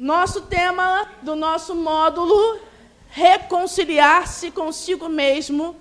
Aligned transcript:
Nosso 0.00 0.40
tema 0.40 1.06
do 1.20 1.36
nosso 1.36 1.74
módulo 1.74 2.58
reconciliar-se 3.10 4.50
consigo 4.50 5.10
mesmo, 5.10 5.76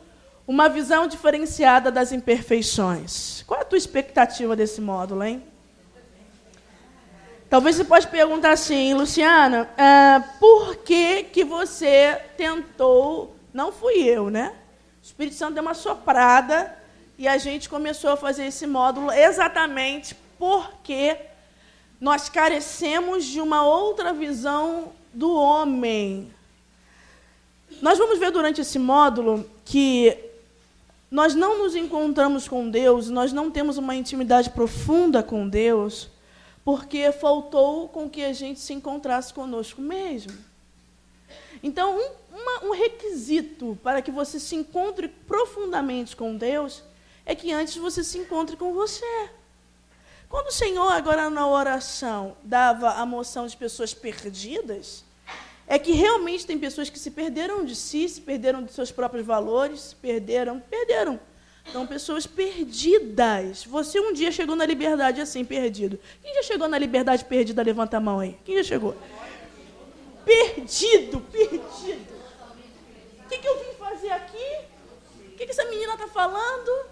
uma 0.45 0.67
visão 0.67 1.07
diferenciada 1.07 1.89
das 1.89 2.11
imperfeições. 2.11 3.43
Qual 3.47 3.61
é 3.61 3.63
a 3.63 3.65
tua 3.65 3.77
expectativa 3.77 4.57
desse 4.57 4.81
módulo, 4.81 5.23
hein? 5.23 5.41
Talvez 7.49 7.77
você 7.77 7.85
pode 7.85 8.07
perguntar 8.07 8.51
assim, 8.51 8.93
Luciana, 8.93 9.69
uh, 9.71 10.37
por 10.37 10.75
que, 10.75 11.23
que 11.23 11.45
você 11.45 12.21
tentou, 12.35 13.37
não 13.53 13.71
fui 13.71 14.03
eu, 14.03 14.29
né? 14.29 14.53
O 15.01 15.05
Espírito 15.05 15.37
Santo 15.37 15.53
deu 15.53 15.63
uma 15.63 15.73
soprada 15.73 16.77
e 17.17 17.25
a 17.25 17.37
gente 17.37 17.69
começou 17.69 18.11
a 18.11 18.17
fazer 18.17 18.47
esse 18.47 18.67
módulo 18.67 19.13
exatamente 19.13 20.13
porque 20.37 21.28
nós 21.99 22.29
carecemos 22.29 23.25
de 23.25 23.41
uma 23.41 23.65
outra 23.65 24.13
visão 24.13 24.93
do 25.13 25.33
homem. 25.33 26.31
Nós 27.81 27.97
vamos 27.97 28.19
ver 28.19 28.31
durante 28.31 28.61
esse 28.61 28.79
módulo 28.79 29.49
que 29.65 30.17
nós 31.11 31.33
não 31.33 31.57
nos 31.57 31.75
encontramos 31.75 32.47
com 32.47 32.69
Deus, 32.69 33.09
nós 33.09 33.33
não 33.33 33.49
temos 33.49 33.77
uma 33.77 33.95
intimidade 33.95 34.49
profunda 34.51 35.23
com 35.23 35.47
Deus, 35.47 36.09
porque 36.63 37.11
faltou 37.11 37.89
com 37.89 38.09
que 38.09 38.23
a 38.23 38.33
gente 38.33 38.59
se 38.59 38.73
encontrasse 38.73 39.33
conosco 39.33 39.81
mesmo. 39.81 40.33
Então, 41.63 41.97
um, 41.97 42.37
uma, 42.37 42.65
um 42.65 42.71
requisito 42.71 43.77
para 43.83 44.01
que 44.01 44.11
você 44.11 44.39
se 44.39 44.55
encontre 44.55 45.07
profundamente 45.07 46.15
com 46.15 46.35
Deus 46.35 46.83
é 47.25 47.35
que 47.35 47.51
antes 47.51 47.75
você 47.75 48.03
se 48.03 48.17
encontre 48.17 48.55
com 48.55 48.73
você. 48.73 49.29
Quando 50.29 50.49
o 50.49 50.51
Senhor, 50.51 50.91
agora 50.91 51.27
na 51.31 51.47
oração, 51.47 52.37
dava 52.43 52.91
a 52.91 53.05
moção 53.05 53.47
de 53.47 53.57
pessoas 53.57 53.95
perdidas, 53.95 55.03
é 55.65 55.79
que 55.79 55.91
realmente 55.91 56.45
tem 56.45 56.57
pessoas 56.57 56.87
que 56.87 56.99
se 56.99 57.09
perderam 57.09 57.65
de 57.65 57.75
si, 57.75 58.07
se 58.07 58.21
perderam 58.21 58.63
de 58.63 58.71
seus 58.71 58.91
próprios 58.91 59.25
valores, 59.25 59.81
se 59.81 59.95
perderam, 59.95 60.59
perderam. 60.59 61.19
São 61.71 61.85
pessoas 61.85 62.27
perdidas. 62.27 63.65
Você 63.65 63.99
um 63.99 64.13
dia 64.13 64.31
chegou 64.31 64.55
na 64.55 64.65
liberdade 64.65 65.19
assim, 65.19 65.43
perdido. 65.43 65.99
Quem 66.21 66.33
já 66.35 66.43
chegou 66.43 66.67
na 66.67 66.77
liberdade 66.77 67.25
perdida? 67.25 67.63
Levanta 67.63 67.97
a 67.97 67.99
mão 67.99 68.19
aí. 68.19 68.37
Quem 68.45 68.55
já 68.57 68.63
chegou? 68.63 68.95
Perdido, 70.23 71.21
perdido. 71.21 72.19
O 73.23 73.29
que, 73.29 73.37
que 73.37 73.47
eu 73.47 73.59
vim 73.59 73.73
fazer 73.77 74.11
aqui? 74.11 74.57
O 75.27 75.37
que, 75.37 75.45
que 75.45 75.51
essa 75.51 75.65
menina 75.65 75.93
está 75.93 76.07
falando? 76.07 76.87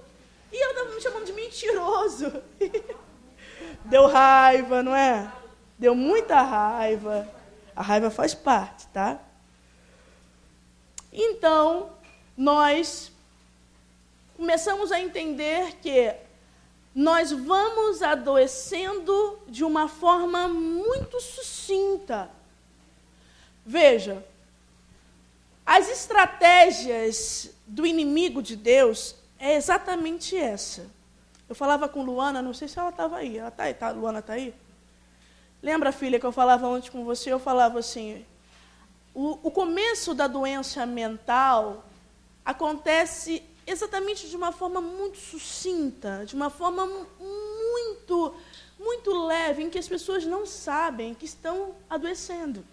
E 0.52 0.62
ela 0.62 0.74
estava 0.74 0.96
me 0.96 1.02
chamando 1.02 1.26
de 1.26 1.34
mentiroso. 1.34 2.32
Deu 3.86 4.08
raiva, 4.08 4.84
não 4.84 4.96
é? 4.96 5.32
Deu 5.78 5.96
muita 5.96 6.42
raiva. 6.42 7.28
A 7.76 7.82
raiva 7.82 8.10
faz 8.10 8.34
parte, 8.34 8.88
tá? 8.88 9.20
Então, 11.12 11.90
nós 12.36 13.12
começamos 14.36 14.92
a 14.92 15.00
entender 15.00 15.78
que 15.82 16.14
nós 16.94 17.32
vamos 17.32 18.02
adoecendo 18.02 19.40
de 19.48 19.64
uma 19.64 19.88
forma 19.88 20.48
muito 20.48 21.20
sucinta. 21.22 22.30
Veja, 23.66 24.26
as 25.66 25.90
estratégias 25.90 27.52
do 27.68 27.86
inimigo 27.86 28.42
de 28.42 28.56
Deus 28.56 29.16
é 29.38 29.56
exatamente 29.56 30.36
essa. 30.36 30.90
Eu 31.50 31.56
falava 31.56 31.88
com 31.88 32.04
Luana, 32.04 32.42
não 32.42 32.54
sei 32.54 32.68
se 32.68 32.78
ela 32.78 32.90
estava 32.90 33.18
aí. 33.18 33.38
Ela 33.38 33.48
está 33.50 33.64
aí, 33.64 33.74
tá? 33.74 33.92
Luana 33.92 34.20
está 34.20 34.34
aí? 34.34 34.54
Lembra, 35.62 35.92
filha, 35.92 36.20
que 36.20 36.26
eu 36.26 36.32
falava 36.32 36.68
antes 36.68 36.90
com 36.90 37.04
você? 37.04 37.32
Eu 37.32 37.40
falava 37.40 37.80
assim: 37.80 38.26
o, 39.14 39.40
o 39.44 39.52
começo 39.52 40.14
da 40.14 40.28
doença 40.28 40.86
mental 40.86 41.86
acontece 42.46 43.44
exatamente 43.66 44.30
de 44.30 44.36
uma 44.36 44.52
forma 44.52 44.80
muito 44.80 45.18
sucinta, 45.18 46.24
de 46.26 46.36
uma 46.36 46.50
forma 46.50 46.86
muito, 46.88 48.36
muito 48.80 49.26
leve, 49.26 49.64
em 49.64 49.70
que 49.70 49.80
as 49.80 49.88
pessoas 49.88 50.26
não 50.26 50.46
sabem 50.46 51.14
que 51.14 51.26
estão 51.26 51.76
adoecendo. 51.90 52.64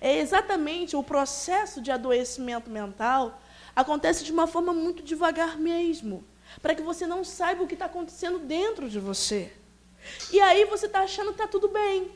É 0.00 0.18
exatamente 0.18 0.94
o 0.94 1.02
processo 1.02 1.80
de 1.80 1.90
adoecimento 1.90 2.68
mental 2.68 3.40
acontece 3.74 4.24
de 4.24 4.32
uma 4.32 4.46
forma 4.46 4.72
muito 4.72 5.02
devagar 5.02 5.58
mesmo, 5.58 6.24
para 6.60 6.74
que 6.74 6.82
você 6.82 7.06
não 7.06 7.24
saiba 7.24 7.62
o 7.62 7.66
que 7.66 7.74
está 7.74 7.86
acontecendo 7.86 8.38
dentro 8.38 8.88
de 8.88 8.98
você. 8.98 9.52
E 10.32 10.40
aí 10.40 10.64
você 10.64 10.86
está 10.86 11.02
achando 11.02 11.28
que 11.28 11.40
está 11.40 11.46
tudo 11.46 11.68
bem. 11.68 12.10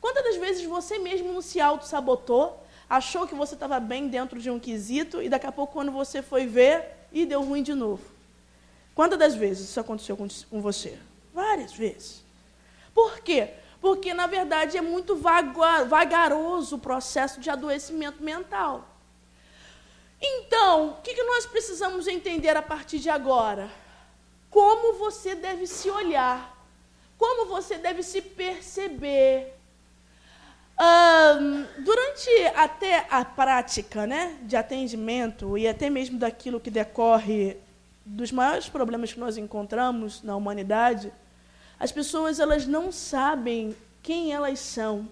Quantas 0.00 0.24
das 0.24 0.36
vezes 0.36 0.64
você 0.64 0.98
mesmo 0.98 1.32
não 1.32 1.40
se 1.40 1.60
auto-sabotou, 1.60 2.62
achou 2.88 3.26
que 3.26 3.34
você 3.34 3.54
estava 3.54 3.80
bem 3.80 4.08
dentro 4.08 4.38
de 4.38 4.50
um 4.50 4.58
quesito, 4.58 5.22
e 5.22 5.28
daqui 5.28 5.46
a 5.46 5.52
pouco, 5.52 5.72
quando 5.72 5.90
você 5.90 6.20
foi 6.20 6.46
ver, 6.46 6.84
e 7.10 7.24
deu 7.24 7.42
ruim 7.42 7.62
de 7.62 7.72
novo? 7.72 8.02
Quantas 8.94 9.18
das 9.18 9.34
vezes 9.34 9.70
isso 9.70 9.80
aconteceu 9.80 10.16
com, 10.16 10.28
você? 10.60 10.98
Várias 11.32 11.72
vezes. 11.72 12.22
Por 12.94 13.20
quê? 13.20 13.54
Porque, 13.80 14.12
na 14.12 14.26
verdade, 14.26 14.76
é 14.76 14.82
muito 14.82 15.16
vagaroso 15.16 16.76
o 16.76 16.78
processo 16.78 17.40
de 17.40 17.48
adoecimento 17.48 18.22
mental. 18.22 18.86
Então, 20.22 20.90
o 20.90 21.02
que, 21.02 21.20
nós 21.24 21.46
precisamos 21.46 22.06
entender 22.06 22.56
a 22.56 22.62
partir 22.62 23.00
de 23.00 23.10
agora? 23.10 23.68
Como 24.48 24.94
você 24.98 25.34
deve 25.34 25.66
se 25.66 25.90
olhar 25.90 26.52
como 27.22 27.46
você 27.46 27.78
deve 27.78 28.02
se 28.02 28.20
perceber. 28.20 29.54
Um, 30.76 31.84
durante 31.84 32.28
até 32.56 33.06
a 33.08 33.24
prática 33.24 34.08
né, 34.08 34.36
de 34.42 34.56
atendimento 34.56 35.56
e 35.56 35.68
até 35.68 35.88
mesmo 35.88 36.18
daquilo 36.18 36.58
que 36.58 36.68
decorre 36.68 37.58
dos 38.04 38.32
maiores 38.32 38.68
problemas 38.68 39.12
que 39.12 39.20
nós 39.20 39.36
encontramos 39.36 40.20
na 40.24 40.34
humanidade, 40.34 41.12
as 41.78 41.92
pessoas 41.92 42.40
elas 42.40 42.66
não 42.66 42.90
sabem 42.90 43.76
quem 44.02 44.32
elas 44.32 44.58
são. 44.58 45.08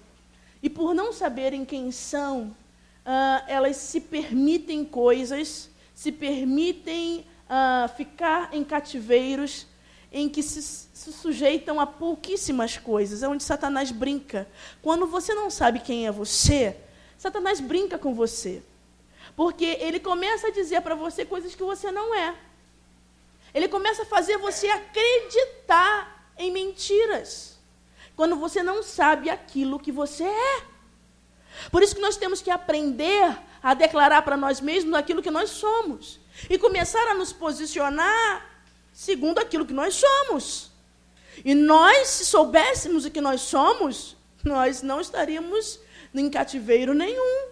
E 0.60 0.69
por 0.69 0.92
não 0.92 1.12
saberem 1.12 1.65
quem 1.65 1.92
são, 1.92 2.56
uh, 3.05 3.44
elas 3.49 3.77
se 3.77 4.00
permitem 4.00 4.84
coisas, 4.84 5.71
se 5.94 6.11
permitem 6.12 7.27
uh, 7.47 7.88
ficar 7.97 8.53
em 8.53 8.65
cativeiros 8.65 9.66
em 10.12 10.28
que 10.28 10.43
se, 10.43 10.61
se, 10.61 11.12
sujeitam 11.12 11.78
a 11.81 11.87
pouquíssimas 11.87 12.77
coisas, 12.77 13.22
é 13.22 13.28
onde 13.28 13.44
Satanás 13.44 13.93
brinca. 13.93 14.49
Quando 14.83 15.06
você 15.06 15.34
não 15.34 15.50
sabe 15.50 15.81
quem 15.81 16.06
é 16.06 16.10
você, 16.10 16.77
Satanás 17.16 17.60
brinca 17.60 17.97
com 17.97 18.15
você. 18.15 18.62
Porque 19.37 19.65
ele 19.65 20.00
começa 20.00 20.49
a 20.49 20.50
dizer 20.50 20.81
para 20.81 20.94
você 20.94 21.25
coisas 21.25 21.55
que 21.55 21.62
você 21.62 21.91
não 21.93 22.15
é. 22.15 22.34
Ele 23.55 23.69
começa 23.69 24.03
a 24.03 24.06
fazer 24.06 24.37
você 24.39 24.69
acreditar 24.69 26.33
em 26.37 26.50
mentiras. 26.50 27.59
Quando 28.16 28.37
você 28.37 28.62
não 28.62 28.83
sabe 28.83 29.31
aquilo 29.31 29.78
que 29.78 29.93
você 29.93 30.25
é. 30.25 30.70
Por 31.71 31.83
isso 31.83 31.94
que 31.94 32.00
nós 32.00 32.16
temos 32.16 32.41
que 32.41 32.50
aprender 32.50 33.37
a 33.62 33.75
declarar 33.75 34.22
para 34.22 34.37
nós 34.37 34.61
mesmos 34.61 34.94
aquilo 34.94 35.22
que 35.22 35.31
nós 35.31 35.50
somos. 35.50 36.19
E 36.49 36.59
começar 36.59 37.06
a 37.09 37.15
nos 37.15 37.33
posicionar 37.33 38.47
segundo 38.93 39.38
aquilo 39.38 39.66
que 39.66 39.72
nós 39.72 39.94
somos. 39.94 40.71
E 41.44 41.55
nós, 41.55 42.09
se 42.09 42.27
soubéssemos 42.27 43.05
o 43.05 43.10
que 43.10 43.21
nós 43.21 43.41
somos, 43.41 44.16
nós 44.44 44.83
não 44.83 45.00
estaríamos 45.00 45.81
em 46.15 46.28
cativeiro 46.28 46.94
nenhum. 46.94 47.49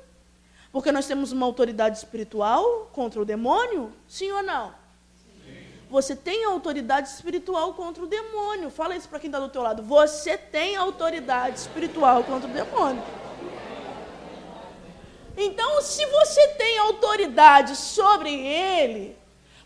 Porque 0.72 0.92
nós 0.92 1.06
temos 1.06 1.32
uma 1.32 1.47
autoridade 1.47 1.97
espiritual 1.97 2.91
contra 2.92 3.20
o 3.20 3.25
demônio? 3.25 3.92
Sim 4.06 4.31
ou 4.32 4.42
não? 4.42 4.75
Você 5.91 6.14
tem 6.14 6.44
autoridade 6.44 7.08
espiritual 7.08 7.72
contra 7.72 8.03
o 8.04 8.06
demônio. 8.06 8.69
Fala 8.69 8.94
isso 8.94 9.08
para 9.08 9.19
quem 9.19 9.28
está 9.28 9.41
do 9.41 9.48
teu 9.48 9.62
lado. 9.62 9.82
Você 9.82 10.37
tem 10.37 10.76
autoridade 10.76 11.58
espiritual 11.58 12.22
contra 12.25 12.48
o 12.48 12.53
demônio. 12.53 13.03
Então, 15.40 15.81
se 15.81 16.05
você 16.05 16.49
tem 16.49 16.79
autoridade 16.79 17.76
sobre 17.76 18.29
ele, 18.29 19.17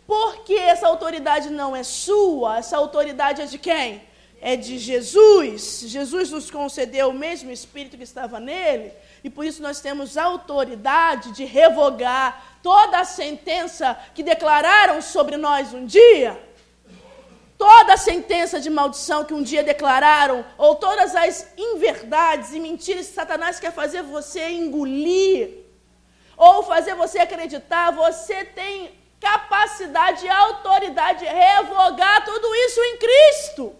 porque 0.05 0.53
essa 0.53 0.87
autoridade 0.87 1.49
não 1.49 1.75
é 1.75 1.81
sua, 1.81 2.59
essa 2.59 2.77
autoridade 2.77 3.41
é 3.41 3.45
de 3.47 3.57
quem? 3.57 4.03
É 4.39 4.55
de 4.55 4.77
Jesus. 4.77 5.85
Jesus 5.87 6.29
nos 6.29 6.51
concedeu 6.51 7.09
o 7.09 7.13
mesmo 7.13 7.49
Espírito 7.49 7.97
que 7.97 8.03
estava 8.03 8.39
nele, 8.39 8.93
e 9.23 9.31
por 9.31 9.43
isso 9.45 9.63
nós 9.63 9.81
temos 9.81 10.15
autoridade 10.15 11.31
de 11.31 11.43
revogar 11.43 12.59
toda 12.61 12.99
a 12.99 13.05
sentença 13.05 13.97
que 14.13 14.21
declararam 14.21 15.01
sobre 15.01 15.37
nós 15.37 15.73
um 15.73 15.87
dia. 15.87 16.39
Toda 17.57 17.93
a 17.93 17.97
sentença 17.97 18.59
de 18.59 18.69
maldição 18.69 19.25
que 19.25 19.33
um 19.33 19.41
dia 19.41 19.63
declararam, 19.63 20.45
ou 20.55 20.75
todas 20.75 21.15
as 21.15 21.47
inverdades 21.57 22.53
e 22.53 22.59
mentiras 22.59 23.07
que 23.07 23.13
Satanás 23.13 23.59
quer 23.59 23.71
fazer 23.71 24.03
você 24.03 24.51
engolir, 24.51 25.62
ou 26.35 26.63
fazer 26.63 26.95
você 26.95 27.19
acreditar, 27.19 27.91
você 27.91 28.43
tem 28.45 28.99
capacidade 29.19 30.25
e 30.25 30.29
autoridade 30.29 31.19
de 31.19 31.25
revogar 31.25 32.25
tudo 32.25 32.53
isso 32.55 32.81
em 32.83 32.97
Cristo. 32.97 33.75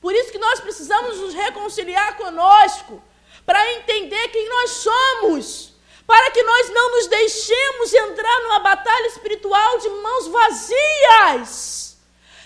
Por 0.00 0.14
isso 0.14 0.30
que 0.30 0.38
nós 0.38 0.60
precisamos 0.60 1.18
nos 1.18 1.32
reconciliar 1.32 2.16
conosco, 2.16 3.02
para 3.46 3.72
entender 3.72 4.28
quem 4.28 4.48
nós 4.48 4.70
somos, 4.70 5.72
para 6.06 6.30
que 6.30 6.42
nós 6.42 6.70
não 6.70 6.90
nos 6.92 7.06
deixemos 7.06 7.94
entrar 7.94 8.40
numa 8.42 8.58
batalha 8.58 9.06
espiritual 9.06 9.78
de 9.78 9.88
mãos 9.88 10.26
vazias. 10.28 11.96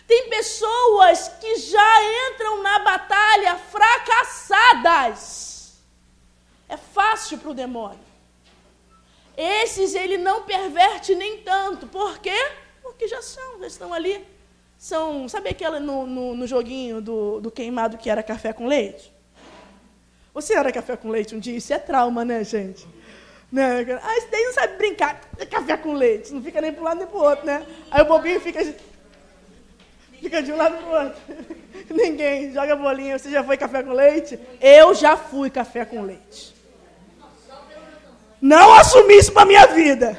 Tem 0.07 0.29
pessoas 0.31 1.29
que 1.41 1.57
já 1.57 2.03
entram 2.31 2.63
na 2.63 2.79
batalha 2.79 3.57
fracassadas. 3.57 5.49
É 6.69 6.77
fácil 6.77 7.39
para 7.39 7.51
o 7.51 7.55
demônio. 7.55 8.08
Esses 9.39 9.95
ele 9.95 10.19
não 10.19 10.43
perverte 10.43 11.15
nem 11.15 11.39
tanto. 11.39 11.87
Por 11.87 12.19
quê? 12.19 12.37
Porque 12.83 13.07
já 13.07 13.23
são, 13.23 13.61
já 13.61 13.69
estão 13.69 13.95
ali. 13.95 14.27
São, 14.77 15.29
sabe 15.29 15.49
aquela 15.51 15.79
no, 15.79 16.05
no, 16.09 16.35
no 16.35 16.45
joguinho 16.45 17.01
do, 17.01 17.41
do 17.41 17.49
queimado 17.49 17.97
que 17.97 18.11
era 18.11 18.21
café 18.21 18.53
com 18.53 18.67
leite? 18.67 19.13
Você 20.35 20.55
era 20.55 20.73
café 20.73 20.97
com 20.97 21.09
leite 21.09 21.37
um 21.37 21.39
dia? 21.39 21.57
Isso 21.57 21.73
é 21.73 21.79
trauma, 21.79 22.25
né, 22.25 22.43
gente? 22.43 22.85
Né? 23.51 23.87
Ah, 24.03 24.17
esse 24.17 24.29
daí 24.29 24.43
não 24.43 24.53
sabe 24.55 24.77
brincar. 24.77 25.21
É 25.39 25.47
café 25.47 25.77
com 25.77 25.93
leite. 25.93 26.35
Não 26.35 26.43
fica 26.43 26.61
nem 26.61 26.73
para 26.73 26.81
um 26.81 26.85
lado 26.85 26.99
nem 26.99 27.07
para 27.07 27.17
o 27.17 27.23
outro, 27.23 27.47
né? 27.47 27.65
Aí 27.93 28.03
o 28.03 28.07
bobinho 28.07 28.41
fica, 28.41 28.75
fica 30.21 30.43
de 30.43 30.53
um 30.53 30.57
lado 30.57 30.79
para 30.79 30.87
o 30.87 31.05
outro. 31.05 31.23
Ninguém 31.95 32.53
joga 32.53 32.75
bolinha. 32.75 33.17
Você 33.17 33.31
já 33.31 33.45
foi 33.45 33.57
café 33.57 33.85
com 33.85 33.93
leite? 33.93 34.37
Eu 34.61 34.95
já 34.97 35.17
fui 35.17 35.49
café 35.49 35.85
com 35.85 36.03
leite. 36.03 36.58
Não 38.41 38.73
assumi 38.75 39.17
isso 39.17 39.33
para 39.33 39.45
minha 39.45 39.67
vida. 39.67 40.17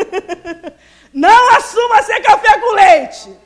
Não 1.12 1.56
assuma 1.56 2.02
ser 2.02 2.20
café 2.20 2.58
com 2.58 2.72
leite. 2.74 3.36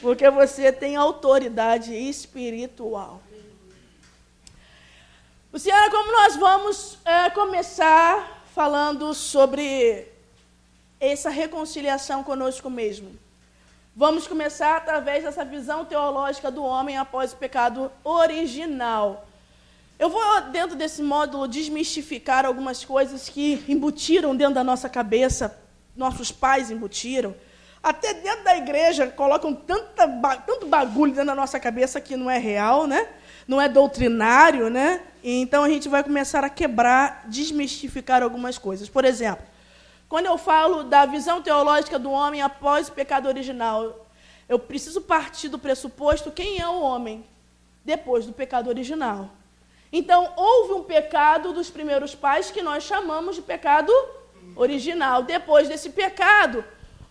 Porque 0.00 0.28
você 0.30 0.72
tem 0.72 0.96
autoridade 0.96 1.94
espiritual. 1.94 3.20
Luciana, 5.52 5.90
como 5.90 6.10
nós 6.10 6.36
vamos 6.36 6.98
é, 7.04 7.30
começar 7.30 8.42
falando 8.54 9.14
sobre 9.14 10.08
essa 10.98 11.30
reconciliação 11.30 12.24
conosco 12.24 12.68
mesmo? 12.68 13.16
Vamos 13.94 14.26
começar 14.26 14.76
através 14.76 15.22
dessa 15.22 15.44
visão 15.44 15.84
teológica 15.84 16.50
do 16.50 16.64
homem 16.64 16.96
após 16.96 17.32
o 17.32 17.36
pecado 17.36 17.92
original. 18.02 19.24
Eu 19.98 20.08
vou, 20.10 20.22
dentro 20.50 20.76
desse 20.76 21.02
módulo, 21.02 21.46
desmistificar 21.46 22.44
algumas 22.44 22.84
coisas 22.84 23.28
que 23.28 23.64
embutiram 23.68 24.34
dentro 24.34 24.54
da 24.54 24.64
nossa 24.64 24.88
cabeça, 24.88 25.56
nossos 25.96 26.32
pais 26.32 26.70
embutiram. 26.70 27.34
Até 27.82 28.14
dentro 28.14 28.44
da 28.44 28.56
igreja 28.56 29.06
colocam 29.08 29.54
tanta, 29.54 30.08
tanto 30.46 30.66
bagulho 30.66 31.12
dentro 31.12 31.26
da 31.26 31.34
nossa 31.34 31.60
cabeça 31.60 32.00
que 32.00 32.16
não 32.16 32.30
é 32.30 32.38
real, 32.38 32.86
né? 32.86 33.08
não 33.46 33.60
é 33.60 33.68
doutrinário, 33.68 34.68
né? 34.70 35.02
Então 35.22 35.64
a 35.64 35.68
gente 35.68 35.88
vai 35.88 36.02
começar 36.02 36.44
a 36.44 36.48
quebrar, 36.48 37.24
desmistificar 37.28 38.22
algumas 38.22 38.58
coisas. 38.58 38.88
Por 38.88 39.04
exemplo, 39.04 39.44
quando 40.08 40.26
eu 40.26 40.38
falo 40.38 40.84
da 40.84 41.06
visão 41.06 41.42
teológica 41.42 41.98
do 41.98 42.10
homem 42.10 42.42
após 42.42 42.88
o 42.88 42.92
pecado 42.92 43.26
original, 43.26 44.06
eu 44.48 44.58
preciso 44.58 45.00
partir 45.00 45.48
do 45.48 45.58
pressuposto 45.58 46.30
quem 46.30 46.60
é 46.60 46.68
o 46.68 46.80
homem 46.80 47.24
depois 47.84 48.26
do 48.26 48.32
pecado 48.32 48.68
original. 48.68 49.30
Então, 49.96 50.32
houve 50.34 50.72
um 50.72 50.82
pecado 50.82 51.52
dos 51.52 51.70
primeiros 51.70 52.16
pais 52.16 52.50
que 52.50 52.60
nós 52.60 52.82
chamamos 52.82 53.36
de 53.36 53.42
pecado 53.42 53.92
original. 54.56 55.22
Depois 55.22 55.68
desse 55.68 55.90
pecado, 55.90 56.64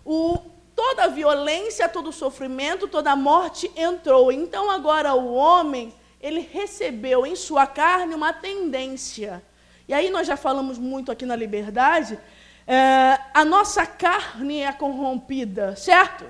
o, 0.04 0.38
toda 0.76 1.06
a 1.06 1.08
violência, 1.08 1.88
todo 1.88 2.10
o 2.10 2.12
sofrimento, 2.12 2.90
toda 2.90 3.10
a 3.10 3.16
morte 3.16 3.72
entrou. 3.74 4.34
Então, 4.34 4.70
agora 4.70 5.14
o 5.14 5.34
homem 5.34 5.94
ele 6.20 6.42
recebeu 6.42 7.26
em 7.26 7.38
sua 7.38 7.66
carne 7.66 8.16
uma 8.16 8.34
tendência. 8.34 9.42
E 9.88 9.94
aí 9.94 10.10
nós 10.10 10.28
já 10.28 10.36
falamos 10.36 10.78
muito 10.78 11.10
aqui 11.10 11.26
na 11.26 11.38
liberdade, 11.38 12.20
é, 12.68 13.18
a 13.34 13.46
nossa 13.46 13.86
carne 13.86 14.60
é 14.60 14.74
corrompida, 14.74 15.74
certo? 15.78 16.26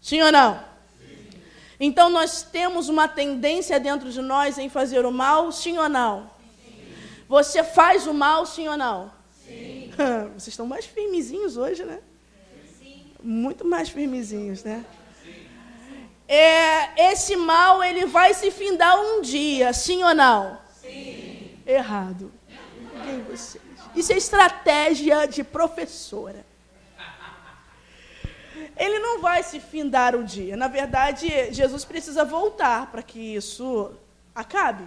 Sim 0.00 0.22
ou 0.22 0.32
não? 0.32 0.67
Então 1.80 2.10
nós 2.10 2.42
temos 2.42 2.88
uma 2.88 3.06
tendência 3.06 3.78
dentro 3.78 4.10
de 4.10 4.20
nós 4.20 4.58
em 4.58 4.68
fazer 4.68 5.06
o 5.06 5.12
mal, 5.12 5.52
sim 5.52 5.78
ou 5.78 5.88
não? 5.88 6.30
Sim. 6.64 6.74
Você 7.28 7.62
faz 7.62 8.06
o 8.06 8.14
mal, 8.14 8.44
sim 8.46 8.66
ou 8.68 8.76
não? 8.76 9.12
Sim. 9.46 9.92
Vocês 10.34 10.48
estão 10.48 10.66
mais 10.66 10.84
firmezinhos 10.86 11.56
hoje, 11.56 11.84
né? 11.84 12.00
Sim. 12.78 13.04
Muito 13.22 13.64
mais 13.64 13.88
firmezinhos, 13.88 14.64
né? 14.64 14.84
é, 16.28 17.10
esse 17.12 17.34
mal 17.36 17.82
ele 17.82 18.04
vai 18.04 18.34
se 18.34 18.50
findar 18.50 19.00
um 19.00 19.22
dia, 19.22 19.72
sim 19.72 20.02
ou 20.04 20.14
não? 20.14 20.58
Sim. 20.82 21.50
Errado. 21.66 22.30
Quem 23.04 23.22
vocês? 23.22 23.62
Isso 23.96 24.12
é 24.12 24.16
estratégia 24.16 25.26
de 25.26 25.42
professora. 25.42 26.44
Ele 28.78 28.98
não 29.00 29.20
vai 29.20 29.42
se 29.42 29.58
findar 29.58 30.14
um 30.14 30.24
dia. 30.24 30.56
Na 30.56 30.68
verdade, 30.68 31.52
Jesus 31.52 31.84
precisa 31.84 32.24
voltar 32.24 32.86
para 32.86 33.02
que 33.02 33.34
isso 33.34 33.92
acabe. 34.34 34.86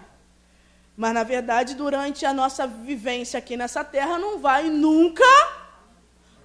Mas, 0.95 1.13
na 1.13 1.23
verdade, 1.23 1.75
durante 1.75 2.25
a 2.25 2.33
nossa 2.33 2.65
vivência 2.65 3.37
aqui 3.37 3.57
nessa 3.57 3.83
terra, 3.83 4.17
não 4.17 4.39
vai 4.39 4.69
nunca 4.69 5.25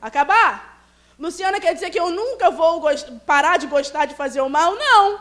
acabar. 0.02 0.82
Luciana 1.18 1.60
quer 1.60 1.72
dizer 1.72 1.90
que 1.90 2.00
eu 2.00 2.10
nunca 2.10 2.50
vou 2.50 2.82
parar 3.24 3.58
de 3.58 3.66
gostar 3.66 4.06
de 4.06 4.14
fazer 4.14 4.40
o 4.40 4.50
mal? 4.50 4.74
Não. 4.74 5.20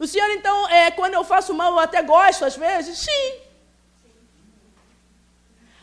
Luciana, 0.00 0.34
então, 0.34 0.68
é, 0.68 0.90
quando 0.90 1.14
eu 1.14 1.24
faço 1.24 1.52
mal, 1.54 1.72
eu 1.72 1.78
até 1.78 2.02
gosto 2.02 2.44
às 2.44 2.56
vezes? 2.56 2.98
Sim. 2.98 3.40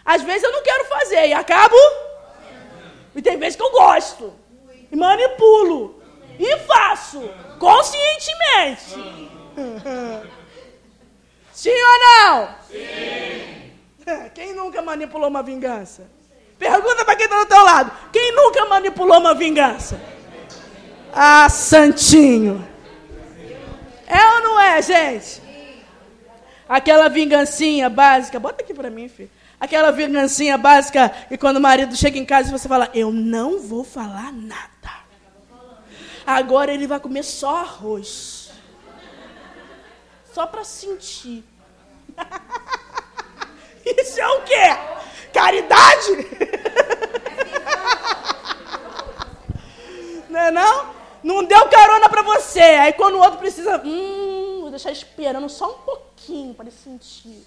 Às 0.04 0.22
vezes 0.22 0.44
eu 0.44 0.52
não 0.52 0.64
quero 0.64 0.86
fazer 0.86 1.28
e 1.28 1.34
acabo. 1.34 1.76
E 3.16 3.22
tem 3.22 3.38
vezes 3.38 3.56
que 3.56 3.64
eu 3.64 3.72
gosto. 3.72 4.43
E 4.94 4.96
manipulo. 4.96 6.00
E 6.40 6.58
faço. 6.60 7.28
Conscientemente. 7.58 8.94
Sim 11.52 11.72
ou 11.72 12.00
não? 12.00 12.50
Sim. 12.70 13.72
Quem 14.36 14.54
nunca 14.54 14.84
manipulou 14.84 15.30
uma 15.30 15.42
vingança? 15.42 16.08
Pergunta 16.60 17.04
para 17.04 17.16
quem 17.16 17.26
está 17.26 17.40
do 17.40 17.46
teu 17.48 17.64
lado. 17.64 17.92
Quem 18.12 18.32
nunca 18.34 18.66
manipulou 18.66 19.18
uma 19.18 19.34
vingança? 19.34 20.00
Ah, 21.12 21.50
santinho. 21.50 22.66
É 24.08 24.36
ou 24.36 24.42
não 24.44 24.60
é, 24.60 24.82
gente? 24.82 25.42
Aquela 26.70 27.10
vingancinha 27.10 27.90
básica. 27.90 28.40
Bota 28.40 28.64
aqui 28.64 28.74
para 28.74 28.90
mim, 28.90 29.10
filho. 29.10 29.32
Aquela 29.64 29.92
vingancinha 29.94 30.58
básica 30.58 31.08
que 31.30 31.38
quando 31.38 31.56
o 31.56 31.62
marido 31.62 31.96
chega 31.96 32.20
em 32.20 32.26
casa 32.26 32.52
você 32.52 32.68
fala: 32.68 32.90
Eu 32.94 33.14
não 33.14 33.62
vou 33.62 33.86
falar 33.86 34.30
nada. 34.34 34.68
Agora 36.28 36.74
ele 36.74 36.86
vai 36.86 37.00
comer 37.00 37.24
só 37.24 37.60
arroz. 37.60 38.52
Só 40.34 40.46
para 40.46 40.66
sentir. 40.66 41.46
Isso 43.86 44.20
é 44.20 44.28
o 44.28 44.42
quê? 44.42 44.76
Caridade? 45.34 46.12
não 50.30 50.40
é 50.42 50.52
não? 50.52 50.94
Não 51.24 51.42
deu 51.46 51.70
carona 51.70 52.10
para 52.10 52.22
você. 52.22 52.60
Aí 52.60 52.92
quando 52.92 53.16
o 53.16 53.22
outro 53.22 53.40
precisa, 53.40 53.82
hum, 53.86 54.58
vou 54.60 54.72
deixar 54.72 54.92
esperando 54.92 55.48
só 55.48 55.72
um 55.72 55.78
pouquinho 55.86 56.54
para 56.54 56.66
ele 56.66 56.76
sentir. 56.76 57.46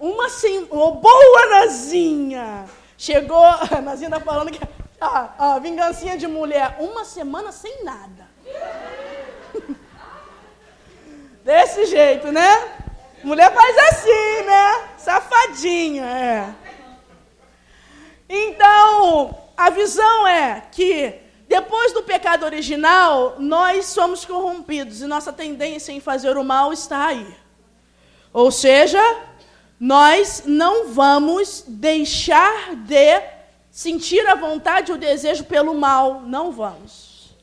Uma 0.00 0.30
sim, 0.30 0.66
oh, 0.70 0.92
boa 0.92 1.46
Nazinha. 1.50 2.64
Chegou, 2.96 3.44
a 3.44 3.80
Nazinha 3.82 4.08
tá 4.08 4.18
falando 4.18 4.50
que 4.50 4.58
ah, 4.98 5.34
ah, 5.38 5.58
vingancinha 5.58 6.16
de 6.16 6.26
mulher, 6.26 6.76
uma 6.80 7.04
semana 7.04 7.52
sem 7.52 7.84
nada. 7.84 8.28
Desse 11.44 11.84
jeito, 11.84 12.32
né? 12.32 12.80
Mulher 13.22 13.52
faz 13.52 13.78
assim, 13.78 14.42
né? 14.46 14.88
Safadinha, 14.96 16.04
é. 16.04 16.54
Então, 18.28 19.38
a 19.56 19.68
visão 19.68 20.26
é 20.26 20.62
que 20.72 21.20
depois 21.46 21.92
do 21.92 22.02
pecado 22.02 22.44
original, 22.44 23.34
nós 23.38 23.86
somos 23.86 24.24
corrompidos 24.24 25.02
e 25.02 25.06
nossa 25.06 25.32
tendência 25.32 25.92
em 25.92 26.00
fazer 26.00 26.36
o 26.38 26.44
mal 26.44 26.72
está 26.72 27.08
aí. 27.08 27.36
Ou 28.32 28.50
seja, 28.50 29.02
nós 29.80 30.42
não 30.44 30.92
vamos 30.92 31.64
deixar 31.66 32.76
de 32.76 33.22
sentir 33.70 34.24
a 34.26 34.34
vontade 34.34 34.92
e 34.92 34.94
o 34.94 34.98
desejo 34.98 35.44
pelo 35.44 35.74
mal. 35.74 36.20
Não 36.20 36.52
vamos. 36.52 37.34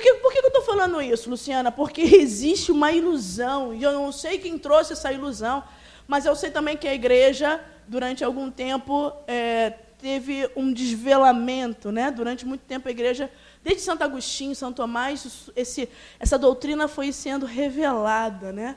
Que, 0.00 0.14
por 0.14 0.32
que 0.32 0.38
eu 0.38 0.46
estou 0.48 0.62
falando 0.62 1.00
isso, 1.00 1.30
Luciana? 1.30 1.70
Porque 1.70 2.00
existe 2.16 2.72
uma 2.72 2.90
ilusão, 2.90 3.74
e 3.74 3.82
eu 3.82 3.92
não 3.92 4.10
sei 4.10 4.38
quem 4.38 4.58
trouxe 4.58 4.94
essa 4.94 5.12
ilusão, 5.12 5.62
mas 6.08 6.24
eu 6.24 6.34
sei 6.34 6.50
também 6.50 6.76
que 6.76 6.88
a 6.88 6.94
igreja, 6.94 7.62
durante 7.86 8.24
algum 8.24 8.50
tempo, 8.50 9.12
é, 9.28 9.70
teve 10.00 10.50
um 10.56 10.72
desvelamento. 10.72 11.92
Né? 11.92 12.10
Durante 12.10 12.44
muito 12.44 12.62
tempo, 12.62 12.88
a 12.88 12.90
igreja 12.90 13.30
Desde 13.62 13.82
Santo 13.82 14.02
Agostinho, 14.02 14.56
São 14.56 14.72
Tomás, 14.72 15.48
esse, 15.54 15.88
essa 16.18 16.36
doutrina 16.36 16.88
foi 16.88 17.12
sendo 17.12 17.46
revelada, 17.46 18.52
né? 18.52 18.76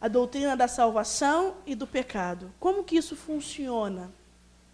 A 0.00 0.08
doutrina 0.08 0.56
da 0.56 0.66
salvação 0.66 1.56
e 1.66 1.74
do 1.74 1.86
pecado. 1.86 2.52
Como 2.58 2.84
que 2.84 2.96
isso 2.96 3.14
funciona, 3.14 4.10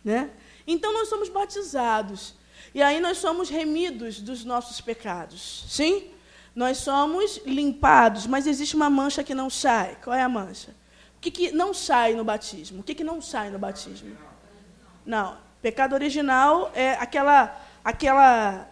né? 0.05 0.31
Então 0.67 0.93
nós 0.93 1.09
somos 1.09 1.29
batizados 1.29 2.35
e 2.75 2.83
aí 2.83 3.01
nós 3.01 3.19
somos 3.19 3.49
remidos 3.49 4.21
dos 4.21 4.45
nossos 4.45 4.81
pecados, 4.81 5.65
sim? 5.69 6.11
Nós 6.55 6.79
somos 6.79 7.41
limpados, 7.45 8.27
mas 8.27 8.47
existe 8.47 8.77
uma 8.77 8.89
mancha 8.89 9.23
que 9.23 9.35
não 9.35 9.51
sai. 9.51 9.99
Qual 10.03 10.15
é 10.15 10.23
a 10.23 10.29
mancha? 10.29 10.71
O 11.17 11.21
que, 11.21 11.31
que 11.31 11.53
não 11.53 11.75
sai 11.75 12.15
no 12.15 12.25
batismo? 12.25 12.81
O 12.81 12.83
que, 12.83 12.95
que 12.95 13.05
não 13.05 13.21
sai 13.21 13.51
no 13.51 13.59
batismo? 13.59 14.17
Não. 15.05 15.37
Pecado 15.61 15.95
original 15.95 16.71
é 16.75 16.93
aquela, 16.95 17.61
aquela 17.85 18.69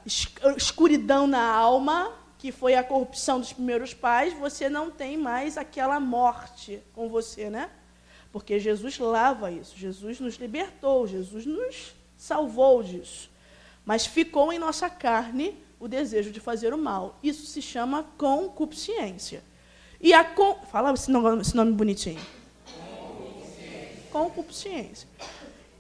escuridão 0.57 1.27
na 1.27 1.43
alma, 1.43 2.13
que 2.45 2.53
foi 2.53 2.75
a 2.75 2.85
corrupção 2.85 3.41
dos 3.41 3.55
primeiros 3.55 3.95
pais. 3.95 4.35
Você 4.35 4.69
não 4.69 4.91
tem 4.91 5.17
mais 5.17 5.57
aquela 5.57 5.99
morte 5.99 6.79
com 6.93 7.09
você, 7.09 7.49
né? 7.49 7.71
Porque 8.31 8.61
Jesus 8.61 8.99
lava 8.99 9.51
isso. 9.51 9.75
Jesus 9.79 10.21
nos 10.21 10.35
libertou. 10.35 11.07
Jesus 11.07 11.47
nos 11.47 11.95
salvou 12.19 12.83
disso. 12.83 13.31
Mas 13.83 14.05
ficou 14.05 14.53
em 14.53 14.59
nossa 14.59 14.91
carne 14.91 15.57
o 15.81 15.89
desejo 15.89 16.31
de 16.31 16.39
fazer 16.39 16.75
o 16.75 16.77
mal. 16.77 17.19
Isso 17.23 17.47
se 17.47 17.63
chama 17.63 18.05
concupiscência. 18.19 19.43
E 19.99 20.13
a 20.13 20.23
con... 20.23 20.57
Fala 20.71 20.93
esse 20.93 21.11
nome, 21.11 21.41
esse 21.41 21.57
nome 21.57 21.73
bonitinho. 21.73 22.21
Concupiscência. 22.67 24.03
concupiscência. 24.13 25.09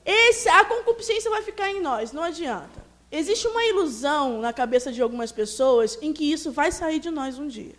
Esse, 0.03 0.49
a 0.49 0.65
concupiscência 0.65 1.31
vai 1.31 1.43
ficar 1.43 1.69
em 1.69 1.83
nós, 1.83 2.11
não 2.11 2.23
adianta. 2.23 2.84
Existe 3.11 3.47
uma 3.47 3.65
ilusão 3.65 4.41
na 4.41 4.53
cabeça 4.53 4.91
de 4.91 5.01
algumas 5.01 5.31
pessoas 5.31 5.99
em 6.03 6.13
que 6.13 6.31
isso 6.31 6.51
vai 6.51 6.73
sair 6.73 6.99
de 6.99 7.11
nós 7.11 7.39
um 7.39 7.47
dia. 7.47 7.75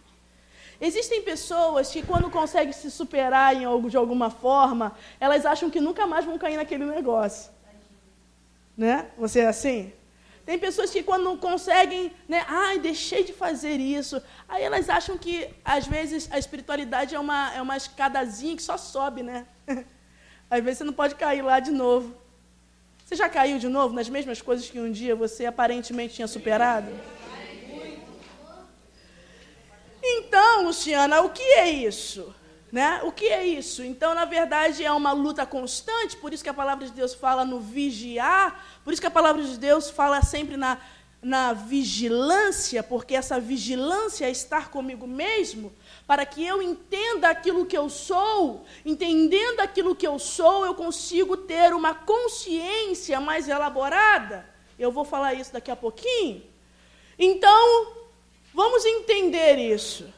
Existem 0.79 1.21
pessoas 1.21 1.89
que, 1.89 2.03
quando 2.03 2.29
conseguem 2.29 2.73
se 2.73 2.91
superar 2.91 3.55
em 3.55 3.65
algo, 3.65 3.89
de 3.89 3.97
alguma 3.97 4.29
forma, 4.29 4.95
elas 5.19 5.45
acham 5.45 5.69
que 5.69 5.79
nunca 5.79 6.05
mais 6.05 6.25
vão 6.25 6.37
cair 6.37 6.57
naquele 6.57 6.85
negócio. 6.85 7.51
Né? 8.77 9.09
Você 9.17 9.39
é 9.39 9.47
assim? 9.47 9.93
Tem 10.45 10.59
pessoas 10.59 10.91
que, 10.91 11.01
quando 11.01 11.23
não 11.23 11.37
conseguem, 11.37 12.13
né, 12.27 12.45
ai, 12.47 12.77
deixei 12.77 13.23
de 13.23 13.33
fazer 13.33 13.77
isso, 13.77 14.21
aí 14.47 14.61
elas 14.61 14.89
acham 14.89 15.17
que, 15.17 15.49
às 15.63 15.87
vezes, 15.87 16.29
a 16.31 16.37
espiritualidade 16.37 17.15
é 17.15 17.19
uma, 17.19 17.53
é 17.55 17.61
uma 17.61 17.75
escadazinha 17.75 18.55
que 18.55 18.61
só 18.61 18.77
sobe, 18.77 19.23
né? 19.23 19.47
Às 20.47 20.63
vezes 20.63 20.77
você 20.77 20.83
não 20.83 20.93
pode 20.93 21.15
cair 21.15 21.41
lá 21.41 21.59
de 21.59 21.71
novo. 21.71 22.15
Você 23.05 23.15
já 23.15 23.29
caiu 23.29 23.59
de 23.59 23.67
novo 23.67 23.93
nas 23.93 24.09
mesmas 24.09 24.41
coisas 24.41 24.67
que 24.67 24.79
um 24.79 24.91
dia 24.91 25.15
você 25.15 25.45
aparentemente 25.45 26.15
tinha 26.15 26.27
superado? 26.27 26.91
Então, 30.01 30.63
Luciana, 30.63 31.21
o 31.21 31.29
que 31.29 31.43
é 31.43 31.69
isso? 31.69 32.33
Né? 32.71 33.01
O 33.03 33.11
que 33.11 33.27
é 33.27 33.45
isso? 33.45 33.83
Então, 33.83 34.15
na 34.15 34.25
verdade, 34.25 34.83
é 34.83 34.91
uma 34.91 35.11
luta 35.11 35.45
constante, 35.45 36.17
por 36.17 36.33
isso 36.33 36.43
que 36.43 36.49
a 36.49 36.53
palavra 36.53 36.87
de 36.87 36.93
Deus 36.93 37.13
fala 37.13 37.45
no 37.45 37.59
vigiar, 37.59 38.79
por 38.83 38.91
isso 38.91 39.01
que 39.01 39.07
a 39.07 39.11
palavra 39.11 39.43
de 39.43 39.55
Deus 39.59 39.87
fala 39.87 40.23
sempre 40.23 40.57
na, 40.57 40.79
na 41.21 41.53
vigilância, 41.53 42.81
porque 42.81 43.15
essa 43.15 43.39
vigilância 43.39 44.25
é 44.25 44.31
estar 44.31 44.69
comigo 44.69 45.05
mesmo, 45.05 45.71
para 46.07 46.25
que 46.25 46.45
eu 46.45 46.61
entenda 46.61 47.29
aquilo 47.29 47.65
que 47.65 47.77
eu 47.77 47.89
sou, 47.89 48.63
entendendo 48.85 49.59
aquilo 49.59 49.95
que 49.95 50.05
eu 50.05 50.19
sou, 50.19 50.65
eu 50.65 50.75
consigo 50.75 51.35
ter 51.35 51.73
uma 51.73 51.95
consciência 51.95 53.19
mais 53.19 53.49
elaborada. 53.49 54.47
Eu 54.77 54.91
vou 54.91 55.03
falar 55.03 55.33
isso 55.33 55.53
daqui 55.53 55.71
a 55.71 55.75
pouquinho. 55.75 56.43
Então, 57.17 57.87
vamos 58.53 58.85
entender 58.85 59.57
isso. 59.57 60.13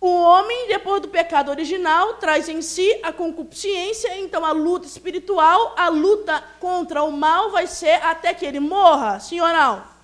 O 0.00 0.08
homem, 0.08 0.68
depois 0.68 1.02
do 1.02 1.08
pecado 1.08 1.50
original, 1.50 2.14
traz 2.14 2.48
em 2.48 2.62
si 2.62 2.98
a 3.02 3.12
concupiscência, 3.12 4.16
então 4.18 4.44
a 4.44 4.52
luta 4.52 4.86
espiritual, 4.86 5.74
a 5.76 5.88
luta 5.88 6.42
contra 6.60 7.02
o 7.02 7.10
mal 7.10 7.50
vai 7.50 7.66
ser 7.66 8.02
até 8.04 8.32
que 8.32 8.46
ele 8.46 8.60
morra, 8.60 9.18
sim 9.18 9.40
ou 9.40 9.48
não? 9.48 9.97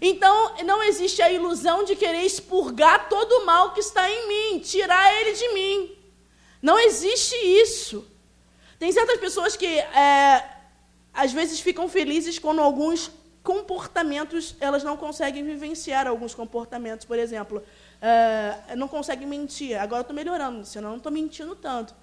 Então, 0.00 0.56
não 0.64 0.82
existe 0.82 1.20
a 1.20 1.30
ilusão 1.30 1.84
de 1.84 1.96
querer 1.96 2.22
expurgar 2.22 3.08
todo 3.08 3.32
o 3.32 3.46
mal 3.46 3.72
que 3.72 3.80
está 3.80 4.08
em 4.10 4.28
mim, 4.28 4.58
tirar 4.60 5.14
ele 5.20 5.32
de 5.32 5.48
mim. 5.54 5.98
Não 6.62 6.78
existe 6.78 7.34
isso. 7.36 8.06
Tem 8.78 8.92
certas 8.92 9.18
pessoas 9.18 9.56
que, 9.56 9.66
é, 9.66 10.48
às 11.12 11.32
vezes, 11.32 11.60
ficam 11.60 11.88
felizes 11.88 12.38
quando 12.38 12.60
alguns 12.60 13.10
comportamentos, 13.42 14.54
elas 14.60 14.84
não 14.84 14.96
conseguem 14.96 15.44
vivenciar 15.44 16.06
alguns 16.06 16.34
comportamentos. 16.34 17.06
Por 17.06 17.18
exemplo, 17.18 17.62
é, 18.00 18.76
não 18.76 18.86
consegue 18.86 19.24
mentir. 19.24 19.80
Agora 19.80 20.00
eu 20.00 20.02
estou 20.02 20.14
melhorando, 20.14 20.64
senão 20.64 20.88
eu 20.88 20.92
não 20.92 20.96
estou 20.98 21.10
mentindo 21.10 21.56
tanto. 21.56 21.94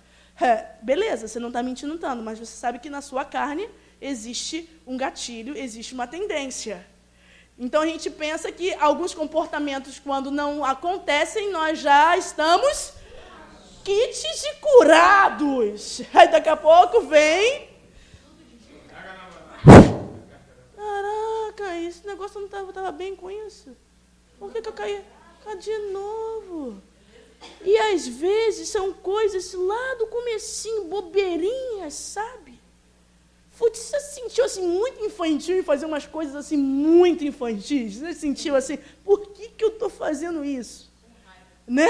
É, 0.42 0.66
beleza, 0.82 1.28
você 1.28 1.40
não 1.40 1.48
está 1.48 1.64
mentindo 1.64 1.98
tanto, 1.98 2.22
mas 2.22 2.40
você 2.40 2.56
sabe 2.58 2.80
que 2.80 2.90
na 2.90 3.02
sua 3.02 3.24
carne 3.24 3.70
existe 4.02 4.70
um 4.86 4.98
gatilho, 4.98 5.58
existe 5.58 5.94
uma 5.94 6.08
tendência. 6.08 6.86
Então 7.58 7.82
a 7.82 7.86
gente 7.86 8.10
pensa 8.10 8.52
que 8.52 8.74
alguns 8.76 9.14
comportamentos, 9.14 9.98
quando 9.98 10.30
não 10.30 10.64
acontecem, 10.64 11.52
nós 11.52 11.80
já 11.80 12.18
estamos 12.18 12.94
kits 13.84 14.42
de 14.42 14.54
curados. 14.60 16.02
Aí 16.14 16.28
daqui 16.28 16.50
a 16.50 16.58
pouco 16.58 17.02
vem. 17.02 17.70
Caraca, 20.76 21.78
esse 21.78 22.06
negócio 22.06 22.40
não 22.40 22.48
estava 22.48 22.92
bem 22.92 23.16
com 23.16 23.32
isso. 23.32 23.76
Por 24.38 24.52
que, 24.52 24.62
que 24.62 24.70
eu 24.70 24.74
caí? 24.74 25.04
de 25.54 25.78
novo. 25.92 26.82
E 27.64 27.78
às 27.78 28.08
vezes 28.08 28.70
são 28.70 28.92
coisas 28.92 29.54
lá 29.54 29.96
do 29.96 30.08
comecinho, 30.08 30.86
bobeirinhas, 30.86 31.94
sabe? 31.94 32.45
Você 33.58 34.00
se 34.00 34.16
sentiu 34.16 34.44
assim 34.44 34.68
muito 34.68 35.04
infantil 35.04 35.58
e 35.58 35.64
fazer 35.64 35.86
umas 35.86 36.06
coisas 36.06 36.36
assim 36.36 36.58
muito 36.58 37.24
infantis? 37.24 37.96
Você 37.96 38.14
sentiu 38.14 38.56
assim, 38.56 38.78
por 39.04 39.30
que, 39.30 39.48
que 39.50 39.64
eu 39.64 39.70
estou 39.70 39.90
fazendo 39.90 40.44
isso? 40.44 40.92
Né? 41.66 41.90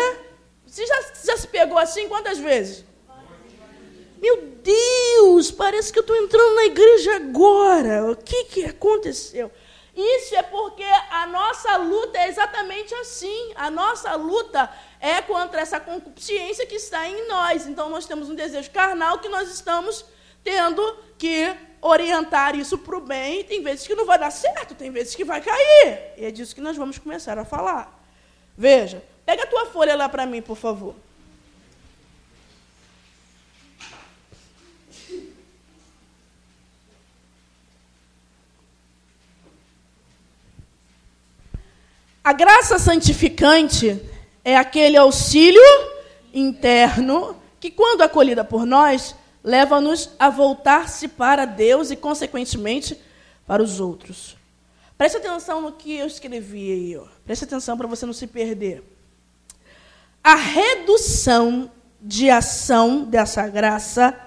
Você 0.65 0.85
já, 0.85 1.01
já 1.23 1.37
se 1.37 1.47
pegou 1.47 1.77
assim 1.77 2.07
quantas 2.07 2.37
vezes? 2.37 2.85
Meu 4.21 4.41
Deus, 4.63 5.51
parece 5.51 5.91
que 5.91 5.99
eu 5.99 6.01
estou 6.01 6.15
entrando 6.15 6.55
na 6.55 6.65
igreja 6.65 7.15
agora. 7.15 8.11
O 8.11 8.15
que, 8.15 8.45
que 8.45 8.65
aconteceu? 8.65 9.51
Isso 9.95 10.35
é 10.35 10.43
porque 10.43 10.83
a 10.83 11.25
nossa 11.27 11.77
luta 11.77 12.17
é 12.17 12.27
exatamente 12.27 12.93
assim. 12.95 13.53
A 13.55 13.71
nossa 13.71 14.13
luta 14.15 14.69
é 14.99 15.21
contra 15.21 15.61
essa 15.61 15.79
concupiscência 15.79 16.65
que 16.65 16.75
está 16.75 17.07
em 17.07 17.27
nós. 17.27 17.65
Então 17.65 17.89
nós 17.89 18.05
temos 18.05 18.29
um 18.29 18.35
desejo 18.35 18.69
carnal 18.71 19.19
que 19.19 19.29
nós 19.29 19.49
estamos 19.49 20.05
tendo 20.45 20.97
que 21.17 21.53
orientar 21.81 22.55
isso 22.55 22.77
para 22.77 22.95
o 22.95 23.01
bem. 23.01 23.43
Tem 23.43 23.61
vezes 23.61 23.85
que 23.85 23.95
não 23.95 24.05
vai 24.05 24.19
dar 24.19 24.31
certo, 24.31 24.75
tem 24.75 24.91
vezes 24.91 25.15
que 25.15 25.25
vai 25.25 25.41
cair. 25.41 26.13
E 26.17 26.25
é 26.25 26.31
disso 26.31 26.53
que 26.55 26.61
nós 26.61 26.77
vamos 26.77 26.99
começar 26.99 27.37
a 27.37 27.43
falar. 27.43 27.91
Veja, 28.55 29.03
pega 29.25 29.43
a 29.43 29.47
tua 29.47 29.65
folha 29.65 29.95
lá 29.95 30.07
para 30.07 30.25
mim, 30.25 30.41
por 30.41 30.55
favor. 30.55 30.95
A 42.23 42.33
graça 42.33 42.79
santificante 42.79 44.01
é 44.43 44.57
aquele 44.57 44.97
auxílio 44.97 45.61
interno 46.33 47.39
que, 47.59 47.69
quando 47.69 48.01
acolhida 48.01 48.43
por 48.43 48.65
nós, 48.65 49.15
leva-nos 49.45 50.09
a 50.17 50.27
voltar-se 50.27 51.07
para 51.07 51.45
Deus 51.45 51.91
e, 51.91 51.95
consequentemente, 51.95 52.99
para 53.45 53.61
os 53.61 53.79
outros. 53.79 54.35
Preste 54.97 55.17
atenção 55.17 55.61
no 55.61 55.71
que 55.71 55.95
eu 55.95 56.07
escrevi 56.07 56.71
aí. 56.71 56.97
Ó. 56.97 57.05
Preste 57.23 57.43
atenção 57.43 57.77
para 57.77 57.87
você 57.87 58.07
não 58.07 58.13
se 58.13 58.25
perder. 58.25 58.83
A 60.23 60.33
redução 60.33 61.69
de 62.01 62.27
ação 62.27 63.03
dessa 63.03 63.47
graça 63.47 64.19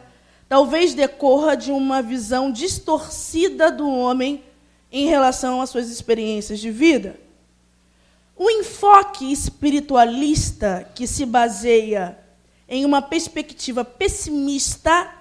talvez 0.48 0.94
decorra 0.94 1.56
de 1.56 1.72
uma 1.72 2.00
visão 2.00 2.52
distorcida 2.52 3.72
do 3.72 3.90
homem 3.90 4.44
em 4.92 5.08
relação 5.08 5.60
às 5.60 5.70
suas 5.70 5.90
experiências 5.90 6.60
de 6.60 6.70
vida. 6.70 7.18
O 8.36 8.48
enfoque 8.48 9.32
espiritualista 9.32 10.88
que 10.94 11.08
se 11.08 11.26
baseia 11.26 12.16
em 12.68 12.84
uma 12.84 13.00
perspectiva 13.00 13.84
pessimista 13.84 15.12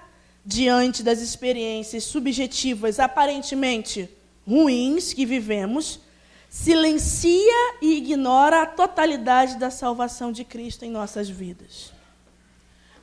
diante 0.44 1.02
das 1.02 1.20
experiências 1.20 2.04
subjetivas 2.04 3.00
aparentemente 3.00 4.08
ruins 4.46 5.12
que 5.12 5.26
vivemos, 5.26 6.00
silencia 6.48 7.74
e 7.82 7.96
ignora 7.96 8.62
a 8.62 8.66
totalidade 8.66 9.56
da 9.56 9.70
salvação 9.70 10.32
de 10.32 10.44
Cristo 10.44 10.84
em 10.84 10.90
nossas 10.90 11.28
vidas. 11.28 11.92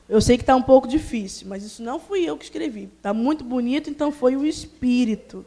Eu 0.07 0.21
sei 0.21 0.37
que 0.37 0.43
está 0.43 0.55
um 0.55 0.61
pouco 0.61 0.87
difícil, 0.87 1.47
mas 1.47 1.63
isso 1.63 1.81
não 1.81 1.99
fui 1.99 2.25
eu 2.25 2.37
que 2.37 2.43
escrevi. 2.43 2.89
Está 2.97 3.13
muito 3.13 3.43
bonito, 3.43 3.89
então 3.89 4.11
foi 4.11 4.35
o 4.35 4.45
Espírito 4.45 5.45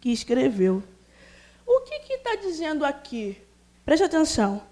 que 0.00 0.10
escreveu. 0.10 0.82
O 1.66 1.80
que 1.80 2.14
está 2.14 2.36
dizendo 2.36 2.84
aqui? 2.84 3.36
Preste 3.84 4.04
atenção. 4.04 4.62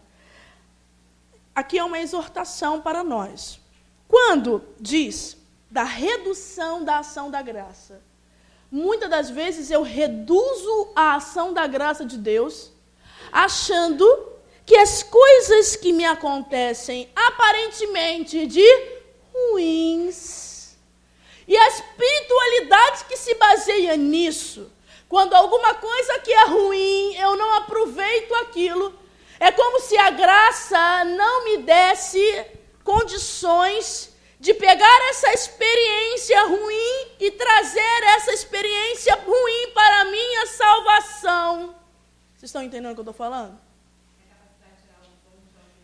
Aqui 1.59 1.77
é 1.77 1.83
uma 1.83 1.99
exortação 1.99 2.81
para 2.81 3.03
nós. 3.03 3.59
Quando 4.07 4.63
diz 4.79 5.37
da 5.69 5.83
redução 5.83 6.85
da 6.85 6.99
ação 7.01 7.33
da 7.33 7.43
graça, 7.43 8.01
muitas 8.71 9.11
das 9.11 9.29
vezes 9.29 9.69
eu 9.69 9.83
reduzo 9.83 10.93
a 10.95 11.17
ação 11.17 11.53
da 11.53 11.67
graça 11.67 12.05
de 12.05 12.17
Deus, 12.17 12.71
achando 13.33 14.07
que 14.65 14.77
as 14.77 15.03
coisas 15.03 15.75
que 15.75 15.93
me 15.93 16.05
acontecem 16.05 17.11
aparentemente 17.13 18.47
de 18.47 18.69
ruins 19.35 20.77
e 21.49 21.57
a 21.57 21.69
espiritualidade 21.71 23.05
que 23.07 23.17
se 23.17 23.35
baseia 23.35 23.97
nisso, 23.97 24.71
quando 25.09 25.35
alguma 25.35 25.75
coisa 25.75 26.21
que 26.21 26.33
é 26.33 26.45
ruim, 26.45 27.17
eu 27.17 27.35
não 27.35 27.55
aproveito 27.55 28.33
aquilo, 28.37 28.95
é 29.41 29.53
como 29.53 29.81
se 29.81 29.97
a 29.97 30.11
graça 30.11 31.05
não 31.05 31.45
me 31.45 31.59
desse 31.59 32.47
condições 32.83 34.15
de 34.41 34.55
pegar 34.55 35.01
essa 35.11 35.33
experiência 35.33 36.45
ruim 36.45 37.09
e 37.19 37.31
trazer 37.33 38.03
essa 38.17 38.33
experiência 38.33 39.15
ruim 39.17 39.73
para 39.75 40.01
a 40.01 40.05
minha 40.05 40.47
salvação. 40.47 41.75
Vocês 42.37 42.49
estão 42.49 42.63
entendendo 42.63 42.93
o 42.93 42.95
que 42.95 43.01
eu 43.01 43.03
estou 43.03 43.15
falando? 43.15 43.59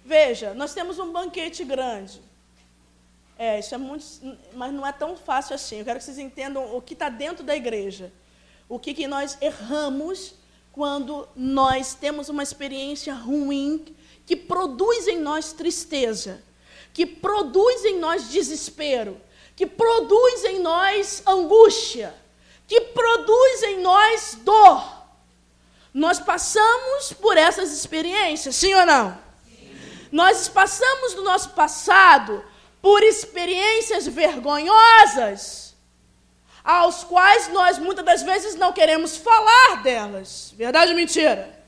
Veja, 0.04 0.54
nós 0.54 0.74
temos 0.74 0.98
um 0.98 1.10
banquete 1.12 1.64
grande. 1.64 2.22
É, 3.38 3.58
isso 3.58 3.74
é 3.74 3.78
muito. 3.78 4.04
Mas 4.52 4.72
não 4.72 4.86
é 4.86 4.92
tão 4.92 5.16
fácil 5.16 5.54
assim. 5.54 5.78
Eu 5.78 5.84
quero 5.84 5.98
que 5.98 6.04
vocês 6.04 6.18
entendam 6.18 6.76
o 6.76 6.80
que 6.80 6.92
está 6.92 7.08
dentro 7.08 7.42
da 7.42 7.56
igreja. 7.56 8.12
O 8.68 8.78
que, 8.78 8.94
que 8.94 9.06
nós 9.06 9.36
erramos 9.40 10.34
quando 10.74 11.28
nós 11.36 11.94
temos 11.94 12.28
uma 12.28 12.42
experiência 12.42 13.14
ruim 13.14 13.94
que 14.26 14.34
produz 14.34 15.06
em 15.06 15.20
nós 15.20 15.52
tristeza, 15.52 16.42
que 16.92 17.06
produz 17.06 17.84
em 17.84 18.00
nós 18.00 18.28
desespero, 18.28 19.20
que 19.54 19.66
produz 19.66 20.44
em 20.44 20.58
nós 20.58 21.22
angústia, 21.24 22.12
que 22.66 22.80
produz 22.80 23.62
em 23.62 23.80
nós 23.82 24.36
dor. 24.42 24.84
Nós 25.92 26.18
passamos 26.18 27.12
por 27.12 27.36
essas 27.36 27.72
experiências, 27.72 28.56
sim 28.56 28.74
ou 28.74 28.84
não? 28.84 29.16
Sim. 29.46 29.76
Nós 30.10 30.48
passamos 30.48 31.14
no 31.14 31.22
nosso 31.22 31.50
passado 31.50 32.44
por 32.82 33.00
experiências 33.04 34.08
vergonhosas, 34.08 35.63
aos 36.64 37.04
quais 37.04 37.48
nós 37.48 37.78
muitas 37.78 38.04
das 38.04 38.22
vezes 38.22 38.54
não 38.54 38.72
queremos 38.72 39.18
falar 39.18 39.82
delas. 39.82 40.54
Verdade 40.56 40.92
ou 40.92 40.96
mentira? 40.96 41.62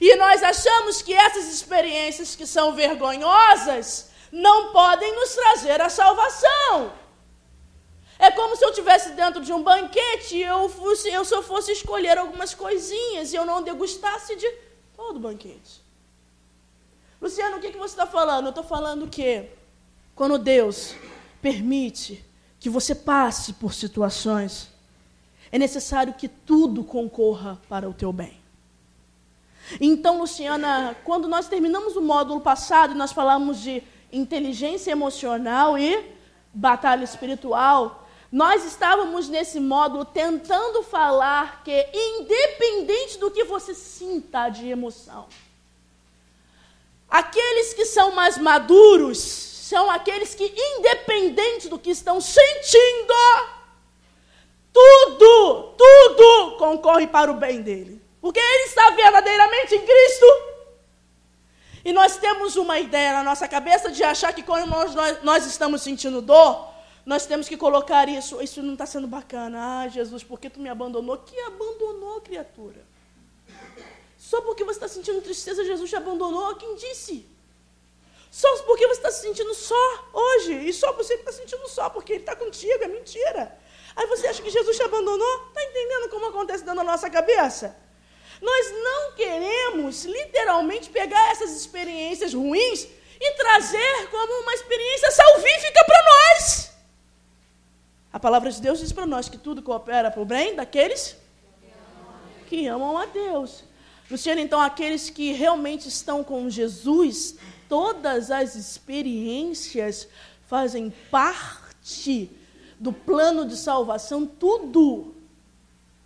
E 0.00 0.14
nós 0.16 0.42
achamos 0.42 1.02
que 1.02 1.12
essas 1.12 1.52
experiências 1.52 2.36
que 2.36 2.46
são 2.46 2.72
vergonhosas 2.72 4.10
não 4.30 4.72
podem 4.72 5.14
nos 5.16 5.34
trazer 5.34 5.80
a 5.80 5.88
salvação. 5.88 6.92
É 8.18 8.30
como 8.30 8.54
se 8.54 8.64
eu 8.64 8.68
estivesse 8.68 9.10
dentro 9.12 9.42
de 9.42 9.52
um 9.52 9.62
banquete 9.62 10.36
e 10.36 10.42
eu, 10.42 10.68
fosse, 10.68 11.10
eu 11.10 11.24
só 11.24 11.42
fosse 11.42 11.72
escolher 11.72 12.16
algumas 12.16 12.54
coisinhas 12.54 13.32
e 13.32 13.36
eu 13.36 13.44
não 13.44 13.62
degustasse 13.62 14.36
de 14.36 14.48
todo 14.94 15.16
o 15.16 15.20
banquete. 15.20 15.82
Luciano, 17.20 17.56
o 17.56 17.60
que, 17.60 17.72
que 17.72 17.78
você 17.78 17.94
está 17.94 18.06
falando? 18.06 18.46
Eu 18.46 18.50
estou 18.50 18.64
falando 18.64 19.08
que 19.08 19.48
quando 20.14 20.38
Deus 20.38 20.94
permite 21.42 22.24
que 22.60 22.68
você 22.68 22.94
passe 22.94 23.54
por 23.54 23.72
situações, 23.72 24.68
é 25.50 25.58
necessário 25.58 26.12
que 26.12 26.28
tudo 26.28 26.84
concorra 26.84 27.58
para 27.68 27.88
o 27.88 27.94
teu 27.94 28.12
bem. 28.12 28.38
Então, 29.80 30.18
Luciana, 30.18 30.94
quando 31.04 31.26
nós 31.26 31.48
terminamos 31.48 31.96
o 31.96 32.02
módulo 32.02 32.40
passado, 32.40 32.94
nós 32.94 33.12
falamos 33.12 33.60
de 33.60 33.82
inteligência 34.12 34.90
emocional 34.90 35.78
e 35.78 36.04
batalha 36.52 37.04
espiritual, 37.04 38.08
nós 38.30 38.64
estávamos 38.64 39.28
nesse 39.28 39.58
módulo 39.58 40.04
tentando 40.04 40.82
falar 40.82 41.62
que, 41.64 41.88
independente 41.92 43.18
do 43.18 43.30
que 43.30 43.44
você 43.44 43.74
sinta 43.74 44.48
de 44.48 44.68
emoção, 44.68 45.26
aqueles 47.08 47.72
que 47.72 47.86
são 47.86 48.12
mais 48.12 48.36
maduros 48.38 49.16
são 49.70 49.88
aqueles 49.88 50.34
que, 50.34 50.52
independente 50.76 51.68
do 51.68 51.78
que 51.78 51.90
estão 51.90 52.20
sentindo, 52.20 53.14
tudo, 54.72 55.74
tudo 55.78 56.56
concorre 56.58 57.06
para 57.06 57.30
o 57.30 57.34
bem 57.34 57.62
dele. 57.62 58.02
Porque 58.20 58.40
ele 58.40 58.64
está 58.64 58.90
verdadeiramente 58.90 59.76
em 59.76 59.86
Cristo. 59.86 60.26
E 61.84 61.92
nós 61.92 62.16
temos 62.16 62.56
uma 62.56 62.80
ideia 62.80 63.12
na 63.12 63.22
nossa 63.22 63.46
cabeça 63.46 63.92
de 63.92 64.02
achar 64.02 64.32
que 64.32 64.42
quando 64.42 64.68
nós, 64.68 64.92
nós, 64.92 65.22
nós 65.22 65.46
estamos 65.46 65.82
sentindo 65.82 66.20
dor, 66.20 66.68
nós 67.06 67.24
temos 67.24 67.48
que 67.48 67.56
colocar 67.56 68.08
isso. 68.08 68.42
Isso 68.42 68.60
não 68.64 68.72
está 68.72 68.86
sendo 68.86 69.06
bacana. 69.06 69.82
Ah, 69.82 69.88
Jesus, 69.88 70.24
por 70.24 70.40
que 70.40 70.50
tu 70.50 70.58
me 70.58 70.68
abandonou? 70.68 71.16
Que 71.18 71.38
abandonou, 71.42 72.20
criatura? 72.22 72.84
Só 74.18 74.42
porque 74.42 74.64
você 74.64 74.78
está 74.78 74.88
sentindo 74.88 75.22
tristeza, 75.22 75.64
Jesus 75.64 75.88
te 75.88 75.94
abandonou? 75.94 76.56
Quem 76.56 76.74
disse? 76.74 77.24
Só 78.30 78.62
porque 78.62 78.86
você 78.86 78.98
está 79.00 79.10
se 79.10 79.22
sentindo 79.22 79.52
só 79.54 80.08
hoje. 80.12 80.52
E 80.52 80.72
só 80.72 80.92
você 80.92 81.14
está 81.14 81.32
sentindo 81.32 81.66
só 81.68 81.90
porque 81.90 82.12
Ele 82.12 82.20
está 82.20 82.36
contigo. 82.36 82.84
É 82.84 82.88
mentira. 82.88 83.58
Aí 83.96 84.06
você 84.06 84.28
acha 84.28 84.42
que 84.42 84.50
Jesus 84.50 84.76
te 84.76 84.82
abandonou? 84.82 85.46
Está 85.48 85.64
entendendo 85.64 86.08
como 86.08 86.26
acontece 86.26 86.64
dentro 86.64 86.76
da 86.76 86.84
nossa 86.84 87.10
cabeça? 87.10 87.76
Nós 88.40 88.72
não 88.72 89.12
queremos 89.12 90.04
literalmente 90.04 90.88
pegar 90.88 91.32
essas 91.32 91.50
experiências 91.50 92.32
ruins 92.32 92.88
e 93.20 93.32
trazer 93.34 94.08
como 94.10 94.42
uma 94.42 94.54
experiência 94.54 95.10
salvífica 95.10 95.84
para 95.84 96.02
nós. 96.04 96.70
A 98.12 98.18
palavra 98.18 98.50
de 98.50 98.60
Deus 98.60 98.78
diz 98.78 98.92
para 98.92 99.06
nós 99.06 99.28
que 99.28 99.36
tudo 99.36 99.62
coopera 99.62 100.10
para 100.10 100.22
o 100.22 100.24
bem 100.24 100.54
daqueles 100.54 101.16
que 102.48 102.66
amam 102.66 102.96
a 102.98 103.06
Deus. 103.06 103.62
Luciano, 104.10 104.40
então, 104.40 104.60
aqueles 104.60 105.08
que 105.08 105.30
realmente 105.32 105.86
estão 105.86 106.24
com 106.24 106.50
Jesus, 106.50 107.36
todas 107.70 108.32
as 108.32 108.56
experiências 108.56 110.08
fazem 110.46 110.92
parte 111.08 112.28
do 112.80 112.92
plano 112.92 113.46
de 113.46 113.56
salvação, 113.56 114.26
tudo. 114.26 115.14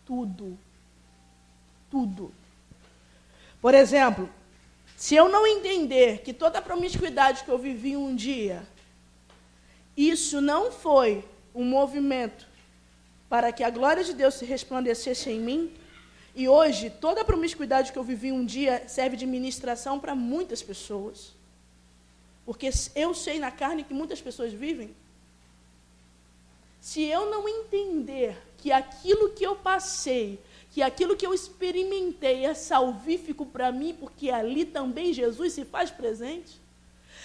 Tudo. 0.05 0.59
Tudo. 1.90 2.35
Por 3.62 3.72
exemplo, 3.72 4.29
se 4.94 5.14
eu 5.14 5.29
não 5.31 5.46
entender 5.46 6.18
que 6.18 6.35
toda 6.35 6.59
a 6.59 6.62
promiscuidade 6.62 7.44
que 7.44 7.50
eu 7.50 7.59
vivi 7.59 7.96
um 7.96 8.14
dia, 8.14 8.62
isso 9.96 10.42
não 10.42 10.70
foi 10.70 11.24
um 11.55 11.64
movimento 11.64 12.46
para 13.27 13.50
que 13.50 13.64
a 13.64 13.70
glória 13.70 14.05
de 14.05 14.12
Deus 14.12 14.35
se 14.35 14.44
resplandecesse 14.44 15.31
em 15.31 15.40
mim. 15.40 15.72
E 16.37 16.46
hoje, 16.46 16.90
toda 16.90 17.22
a 17.22 17.24
promiscuidade 17.24 17.90
que 17.90 17.98
eu 17.98 18.05
vivi 18.05 18.31
um 18.31 18.44
dia 18.44 18.87
serve 18.87 19.16
de 19.16 19.24
ministração 19.24 19.98
para 19.98 20.14
muitas 20.14 20.62
pessoas. 20.62 21.34
Porque 22.45 22.71
eu 22.95 23.15
sei 23.15 23.39
na 23.39 23.51
carne 23.51 23.85
que 23.85 23.95
muitas 23.95 24.21
pessoas 24.21 24.53
vivem. 24.53 24.95
Se 26.81 27.03
eu 27.03 27.31
não 27.31 27.49
entender 27.49 28.37
que 28.59 28.71
aquilo 28.71 29.31
que 29.31 29.45
eu 29.45 29.57
passei, 29.57 30.39
que 30.71 30.83
aquilo 30.83 31.17
que 31.17 31.27
eu 31.27 31.33
experimentei 31.33 32.45
é 32.45 32.53
salvífico 32.53 33.47
para 33.47 33.73
mim, 33.73 33.97
porque 33.99 34.31
ali 34.31 34.65
também 34.65 35.13
Jesus 35.13 35.55
se 35.55 35.65
faz 35.65 35.91
presente, 35.91 36.61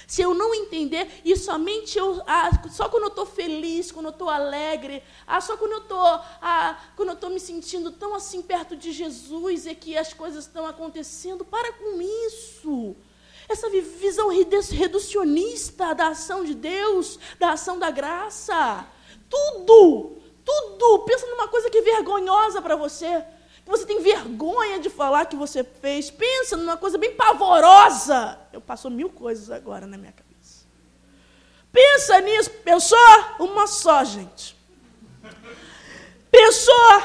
se 0.09 0.21
eu 0.21 0.33
não 0.33 0.55
entender, 0.55 1.21
e 1.23 1.35
somente 1.35 1.99
eu, 1.99 2.19
ah, 2.25 2.49
só 2.71 2.89
quando 2.89 3.03
eu 3.03 3.09
estou 3.09 3.25
feliz, 3.25 3.91
quando 3.91 4.07
eu 4.07 4.11
estou 4.11 4.27
alegre, 4.27 5.03
ah, 5.27 5.39
só 5.39 5.55
quando 5.55 5.73
eu 5.73 5.81
estou 5.81 5.99
ah, 5.99 6.79
quando 6.95 7.09
eu 7.09 7.13
estou 7.13 7.29
me 7.29 7.39
sentindo 7.39 7.91
tão 7.91 8.15
assim 8.15 8.41
perto 8.41 8.75
de 8.75 8.91
Jesus 8.91 9.67
é 9.67 9.75
que 9.75 9.95
as 9.95 10.11
coisas 10.11 10.45
estão 10.45 10.65
acontecendo. 10.65 11.45
Para 11.45 11.73
com 11.73 12.01
isso. 12.01 12.95
Essa 13.49 13.69
visão 13.69 14.29
reducionista 14.29 15.93
da 15.93 16.09
ação 16.09 16.45
de 16.45 16.53
Deus, 16.53 17.19
da 17.37 17.51
ação 17.51 17.77
da 17.77 17.91
graça. 17.91 18.87
Tudo, 19.29 20.17
tudo. 20.45 20.99
Pensa 20.99 21.25
numa 21.27 21.47
coisa 21.47 21.69
que 21.69 21.79
é 21.79 21.81
vergonhosa 21.81 22.61
para 22.61 22.75
você 22.75 23.25
você 23.69 23.85
tem 23.85 24.01
vergonha 24.01 24.79
de 24.79 24.89
falar 24.89 25.27
que 25.27 25.35
você 25.35 25.63
fez. 25.63 26.09
Pensa 26.09 26.57
numa 26.57 26.75
coisa 26.75 26.97
bem 26.97 27.13
pavorosa. 27.13 28.39
Eu 28.51 28.59
passo 28.59 28.89
mil 28.89 29.11
coisas 29.11 29.51
agora 29.51 29.85
na 29.85 29.95
minha 29.95 30.11
cabeça. 30.11 30.65
Pensa 31.71 32.19
nisso. 32.19 32.49
Pensou? 32.49 32.97
Uma 33.39 33.67
só, 33.67 34.03
gente. 34.03 34.57
Pensou? 36.31 37.03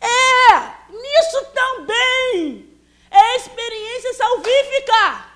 É, 0.00 0.54
nisso 0.90 1.46
também. 1.52 2.69
Experiência 3.36 4.14
salvífica. 4.14 5.26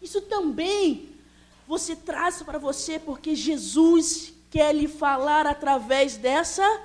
Isso 0.00 0.20
também 0.22 1.08
você 1.66 1.96
traz 1.96 2.42
para 2.42 2.58
você 2.58 2.98
porque 2.98 3.34
Jesus 3.34 4.32
quer 4.50 4.74
lhe 4.74 4.86
falar 4.86 5.46
através 5.46 6.16
dessa 6.16 6.80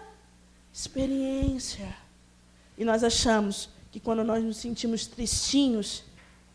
experiência. 0.74 1.96
E 2.78 2.84
nós 2.84 3.04
achamos 3.04 3.70
que 3.92 4.00
quando 4.00 4.24
nós 4.24 4.44
nos 4.44 4.58
sentimos 4.58 5.06
tristinhos, 5.06 6.04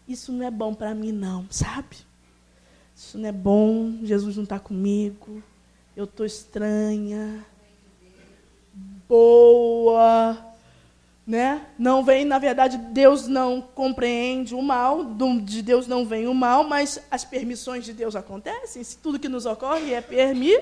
isso 0.09 0.33
não 0.33 0.45
é 0.45 0.51
bom 0.51 0.75
para 0.75 0.95
mim, 0.95 1.13
não, 1.13 1.47
sabe? 1.51 1.97
Isso 2.95 3.19
não 3.19 3.29
é 3.29 3.33
bom, 3.33 3.99
Jesus 4.03 4.37
não 4.37 4.45
está 4.45 4.59
comigo, 4.59 5.43
eu 5.95 6.05
estou 6.05 6.25
estranha, 6.25 7.45
boa, 9.07 10.56
né? 11.27 11.67
Não 11.77 12.05
vem, 12.05 12.25
na 12.25 12.39
verdade, 12.39 12.79
Deus 12.79 13.27
não 13.27 13.61
compreende 13.61 14.55
o 14.55 14.63
mal, 14.63 15.05
de 15.43 15.61
Deus 15.61 15.87
não 15.87 16.07
vem 16.07 16.29
o 16.29 16.35
mal, 16.35 16.65
mas 16.65 17.01
as 17.11 17.25
permissões 17.25 17.85
de 17.85 17.93
Deus 17.93 18.15
acontecem. 18.15 18.85
Se 18.85 18.97
tudo 18.99 19.19
que 19.19 19.29
nos 19.29 19.45
ocorre 19.45 19.93
é 19.93 20.01
permi 20.01 20.55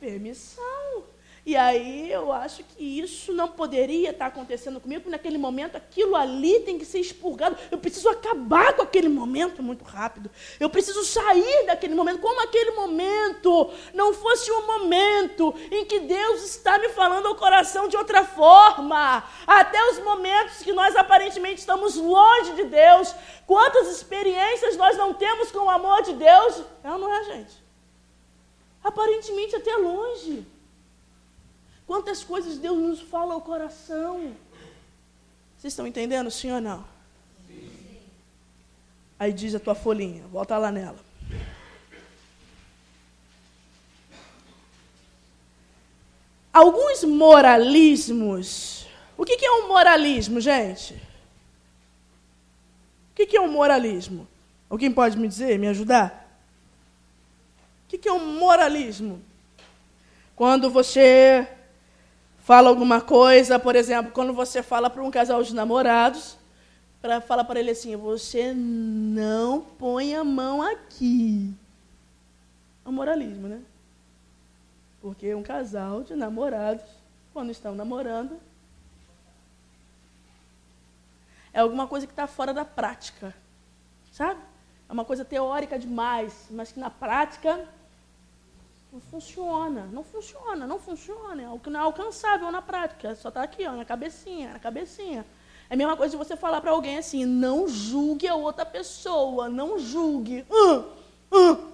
permissão. 0.00 0.79
E 1.44 1.56
aí 1.56 2.12
eu 2.12 2.30
acho 2.32 2.62
que 2.62 3.00
isso 3.00 3.32
não 3.32 3.48
poderia 3.48 4.10
estar 4.10 4.26
acontecendo 4.26 4.78
comigo, 4.78 5.00
porque 5.00 5.10
naquele 5.10 5.38
momento 5.38 5.76
aquilo 5.76 6.14
ali 6.14 6.60
tem 6.60 6.78
que 6.78 6.84
ser 6.84 7.00
expurgado. 7.00 7.56
Eu 7.70 7.78
preciso 7.78 8.10
acabar 8.10 8.74
com 8.74 8.82
aquele 8.82 9.08
momento 9.08 9.62
muito 9.62 9.82
rápido. 9.82 10.30
Eu 10.58 10.68
preciso 10.68 11.02
sair 11.02 11.66
daquele 11.66 11.94
momento, 11.94 12.20
como 12.20 12.42
aquele 12.42 12.72
momento 12.72 13.70
não 13.94 14.12
fosse 14.12 14.52
um 14.52 14.66
momento 14.66 15.54
em 15.70 15.84
que 15.86 16.00
Deus 16.00 16.44
está 16.44 16.78
me 16.78 16.90
falando 16.90 17.26
ao 17.26 17.34
coração 17.34 17.88
de 17.88 17.96
outra 17.96 18.22
forma. 18.22 19.24
Até 19.46 19.82
os 19.90 19.98
momentos 20.00 20.58
que 20.58 20.74
nós 20.74 20.94
aparentemente 20.94 21.60
estamos 21.60 21.96
longe 21.96 22.52
de 22.52 22.64
Deus. 22.64 23.14
Quantas 23.46 23.88
experiências 23.88 24.76
nós 24.76 24.96
não 24.96 25.14
temos 25.14 25.50
com 25.50 25.60
o 25.60 25.70
amor 25.70 26.02
de 26.02 26.12
Deus? 26.12 26.62
Ou 26.84 26.98
não 26.98 27.12
é, 27.12 27.24
gente? 27.24 27.64
Aparentemente 28.84 29.56
até 29.56 29.74
longe. 29.76 30.46
Quantas 31.90 32.22
coisas 32.22 32.56
Deus 32.56 32.78
nos 32.78 33.00
fala 33.00 33.34
ao 33.34 33.40
coração. 33.40 34.32
Vocês 35.58 35.72
estão 35.72 35.88
entendendo, 35.88 36.30
sim 36.30 36.48
ou 36.52 36.60
não? 36.60 36.84
Sim. 37.48 37.98
Aí 39.18 39.32
diz 39.32 39.56
a 39.56 39.58
tua 39.58 39.74
folhinha, 39.74 40.22
volta 40.28 40.56
lá 40.56 40.70
nela. 40.70 41.00
Alguns 46.52 47.02
moralismos. 47.02 48.86
O 49.16 49.24
que 49.24 49.44
é 49.44 49.50
um 49.50 49.66
moralismo, 49.66 50.40
gente? 50.40 50.94
O 53.10 53.14
que 53.16 53.36
é 53.36 53.40
um 53.40 53.50
moralismo? 53.50 54.28
Alguém 54.68 54.92
pode 54.92 55.18
me 55.18 55.26
dizer, 55.26 55.58
me 55.58 55.66
ajudar? 55.66 56.40
O 57.84 57.98
que 57.98 58.08
é 58.08 58.12
um 58.12 58.38
moralismo? 58.38 59.20
Quando 60.36 60.70
você 60.70 61.48
fala 62.50 62.68
alguma 62.68 63.00
coisa, 63.00 63.60
por 63.60 63.76
exemplo, 63.76 64.10
quando 64.10 64.32
você 64.32 64.60
fala 64.60 64.90
para 64.90 65.04
um 65.04 65.10
casal 65.12 65.40
de 65.40 65.54
namorados, 65.54 66.36
para 67.00 67.20
falar 67.20 67.44
para 67.44 67.60
ele 67.60 67.70
assim: 67.70 67.94
você 67.94 68.52
não 68.52 69.60
põe 69.60 70.16
a 70.16 70.24
mão 70.24 70.60
aqui. 70.60 71.54
É 72.84 72.88
um 72.88 72.92
moralismo, 72.92 73.46
né? 73.46 73.60
Porque 75.00 75.32
um 75.32 75.44
casal 75.44 76.02
de 76.02 76.16
namorados, 76.16 76.84
quando 77.32 77.52
estão 77.52 77.72
namorando, 77.72 78.36
é 81.52 81.60
alguma 81.60 81.86
coisa 81.86 82.04
que 82.04 82.12
está 82.12 82.26
fora 82.26 82.52
da 82.52 82.64
prática, 82.64 83.32
sabe? 84.10 84.40
É 84.88 84.92
uma 84.92 85.04
coisa 85.04 85.24
teórica 85.24 85.78
demais, 85.78 86.48
mas 86.50 86.72
que 86.72 86.80
na 86.80 86.90
prática 86.90 87.64
não 88.92 89.00
funciona, 89.00 89.88
não 89.92 90.02
funciona, 90.02 90.66
não 90.66 90.78
funciona. 90.78 91.42
É 91.42 91.48
o 91.48 91.58
que 91.58 91.70
não 91.70 91.80
é 91.80 91.82
alcançável 91.82 92.50
na 92.50 92.60
prática. 92.60 93.14
Só 93.14 93.28
está 93.28 93.42
aqui, 93.42 93.66
ó, 93.66 93.72
na 93.72 93.84
cabecinha, 93.84 94.52
na 94.52 94.58
cabecinha. 94.58 95.24
É 95.68 95.74
a 95.74 95.76
mesma 95.76 95.96
coisa 95.96 96.10
de 96.10 96.16
você 96.16 96.36
falar 96.36 96.60
para 96.60 96.72
alguém 96.72 96.98
assim, 96.98 97.24
não 97.24 97.68
julgue 97.68 98.26
a 98.26 98.34
outra 98.34 98.66
pessoa, 98.66 99.48
não 99.48 99.78
julgue. 99.78 100.44
Uh, 100.50 100.84
uh. 101.32 101.70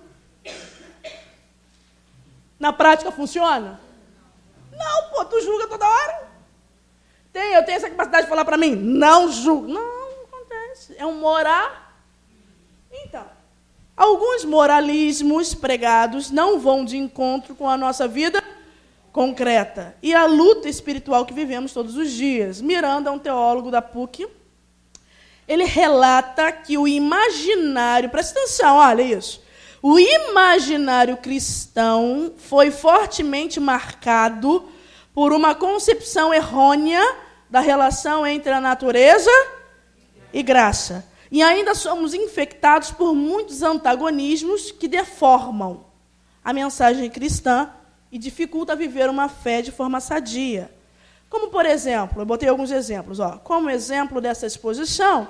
Na 2.60 2.72
prática 2.72 3.10
funciona? 3.10 3.80
Não, 4.70 5.10
pô, 5.10 5.24
tu 5.24 5.40
julga 5.40 5.66
toda 5.66 5.88
hora. 5.88 6.28
Tem, 7.32 7.54
eu 7.54 7.64
tenho 7.64 7.76
essa 7.76 7.88
capacidade 7.88 8.24
de 8.24 8.28
falar 8.28 8.44
para 8.44 8.58
mim, 8.58 8.74
não 8.74 9.32
julgue. 9.32 9.72
Não, 9.72 9.80
não 9.80 10.24
acontece. 10.24 10.94
É 10.98 11.06
um 11.06 11.18
morar. 11.18 11.85
Alguns 13.96 14.44
moralismos 14.44 15.54
pregados 15.54 16.30
não 16.30 16.60
vão 16.60 16.84
de 16.84 16.98
encontro 16.98 17.54
com 17.54 17.66
a 17.66 17.78
nossa 17.78 18.06
vida 18.06 18.44
concreta 19.10 19.96
e 20.02 20.14
a 20.14 20.26
luta 20.26 20.68
espiritual 20.68 21.24
que 21.24 21.32
vivemos 21.32 21.72
todos 21.72 21.96
os 21.96 22.10
dias. 22.10 22.60
Miranda, 22.60 23.10
um 23.10 23.18
teólogo 23.18 23.70
da 23.70 23.80
PUC, 23.80 24.28
ele 25.48 25.64
relata 25.64 26.52
que 26.52 26.76
o 26.76 26.86
imaginário, 26.86 28.10
presta 28.10 28.38
atenção, 28.38 28.76
olha 28.76 29.00
isso. 29.00 29.42
O 29.82 29.98
imaginário 29.98 31.16
cristão 31.16 32.34
foi 32.36 32.70
fortemente 32.70 33.58
marcado 33.58 34.68
por 35.14 35.32
uma 35.32 35.54
concepção 35.54 36.34
errônea 36.34 37.02
da 37.48 37.60
relação 37.60 38.26
entre 38.26 38.52
a 38.52 38.60
natureza 38.60 39.30
e 40.32 40.42
graça. 40.42 41.06
E 41.30 41.42
ainda 41.42 41.74
somos 41.74 42.14
infectados 42.14 42.90
por 42.90 43.14
muitos 43.14 43.62
antagonismos 43.62 44.70
que 44.70 44.86
deformam 44.86 45.84
a 46.44 46.52
mensagem 46.52 47.10
cristã 47.10 47.70
e 48.10 48.18
dificulta 48.18 48.76
viver 48.76 49.10
uma 49.10 49.28
fé 49.28 49.60
de 49.60 49.72
forma 49.72 50.00
sadia. 50.00 50.70
Como, 51.28 51.48
por 51.48 51.66
exemplo, 51.66 52.22
eu 52.22 52.26
botei 52.26 52.48
alguns 52.48 52.70
exemplos. 52.70 53.18
Ó. 53.18 53.38
Como 53.38 53.68
exemplo 53.68 54.20
dessa 54.20 54.46
exposição, 54.46 55.26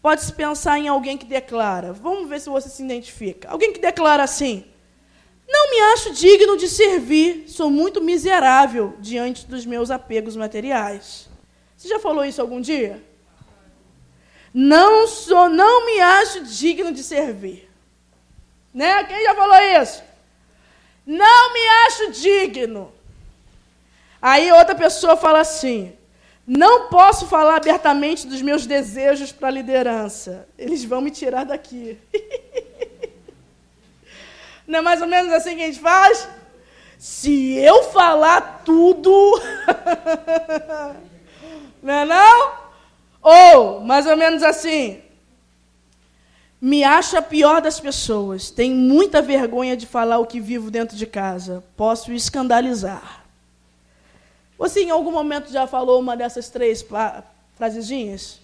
pode-se 0.00 0.32
pensar 0.32 0.78
em 0.78 0.88
alguém 0.88 1.18
que 1.18 1.26
declara. 1.26 1.92
Vamos 1.92 2.28
ver 2.28 2.40
se 2.40 2.48
você 2.48 2.68
se 2.68 2.82
identifica. 2.82 3.50
Alguém 3.50 3.72
que 3.72 3.78
declara 3.78 4.22
assim: 4.22 4.64
Não 5.46 5.70
me 5.70 5.80
acho 5.92 6.14
digno 6.14 6.56
de 6.56 6.68
servir, 6.68 7.44
sou 7.46 7.70
muito 7.70 8.02
miserável 8.02 8.94
diante 8.98 9.46
dos 9.46 9.66
meus 9.66 9.90
apegos 9.90 10.34
materiais. 10.34 11.28
Você 11.76 11.88
já 11.88 11.98
falou 11.98 12.24
isso 12.24 12.40
algum 12.40 12.60
dia? 12.60 13.04
Não 14.54 15.08
sou, 15.08 15.48
não 15.48 15.84
me 15.84 16.00
acho 16.00 16.44
digno 16.44 16.92
de 16.92 17.02
servir. 17.02 17.68
Né? 18.72 19.02
Quem 19.02 19.24
já 19.24 19.34
falou 19.34 19.56
isso? 19.82 20.00
Não 21.04 21.52
me 21.52 21.68
acho 21.86 22.12
digno. 22.12 22.92
Aí 24.22 24.52
outra 24.52 24.76
pessoa 24.76 25.16
fala 25.16 25.40
assim: 25.40 25.92
não 26.46 26.88
posso 26.88 27.26
falar 27.26 27.56
abertamente 27.56 28.26
dos 28.26 28.40
meus 28.42 28.64
desejos 28.64 29.32
para 29.32 29.48
a 29.48 29.50
liderança. 29.50 30.46
Eles 30.56 30.84
vão 30.84 31.00
me 31.00 31.10
tirar 31.10 31.44
daqui. 31.44 31.98
Não 34.66 34.78
é 34.78 34.82
mais 34.82 35.02
ou 35.02 35.06
menos 35.06 35.30
assim 35.30 35.56
que 35.56 35.62
a 35.62 35.66
gente 35.66 35.78
faz? 35.78 36.26
Se 36.98 37.52
eu 37.52 37.82
falar 37.84 38.62
tudo. 38.64 39.12
não 41.82 41.92
é 41.92 42.04
não? 42.06 42.63
Ou, 43.24 43.80
mais 43.80 44.06
ou 44.06 44.18
menos 44.18 44.42
assim, 44.42 45.00
me 46.60 46.84
acho 46.84 47.16
a 47.16 47.22
pior 47.22 47.62
das 47.62 47.80
pessoas, 47.80 48.50
tenho 48.50 48.76
muita 48.76 49.22
vergonha 49.22 49.74
de 49.74 49.86
falar 49.86 50.18
o 50.18 50.26
que 50.26 50.38
vivo 50.38 50.70
dentro 50.70 50.94
de 50.94 51.06
casa, 51.06 51.64
posso 51.74 52.12
escandalizar. 52.12 53.24
Você 54.58 54.82
em 54.82 54.90
algum 54.90 55.10
momento 55.10 55.50
já 55.50 55.66
falou 55.66 56.00
uma 56.00 56.14
dessas 56.14 56.50
três 56.50 56.84
frasezinhas? 57.54 58.40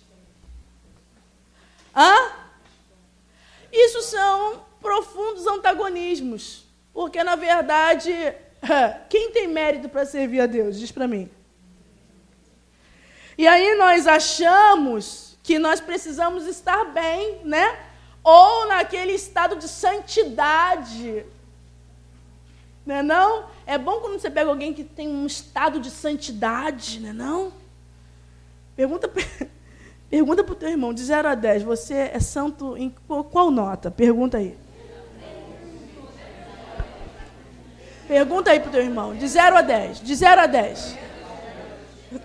Hã? 1.94 2.30
Isso 3.70 4.00
são 4.00 4.62
profundos 4.80 5.46
antagonismos, 5.46 6.64
porque 6.94 7.22
na 7.22 7.36
verdade, 7.36 8.12
quem 9.10 9.30
tem 9.30 9.46
mérito 9.46 9.90
para 9.90 10.06
servir 10.06 10.40
a 10.40 10.46
Deus? 10.46 10.78
Diz 10.78 10.90
para 10.90 11.06
mim. 11.06 11.28
E 13.36 13.46
aí 13.46 13.74
nós 13.76 14.06
achamos 14.06 15.38
que 15.42 15.58
nós 15.58 15.80
precisamos 15.80 16.46
estar 16.46 16.84
bem, 16.86 17.40
né? 17.44 17.78
Ou 18.22 18.66
naquele 18.66 19.12
estado 19.12 19.56
de 19.56 19.68
santidade. 19.68 21.24
Né 22.84 23.02
não? 23.02 23.46
É 23.66 23.78
bom 23.78 24.00
quando 24.00 24.18
você 24.20 24.30
pega 24.30 24.50
alguém 24.50 24.74
que 24.74 24.84
tem 24.84 25.08
um 25.08 25.26
estado 25.26 25.80
de 25.80 25.90
santidade, 25.90 27.00
né 27.00 27.12
não? 27.12 27.52
Pergunta 28.76 29.10
Pergunta 30.10 30.42
para 30.42 30.52
o 30.52 30.56
teu 30.56 30.68
irmão, 30.68 30.92
de 30.92 31.04
0 31.04 31.28
a 31.28 31.34
10, 31.36 31.62
você 31.62 32.10
é 32.12 32.18
santo 32.18 32.76
em 32.76 32.92
qual 33.30 33.48
nota? 33.48 33.92
Pergunta 33.92 34.38
aí. 34.38 34.58
Pergunta 38.08 38.50
aí 38.50 38.58
para 38.58 38.68
o 38.68 38.72
teu 38.72 38.82
irmão, 38.82 39.14
de 39.14 39.28
0 39.28 39.56
a 39.56 39.62
10. 39.62 40.00
De 40.00 40.14
0 40.16 40.40
a 40.40 40.46
10. 40.48 40.98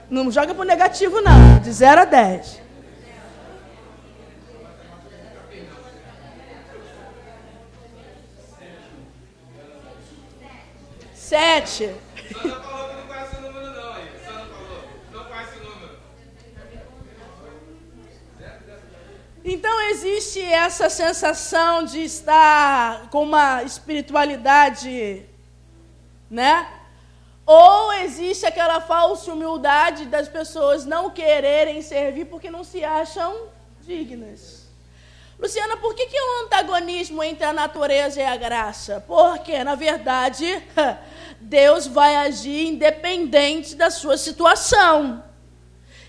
Não 0.10 0.32
joga 0.32 0.54
pro 0.54 0.64
negativo, 0.64 1.22
não. 1.22 1.60
De 1.60 1.72
0 1.72 2.02
a 2.02 2.06
10. 2.06 2.62
Sete. 11.14 11.96
Então 19.48 19.80
existe 19.92 20.42
essa 20.42 20.90
sensação 20.90 21.86
de 21.86 22.00
estar 22.00 23.12
com 23.12 23.22
uma 23.22 23.62
espiritualidade, 23.62 25.24
né? 26.32 26.68
Ou 27.46 27.94
existe 27.94 28.46
aquela 28.46 28.82
falsa 28.82 29.32
humildade 29.32 30.06
das 30.06 30.28
pessoas 30.28 30.84
não 30.84 31.12
quererem 31.12 31.82
servir 31.82 32.26
porque 32.26 32.50
não 32.50 32.64
se 32.64 32.84
acham 32.84 33.48
dignas. 33.82 34.66
Luciana, 35.38 35.78
por 35.78 35.94
que, 35.94 36.08
que 36.08 36.18
é 36.18 36.24
um 36.24 36.46
antagonismo 36.46 37.22
entre 37.22 37.44
a 37.44 37.54
natureza 37.54 38.22
e 38.22 38.26
a 38.26 38.38
graça? 38.38 39.04
Porque, 39.06 39.64
na 39.64 39.76
verdade, 39.76 40.64
Deus 41.40 41.86
vai 41.86 42.16
agir 42.16 42.68
independente 42.68 43.76
da 43.76 43.92
sua 43.92 44.18
situação. 44.18 45.24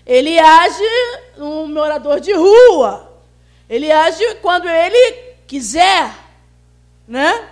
Ele 0.05 0.39
age 0.39 0.83
um 1.37 1.67
morador 1.67 2.19
de 2.19 2.33
rua. 2.33 3.21
Ele 3.69 3.91
age 3.91 4.23
quando 4.35 4.67
ele 4.69 5.35
quiser, 5.45 6.15
né? 7.05 7.49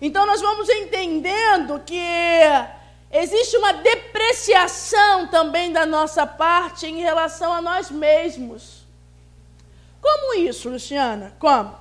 Então 0.00 0.24
nós 0.24 0.40
vamos 0.40 0.68
entendendo 0.70 1.82
que 1.84 2.00
existe 3.10 3.56
uma 3.56 3.72
depreciação 3.72 5.26
também 5.28 5.72
da 5.72 5.86
nossa 5.86 6.26
parte 6.26 6.86
em 6.86 7.00
relação 7.00 7.52
a 7.52 7.62
nós 7.62 7.90
mesmos. 7.90 8.86
Como 10.00 10.34
isso, 10.38 10.68
Luciana? 10.68 11.34
Como? 11.38 11.76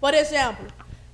Por 0.00 0.12
exemplo, 0.12 0.66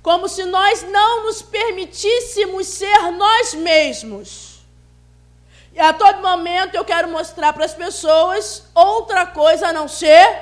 como 0.02 0.28
se 0.28 0.44
nós 0.44 0.82
não 0.82 1.24
nos 1.24 1.40
permitíssemos 1.40 2.66
ser 2.66 3.12
nós 3.12 3.54
mesmos. 3.54 4.60
E 5.74 5.80
a 5.80 5.92
todo 5.92 6.20
momento 6.20 6.74
eu 6.74 6.84
quero 6.84 7.08
mostrar 7.08 7.52
para 7.52 7.64
as 7.64 7.72
pessoas 7.72 8.64
outra 8.74 9.24
coisa 9.24 9.68
a 9.68 9.72
não 9.72 9.88
ser 9.88 10.38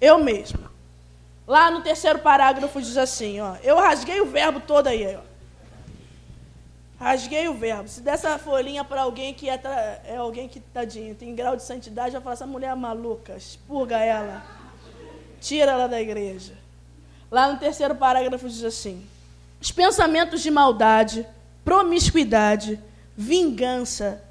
eu 0.00 0.18
mesma. 0.18 0.70
Lá 1.46 1.70
no 1.70 1.82
terceiro 1.82 2.18
parágrafo 2.18 2.80
diz 2.80 2.96
assim, 2.96 3.40
ó, 3.40 3.56
eu 3.62 3.76
rasguei 3.76 4.20
o 4.20 4.26
verbo 4.26 4.60
todo 4.60 4.86
aí, 4.86 5.16
ó. 5.16 5.27
Rasguei 6.98 7.48
o 7.48 7.54
verbo. 7.54 7.88
Se 7.88 8.00
dessa 8.00 8.38
folhinha 8.38 8.82
para 8.82 9.02
alguém 9.02 9.32
que 9.32 9.48
é, 9.48 9.60
é 10.04 10.16
alguém 10.16 10.48
que, 10.48 10.58
tadinho, 10.58 11.14
tem 11.14 11.34
grau 11.34 11.56
de 11.56 11.62
santidade, 11.62 12.12
já 12.12 12.20
fala, 12.20 12.32
essa 12.32 12.46
mulher 12.46 12.72
é 12.72 12.74
maluca, 12.74 13.36
expurga 13.36 13.98
ela. 13.98 14.44
Tira 15.40 15.72
ela 15.72 15.86
da 15.86 16.00
igreja. 16.00 16.54
Lá 17.30 17.52
no 17.52 17.58
terceiro 17.58 17.94
parágrafo 17.94 18.48
diz 18.48 18.64
assim: 18.64 19.06
os 19.60 19.70
pensamentos 19.70 20.42
de 20.42 20.50
maldade, 20.50 21.24
promiscuidade, 21.64 22.80
vingança, 23.16 24.22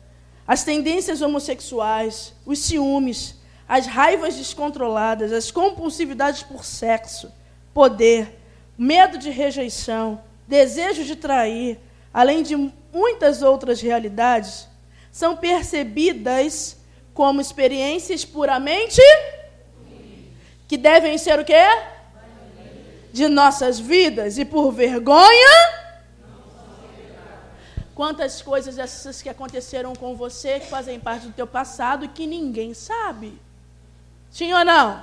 as 0.45 0.63
tendências 0.63 1.21
homossexuais, 1.21 2.33
os 2.45 2.59
ciúmes, 2.59 3.35
as 3.67 3.85
raivas 3.85 4.35
descontroladas, 4.35 5.31
as 5.31 5.51
compulsividades 5.51 6.43
por 6.43 6.65
sexo, 6.65 7.31
poder, 7.73 8.39
medo 8.77 9.17
de 9.17 9.29
rejeição, 9.29 10.21
desejo 10.47 11.03
de 11.03 11.15
trair, 11.15 11.79
além 12.13 12.43
de 12.43 12.55
muitas 12.93 13.41
outras 13.41 13.81
realidades, 13.81 14.67
são 15.11 15.35
percebidas 15.35 16.77
como 17.13 17.41
experiências 17.41 18.23
puramente 18.23 19.01
que 20.67 20.77
devem 20.77 21.17
ser 21.17 21.39
o 21.39 21.45
quê? 21.45 21.65
De 23.11 23.27
nossas 23.27 23.79
vidas 23.79 24.37
e 24.37 24.45
por 24.45 24.71
vergonha. 24.71 25.77
Quantas 27.95 28.43
coisas 28.43 28.77
essas 28.77 29.23
que 29.23 29.29
aconteceram 29.29 29.95
com 29.95 30.15
você 30.15 30.59
que 30.59 30.67
fazem 30.67 30.99
parte 30.99 31.25
do 31.25 31.33
teu 31.33 31.47
passado 31.47 32.09
que 32.09 32.27
ninguém 32.27 32.75
sabe? 32.75 33.41
Sim 34.29 34.53
ou 34.53 34.63
não? 34.63 35.01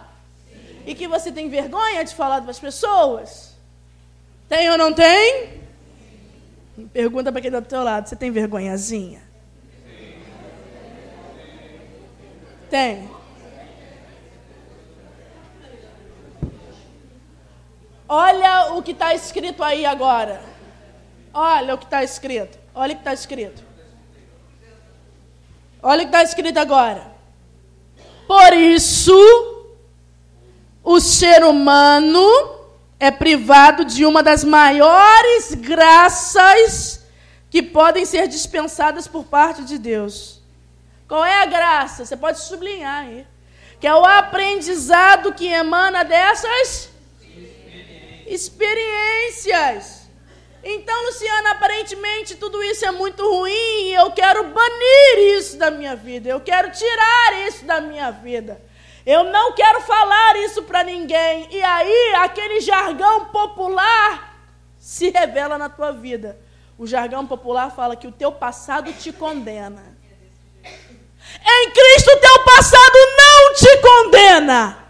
Sim. 0.49 0.83
E 0.87 0.95
que 0.95 1.09
você 1.09 1.33
tem 1.33 1.49
vergonha 1.49 2.05
de 2.05 2.15
falar 2.15 2.41
para 2.43 2.53
as 2.53 2.61
pessoas? 2.61 3.55
Tem 4.49 4.71
ou 4.71 4.79
não 4.79 4.93
tem? 4.93 5.64
Pergunta 6.93 7.31
para 7.31 7.41
quem 7.41 7.49
está 7.49 7.61
do 7.61 7.69
teu 7.69 7.83
lado, 7.83 8.09
você 8.09 8.17
tem 8.17 8.31
vergonhazinha? 8.31 9.23
Tem. 12.69 13.09
Olha 18.09 18.75
o 18.75 18.83
que 18.83 18.91
está 18.91 19.15
escrito 19.15 19.63
aí 19.63 19.87
agora. 19.87 20.43
Olha 21.33 21.75
o 21.75 21.79
que 21.79 21.85
está 21.85 22.03
escrito. 22.03 22.59
Olha 22.75 22.93
o 22.93 22.97
que 22.97 23.01
está 23.01 23.15
escrito. 23.15 23.63
Olha 25.83 25.99
o 25.99 26.01
que 26.03 26.07
está 26.07 26.23
escrito 26.23 26.59
agora. 26.59 27.15
Por 28.27 28.53
isso, 28.53 29.15
o 30.83 31.01
ser 31.01 31.45
humano 31.45 32.64
é 32.99 33.11
privado 33.11 33.85
de 33.85 34.05
uma 34.05 34.23
das 34.23 34.45
maiores 34.45 35.55
graças 35.55 37.05
que 37.51 37.63
podem 37.63 38.05
ser 38.05 38.29
dispensadas 38.29 39.07
por 39.07 39.25
parte 39.25 39.65
de 39.65 39.79
Deus. 39.79 40.43
Qual 41.07 41.25
é 41.25 41.43
a 41.43 41.47
graça? 41.47 42.05
Você 42.05 42.17
pode 42.17 42.41
sublinhar 42.41 43.05
aí. 43.05 43.27
Que 43.81 43.87
é 43.87 43.95
o 43.95 44.05
aprendizado 44.05 45.35
que 45.35 45.47
emana 45.47 46.03
dessas 46.05 46.91
experiências. 48.27 50.09
Então, 50.63 51.05
Luciana, 51.05 51.51
aparentemente 51.51 52.37
tudo 52.37 52.63
isso 52.63 52.87
é 52.87 52.91
muito 52.91 53.23
ruim 53.23 53.51
e 53.51 53.95
eu 53.95 54.11
quero 54.13 54.45
banir 54.45 55.37
isso 55.37 55.59
da 55.59 55.71
minha 55.71 55.95
vida. 55.95 56.31
Eu 56.31 56.41
quero 56.41 56.71
tirar 56.73 57.47
isso 57.47 57.67
da 57.67 57.83
minha 57.83 58.11
vida. 58.11 58.61
Eu 59.07 59.25
não 59.25 59.53
quero 59.53 59.83
falar 59.83 60.37
isso 60.37 60.63
para 60.63 60.83
ninguém. 60.83 61.49
E 61.51 61.63
aí, 61.63 62.15
aquele 62.17 62.61
jargão 62.61 63.27
popular 63.27 64.35
se 64.79 65.11
revela 65.11 65.59
na 65.59 65.69
tua 65.69 65.93
vida. 65.93 66.39
O 66.79 66.87
jargão 66.87 67.27
popular 67.27 67.71
fala 67.71 67.97
que 67.97 68.07
o 68.07 68.13
teu 68.13 68.33
passado 68.33 68.93
te 68.93 69.13
condena. 69.13 69.97
Em 71.47 71.71
Cristo, 71.71 72.11
o 72.11 72.21
teu 72.21 72.45
passado 72.45 72.99
não 73.17 73.55
te 73.55 73.77
condena. 73.79 74.85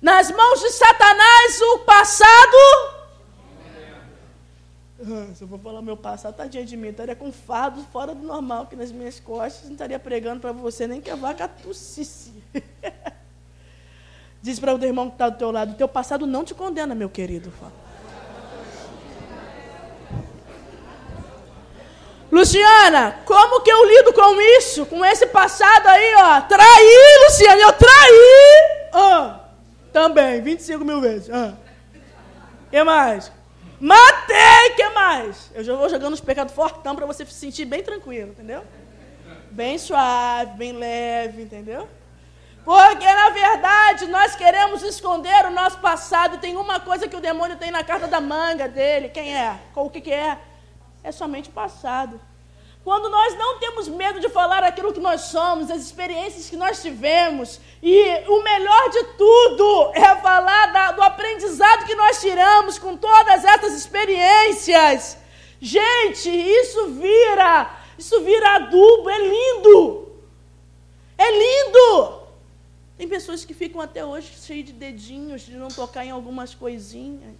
Nas 0.00 0.30
mãos 0.30 0.60
de 0.60 0.70
Satanás, 0.70 1.60
o 1.60 1.78
passado. 1.80 2.95
Se 5.34 5.42
eu 5.42 5.48
for 5.48 5.60
falar 5.60 5.82
meu 5.82 5.96
passado, 5.96 6.34
tadinha 6.34 6.64
de 6.64 6.76
mim, 6.76 6.88
estaria 6.88 7.14
com 7.14 7.30
fardo 7.30 7.80
fora 7.92 8.12
do 8.12 8.26
normal 8.26 8.62
aqui 8.62 8.74
nas 8.74 8.90
minhas 8.90 9.20
costas, 9.20 9.64
não 9.66 9.72
estaria 9.72 9.98
pregando 10.00 10.40
para 10.40 10.50
você 10.50 10.86
nem 10.88 11.00
que 11.00 11.08
a 11.08 11.14
vaca 11.14 11.46
tossisse. 11.46 12.32
Diz 14.42 14.58
para 14.58 14.74
o 14.74 14.78
teu 14.78 14.88
irmão 14.88 15.08
que 15.08 15.14
está 15.14 15.28
do 15.28 15.38
teu 15.38 15.52
lado, 15.52 15.76
teu 15.76 15.86
passado 15.86 16.26
não 16.26 16.44
te 16.44 16.54
condena, 16.54 16.94
meu 16.94 17.08
querido. 17.08 17.52
Luciana, 22.30 23.20
como 23.24 23.62
que 23.62 23.70
eu 23.70 23.84
lido 23.86 24.12
com 24.12 24.40
isso? 24.58 24.86
Com 24.86 25.04
esse 25.04 25.28
passado 25.28 25.86
aí, 25.86 26.14
ó. 26.16 26.40
Traí, 26.42 27.24
Luciana, 27.24 27.60
eu 27.62 27.72
traí. 27.72 28.90
Oh. 28.92 29.46
Também, 29.92 30.42
25 30.42 30.84
mil 30.84 31.00
vezes. 31.00 31.30
Ah. 31.30 31.54
que 32.70 32.82
mais? 32.82 33.35
Matei, 33.80 34.70
que 34.74 34.88
mais? 34.90 35.50
Eu 35.54 35.62
já 35.62 35.74
vou 35.74 35.88
jogando 35.88 36.14
os 36.14 36.20
pecados 36.20 36.54
fortão 36.54 36.96
para 36.96 37.06
você 37.06 37.24
se 37.26 37.34
sentir 37.34 37.64
bem 37.64 37.82
tranquilo, 37.82 38.30
entendeu? 38.30 38.64
Bem 39.50 39.78
suave, 39.78 40.52
bem 40.52 40.72
leve, 40.72 41.42
entendeu? 41.42 41.88
Porque, 42.64 43.06
na 43.06 43.30
verdade, 43.30 44.06
nós 44.06 44.34
queremos 44.34 44.82
esconder 44.82 45.46
o 45.46 45.50
nosso 45.50 45.78
passado. 45.78 46.38
Tem 46.38 46.56
uma 46.56 46.80
coisa 46.80 47.06
que 47.06 47.14
o 47.14 47.20
demônio 47.20 47.56
tem 47.56 47.70
na 47.70 47.84
carta 47.84 48.08
da 48.08 48.20
manga 48.20 48.68
dele. 48.68 49.08
Quem 49.08 49.36
é? 49.36 49.56
O 49.74 49.88
que, 49.88 50.00
que 50.00 50.12
é? 50.12 50.36
É 51.04 51.12
somente 51.12 51.48
o 51.48 51.52
passado. 51.52 52.20
Quando 52.86 53.08
nós 53.10 53.36
não 53.36 53.58
temos 53.58 53.88
medo 53.88 54.20
de 54.20 54.28
falar 54.28 54.62
aquilo 54.62 54.92
que 54.92 55.00
nós 55.00 55.22
somos, 55.22 55.72
as 55.72 55.82
experiências 55.82 56.48
que 56.48 56.56
nós 56.56 56.80
tivemos, 56.80 57.60
e 57.82 58.00
o 58.28 58.44
melhor 58.44 58.90
de 58.90 59.02
tudo 59.18 59.90
é 59.92 60.14
falar 60.20 60.72
da, 60.72 60.92
do 60.92 61.02
aprendizado 61.02 61.84
que 61.84 61.96
nós 61.96 62.20
tiramos 62.20 62.78
com 62.78 62.96
todas 62.96 63.44
essas 63.44 63.72
experiências. 63.74 65.18
Gente, 65.60 66.30
isso 66.30 66.86
vira, 66.90 67.76
isso 67.98 68.22
vira 68.22 68.54
adubo, 68.54 69.10
é 69.10 69.18
lindo. 69.18 70.12
É 71.18 71.28
lindo. 71.28 72.20
Tem 72.96 73.08
pessoas 73.08 73.44
que 73.44 73.52
ficam 73.52 73.80
até 73.80 74.04
hoje 74.04 74.30
cheias 74.40 74.64
de 74.64 74.72
dedinhos 74.72 75.42
de 75.42 75.56
não 75.56 75.66
tocar 75.66 76.04
em 76.04 76.12
algumas 76.12 76.54
coisinhas. 76.54 77.34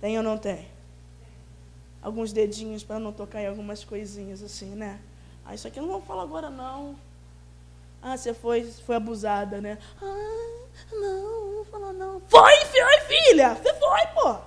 Tem 0.00 0.16
ou 0.16 0.22
não 0.22 0.38
tem? 0.38 0.75
Alguns 2.06 2.32
dedinhos 2.32 2.84
para 2.84 3.00
não 3.00 3.12
tocar 3.12 3.42
em 3.42 3.48
algumas 3.48 3.82
coisinhas 3.82 4.40
assim, 4.40 4.76
né? 4.76 5.00
Ah, 5.44 5.56
isso 5.56 5.66
aqui 5.66 5.80
não 5.80 5.88
vou 5.88 6.00
falar 6.02 6.22
agora 6.22 6.48
não. 6.48 6.96
Ah, 8.00 8.16
você 8.16 8.32
foi, 8.32 8.62
foi 8.62 8.94
abusada, 8.94 9.60
né? 9.60 9.76
Ah, 10.00 10.66
não, 10.92 11.56
não 11.56 11.64
falar 11.64 11.92
não. 11.92 12.22
Foi, 12.28 12.54
foi, 12.66 13.00
filha! 13.08 13.56
Você 13.56 13.74
foi, 13.74 14.06
pô! 14.14 14.38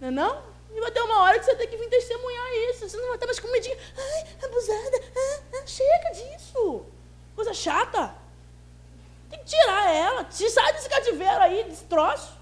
Não 0.00 0.08
é 0.08 0.10
não? 0.10 0.42
E 0.74 0.80
vai 0.80 0.90
ter 0.90 1.00
uma 1.00 1.22
hora 1.22 1.38
que 1.38 1.44
você 1.44 1.54
tem 1.54 1.68
que 1.68 1.76
vir 1.76 1.88
testemunhar 1.88 2.52
isso. 2.70 2.88
Você 2.88 2.96
não 2.96 3.06
vai 3.06 3.14
estar 3.14 3.26
mais 3.26 3.38
com 3.38 3.52
medinho. 3.52 3.78
Ai, 3.96 4.26
abusada. 4.42 5.02
Ah, 5.16 5.40
ah, 5.54 5.66
chega 5.66 6.10
disso. 6.10 6.86
Coisa 7.36 7.54
chata. 7.54 8.12
Tem 9.30 9.38
que 9.38 9.44
tirar 9.44 9.94
ela. 9.94 10.26
Sai 10.28 10.72
desse 10.72 10.88
cativeiro 10.88 11.38
aí, 11.38 11.62
desse 11.62 11.84
troço. 11.84 12.32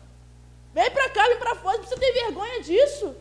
Vem 0.72 0.90
pra 0.90 1.10
cá, 1.10 1.28
vem 1.28 1.36
pra 1.36 1.54
fora. 1.54 1.82
Você 1.82 1.96
tem 1.96 2.14
vergonha 2.14 2.62
disso. 2.62 3.14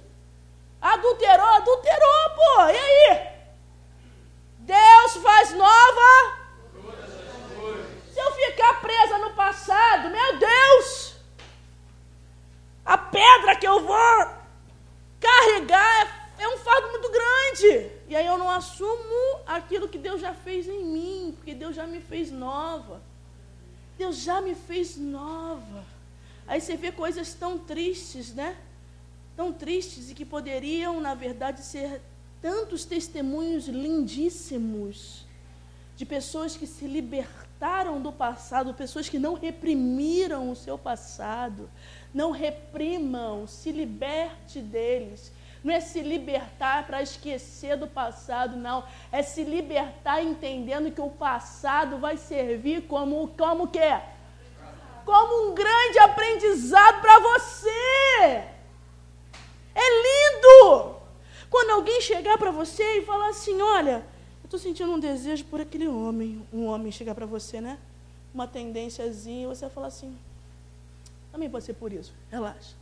Adulterou, 0.84 1.48
adulterou, 1.48 2.30
pô. 2.36 2.62
E 2.66 2.78
aí? 2.78 3.28
Deus 4.60 5.16
faz 5.24 5.54
nova. 5.54 6.44
Se 8.12 8.20
eu 8.20 8.32
ficar 8.34 8.82
presa 8.82 9.18
no 9.18 9.32
passado, 9.32 10.10
meu 10.10 10.38
Deus, 10.38 11.16
a 12.84 12.98
pedra 12.98 13.56
que 13.56 13.66
eu 13.66 13.80
vou 13.80 14.28
carregar 15.22 16.34
é, 16.38 16.44
é 16.44 16.50
um 16.50 16.58
fardo 16.58 16.90
muito 16.90 17.10
grande. 17.10 17.90
E 18.10 18.16
aí 18.16 18.26
eu 18.26 18.38
não 18.38 18.50
assumo 18.50 19.40
aquilo 19.48 19.88
que 19.88 19.98
Deus 19.98 20.20
já 20.20 20.34
fez 20.34 20.68
em 20.68 20.84
mim, 20.84 21.34
porque 21.38 21.56
Deus 21.56 21.78
já 21.78 21.88
me 21.88 22.02
fez 22.02 22.30
nova. 22.30 23.02
Deus 23.98 24.18
já 24.18 24.42
me 24.42 24.54
fez 24.54 24.98
nova. 24.98 25.86
Aí 26.46 26.60
você 26.60 26.76
vê 26.76 26.92
coisas 26.92 27.34
tão 27.34 27.58
tristes, 27.58 28.34
né? 28.34 28.58
Tão 29.36 29.52
tristes 29.52 30.12
e 30.12 30.14
que 30.14 30.26
poderiam, 30.26 31.02
na 31.02 31.14
verdade, 31.14 31.62
ser 31.62 32.02
tantos 32.42 32.86
testemunhos 32.86 33.68
lindíssimos 33.68 35.26
de 35.96 36.06
pessoas 36.06 36.58
que 36.58 36.68
se 36.68 36.86
libertaram 36.86 38.02
do 38.02 38.12
passado, 38.12 38.74
pessoas 38.74 39.08
que 39.08 39.18
não 39.18 39.34
reprimiram 39.34 40.52
o 40.52 40.56
seu 40.56 40.78
passado. 40.78 41.70
Não 42.14 42.32
reprimam, 42.32 43.48
se 43.48 43.72
liberte 43.72 44.60
deles. 44.60 45.32
Não 45.64 45.74
é 45.74 45.80
se 45.80 46.02
libertar 46.02 46.86
para 46.86 47.02
esquecer 47.02 47.78
do 47.78 47.88
passado, 47.88 48.58
não. 48.58 48.84
É 49.12 49.24
se 49.24 49.44
libertar 49.44 50.22
entendendo 50.22 50.92
que 50.92 51.00
o 51.00 51.10
passado 51.10 51.98
vai 51.98 52.18
servir 52.18 52.82
como 52.82 53.30
como 53.30 53.68
que 53.68 53.80
Como 55.06 55.50
um 55.50 55.56
grande 55.56 56.00
aprendizado 56.00 57.02
para 57.02 57.20
você. 57.20 58.44
É 59.76 59.82
lindo! 59.82 60.96
Quando 61.50 61.72
alguém 61.72 62.02
chegar 62.02 62.38
para 62.38 62.52
você 62.52 63.00
e 63.00 63.06
falar 63.06 63.30
assim, 63.30 63.62
olha, 63.62 64.04
eu 64.42 64.46
estou 64.46 64.60
sentindo 64.60 64.92
um 64.92 65.00
desejo 65.00 65.46
por 65.46 65.62
aquele 65.62 65.88
homem, 65.88 66.46
um 66.52 66.66
homem 66.66 66.92
chegar 66.92 67.14
para 67.14 67.26
você, 67.26 67.62
né? 67.62 67.78
Uma 68.34 68.48
tendênciazinha, 68.48 69.48
você 69.48 69.62
vai 69.62 69.70
falar 69.70 69.88
assim, 69.88 70.18
também 71.32 71.50
ser 71.62 71.74
por 71.74 71.92
isso, 71.92 72.14
relaxa. 72.32 72.76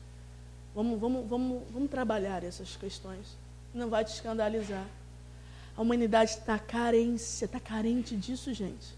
Vamos, 0.76 1.00
vamos, 1.00 1.28
vamos, 1.28 1.64
vamos 1.72 1.90
trabalhar 1.90 2.44
essas 2.44 2.76
questões. 2.76 3.38
Não 3.74 3.90
vai 3.90 4.04
te 4.04 4.14
escandalizar. 4.14 4.86
A 5.76 5.82
humanidade 5.82 6.32
está 6.32 6.60
carência, 6.60 7.46
está 7.46 7.60
carente 7.60 8.16
disso, 8.16 8.54
gente. 8.54 8.96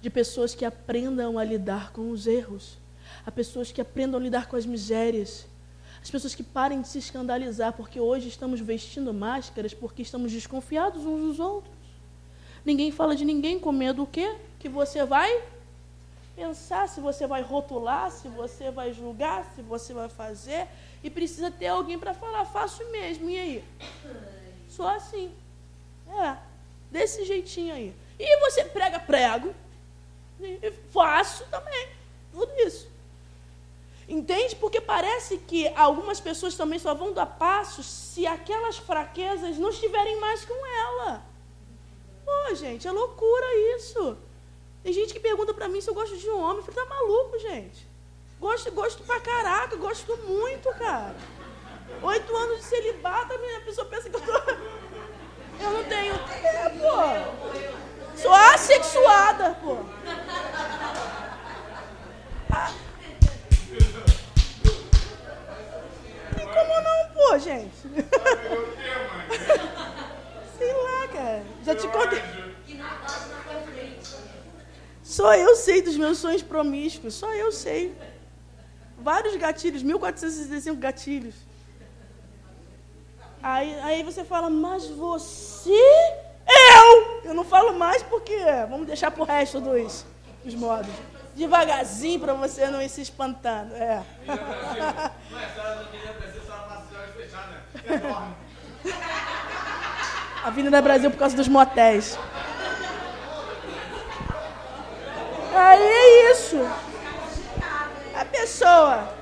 De 0.00 0.10
pessoas 0.10 0.54
que 0.54 0.64
aprendam 0.64 1.38
a 1.38 1.44
lidar 1.44 1.92
com 1.92 2.10
os 2.10 2.26
erros. 2.26 2.76
A 3.24 3.30
pessoas 3.30 3.72
que 3.72 3.80
aprendam 3.80 4.20
a 4.20 4.22
lidar 4.22 4.46
com 4.46 4.56
as 4.56 4.66
misérias. 4.66 5.46
As 6.02 6.10
pessoas 6.10 6.34
que 6.34 6.42
parem 6.42 6.82
de 6.82 6.88
se 6.88 6.98
escandalizar, 6.98 7.72
porque 7.72 8.00
hoje 8.00 8.26
estamos 8.28 8.60
vestindo 8.60 9.14
máscaras 9.14 9.72
porque 9.72 10.02
estamos 10.02 10.32
desconfiados 10.32 11.04
uns 11.06 11.20
dos 11.20 11.40
outros. 11.40 11.72
Ninguém 12.64 12.90
fala 12.90 13.14
de 13.14 13.24
ninguém 13.24 13.58
com 13.58 13.70
medo 13.70 14.04
do 14.04 14.06
quê? 14.06 14.36
Que 14.58 14.68
você 14.68 15.04
vai 15.04 15.42
pensar, 16.34 16.88
se 16.88 17.00
você 17.00 17.26
vai 17.26 17.42
rotular, 17.42 18.10
se 18.10 18.26
você 18.28 18.70
vai 18.70 18.92
julgar, 18.92 19.44
se 19.54 19.62
você 19.62 19.94
vai 19.94 20.08
fazer. 20.08 20.66
E 21.04 21.10
precisa 21.10 21.50
ter 21.52 21.68
alguém 21.68 21.98
para 21.98 22.12
falar, 22.12 22.44
faço 22.46 22.84
mesmo. 22.90 23.30
E 23.30 23.38
aí? 23.38 23.64
Só 24.68 24.96
assim. 24.96 25.32
É, 26.08 26.36
desse 26.90 27.24
jeitinho 27.24 27.74
aí. 27.74 27.94
E 28.18 28.40
você 28.40 28.64
prega, 28.64 28.98
prego. 28.98 29.54
E 30.40 30.72
faço 30.90 31.44
também. 31.44 31.88
Tudo 32.32 32.52
isso. 32.58 32.91
Entende? 34.08 34.56
Porque 34.56 34.80
parece 34.80 35.38
que 35.38 35.68
algumas 35.74 36.20
pessoas 36.20 36.54
também 36.54 36.78
só 36.78 36.94
vão 36.94 37.12
dar 37.12 37.26
passos 37.26 37.86
se 37.86 38.26
aquelas 38.26 38.76
fraquezas 38.76 39.56
não 39.58 39.70
estiverem 39.70 40.20
mais 40.20 40.44
com 40.44 40.66
ela. 40.66 41.22
Pô, 42.24 42.54
gente, 42.54 42.86
é 42.86 42.92
loucura 42.92 43.46
isso. 43.76 44.16
Tem 44.82 44.92
gente 44.92 45.12
que 45.12 45.20
pergunta 45.20 45.54
para 45.54 45.68
mim 45.68 45.80
se 45.80 45.88
eu 45.88 45.94
gosto 45.94 46.16
de 46.16 46.28
um 46.28 46.40
homem. 46.40 46.58
Eu 46.58 46.64
falei, 46.64 46.88
tá 46.88 46.94
maluco, 46.94 47.38
gente? 47.38 47.86
Gosto, 48.40 48.72
gosto 48.72 49.04
pra 49.04 49.20
caraca, 49.20 49.76
gosto 49.76 50.16
muito, 50.26 50.68
cara. 50.70 51.14
Oito 52.02 52.36
anos 52.36 52.58
de 52.58 52.64
celibato, 52.64 53.32
a 53.32 53.38
minha 53.38 53.60
pessoa 53.60 53.86
pensa 53.86 54.10
que 54.10 54.16
eu 54.16 54.20
tô. 54.20 54.32
Eu 55.60 55.70
não 55.70 55.84
tenho. 55.84 56.14
Pô. 56.18 58.16
Sou 58.16 58.32
assexuada, 58.32 59.56
pô. 59.62 59.76
Ah. 62.50 62.72
Como 66.52 66.80
não, 66.80 67.08
pô, 67.14 67.38
gente? 67.38 67.72
Sei 70.58 70.72
lá, 70.72 71.08
cara. 71.08 71.42
Já 71.64 71.74
te 71.74 71.88
contei. 71.88 72.22
Só 75.02 75.34
eu 75.34 75.56
sei 75.56 75.82
dos 75.82 75.96
meus 75.96 76.18
sonhos 76.18 76.42
promíscuos, 76.42 77.14
só 77.14 77.34
eu 77.34 77.52
sei. 77.52 77.94
Vários 78.98 79.36
gatilhos, 79.36 79.82
1465 79.82 80.76
gatilhos. 80.76 81.34
Aí, 83.42 83.78
aí 83.80 84.02
você 84.04 84.24
fala, 84.24 84.48
mas 84.48 84.86
você. 84.86 85.70
Eu! 86.46 87.20
Eu 87.24 87.34
não 87.34 87.44
falo 87.44 87.78
mais 87.78 88.02
porque. 88.02 88.36
Vamos 88.70 88.86
deixar 88.86 89.10
pro 89.10 89.24
resto 89.24 89.60
dos, 89.60 90.06
dos 90.44 90.54
modos. 90.54 90.90
Devagarzinho 91.34 92.20
para 92.20 92.34
você 92.34 92.68
não 92.68 92.80
ir 92.80 92.88
se 92.88 93.02
espantando. 93.02 93.74
É. 93.74 94.02
Avenida 100.44 100.82
Brasil 100.82 101.10
por 101.10 101.18
causa 101.18 101.36
dos 101.36 101.48
motéis. 101.48 102.18
Aí 105.54 105.82
é 105.82 106.32
isso. 106.32 106.56
A 108.14 108.24
pessoa 108.24 109.14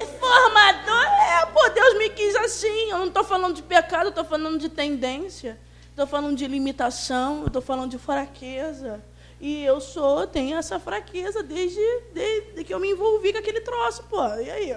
é 0.00 0.04
formador, 0.06 1.04
é, 1.04 1.46
pô, 1.46 1.68
Deus 1.70 1.98
me 1.98 2.10
quis 2.10 2.36
assim. 2.36 2.90
Eu 2.90 2.98
não 2.98 3.06
estou 3.06 3.24
falando 3.24 3.54
de 3.54 3.62
pecado, 3.62 4.04
eu 4.04 4.10
estou 4.10 4.24
falando 4.24 4.58
de 4.58 4.68
tendência. 4.68 5.58
Estou 5.90 6.06
falando 6.06 6.36
de 6.36 6.46
limitação, 6.46 7.46
estou 7.46 7.60
falando 7.60 7.90
de 7.90 7.98
fraqueza. 7.98 9.02
E 9.40 9.64
eu 9.64 9.80
sou, 9.80 10.26
tenho 10.26 10.56
essa 10.56 10.78
fraqueza 10.78 11.42
desde, 11.42 11.80
desde 12.12 12.62
que 12.64 12.72
eu 12.72 12.78
me 12.78 12.90
envolvi 12.90 13.32
com 13.32 13.38
aquele 13.38 13.60
troço, 13.60 14.04
pô. 14.04 14.24
E 14.36 14.50
aí? 14.50 14.76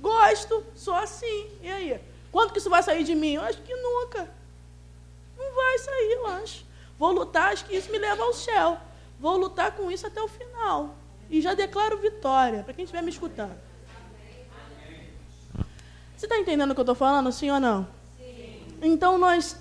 Gosto, 0.00 0.64
sou 0.74 0.94
assim. 0.94 1.48
E 1.62 1.70
aí? 1.70 2.00
Quando 2.30 2.52
que 2.52 2.58
isso 2.58 2.70
vai 2.70 2.82
sair 2.82 3.04
de 3.04 3.14
mim? 3.14 3.34
Eu 3.34 3.42
acho 3.42 3.58
que 3.62 3.74
nunca. 3.74 4.28
Não 5.36 5.54
vai 5.54 5.78
sair, 5.78 6.12
eu 6.12 6.26
acho. 6.26 6.64
Vou 6.98 7.12
lutar, 7.12 7.52
acho 7.52 7.64
que 7.64 7.74
isso 7.74 7.90
me 7.90 7.98
leva 7.98 8.22
ao 8.22 8.32
céu. 8.32 8.78
Vou 9.18 9.36
lutar 9.36 9.72
com 9.72 9.90
isso 9.90 10.06
até 10.06 10.20
o 10.22 10.28
final. 10.28 10.94
E 11.30 11.40
já 11.40 11.54
declaro 11.54 11.98
vitória, 11.98 12.62
para 12.62 12.74
quem 12.74 12.84
estiver 12.84 13.02
me 13.02 13.10
escutando. 13.10 13.56
Você 16.16 16.26
está 16.26 16.36
entendendo 16.38 16.72
o 16.72 16.74
que 16.74 16.80
eu 16.80 16.82
estou 16.82 16.94
falando, 16.94 17.32
sim 17.32 17.50
ou 17.50 17.58
não? 17.58 17.88
Sim. 18.18 18.60
Então 18.82 19.16
nós 19.16 19.56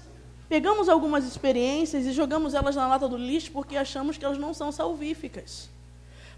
pegamos 0.50 0.90
algumas 0.90 1.24
experiências 1.24 2.06
e 2.06 2.12
jogamos 2.12 2.54
elas 2.54 2.76
na 2.76 2.88
lata 2.88 3.08
do 3.08 3.16
lixo 3.16 3.52
porque 3.52 3.78
achamos 3.78 4.18
que 4.18 4.26
elas 4.26 4.38
não 4.38 4.54
são 4.54 4.72
salvíficas. 4.72 5.70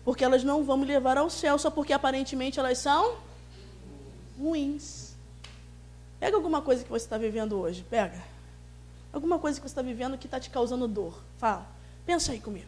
Porque 0.06 0.24
elas 0.24 0.44
não 0.44 0.64
vão 0.64 0.78
me 0.78 0.86
levar 0.86 1.18
ao 1.18 1.30
céu 1.30 1.58
só 1.58 1.72
porque 1.72 1.94
aparentemente 1.94 2.60
elas 2.60 2.78
são 2.78 3.16
ruins. 4.40 5.11
Pega 6.22 6.38
alguma 6.38 6.62
coisa 6.62 6.84
que 6.84 6.90
você 6.90 7.04
está 7.04 7.18
vivendo 7.18 7.60
hoje, 7.60 7.84
pega. 7.90 8.22
Alguma 9.12 9.40
coisa 9.40 9.60
que 9.60 9.68
você 9.68 9.72
está 9.72 9.82
vivendo 9.82 10.20
que 10.20 10.28
está 10.28 10.40
te 10.40 10.52
causando 10.52 10.88
dor. 10.88 11.20
Fala. 11.40 11.66
Pensa 12.06 12.32
aí 12.32 12.40
comigo. 12.40 12.68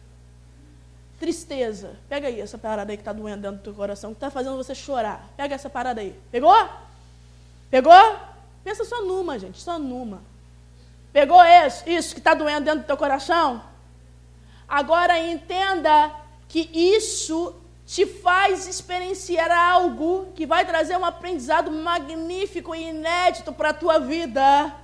Tristeza. 1.20 1.94
Pega 2.08 2.26
aí 2.26 2.40
essa 2.40 2.58
parada 2.58 2.90
aí 2.92 2.96
que 2.96 3.02
está 3.02 3.12
doendo 3.12 3.42
dentro 3.42 3.58
do 3.58 3.62
teu 3.62 3.72
coração, 3.72 4.10
que 4.10 4.16
está 4.16 4.28
fazendo 4.28 4.56
você 4.56 4.74
chorar. 4.74 5.30
Pega 5.36 5.54
essa 5.54 5.70
parada 5.70 6.00
aí. 6.00 6.20
Pegou? 6.32 6.68
Pegou? 7.70 8.16
Pensa 8.64 8.84
só 8.84 9.04
numa, 9.04 9.38
gente, 9.38 9.60
só 9.60 9.78
numa. 9.78 10.20
Pegou 11.12 11.40
isso, 11.44 11.88
isso 11.88 12.12
que 12.12 12.20
está 12.20 12.34
doendo 12.34 12.64
dentro 12.64 12.80
do 12.80 12.86
teu 12.86 12.96
coração? 12.96 13.62
Agora 14.66 15.16
entenda 15.16 16.12
que 16.48 16.68
isso 16.74 17.54
te 17.86 18.06
faz 18.06 18.66
experienciar 18.66 19.50
algo 19.50 20.32
que 20.34 20.46
vai 20.46 20.64
trazer 20.64 20.96
um 20.96 21.04
aprendizado 21.04 21.70
magnífico 21.70 22.74
e 22.74 22.88
inédito 22.88 23.52
para 23.52 23.70
a 23.70 23.74
tua 23.74 23.98
vida. 24.00 24.74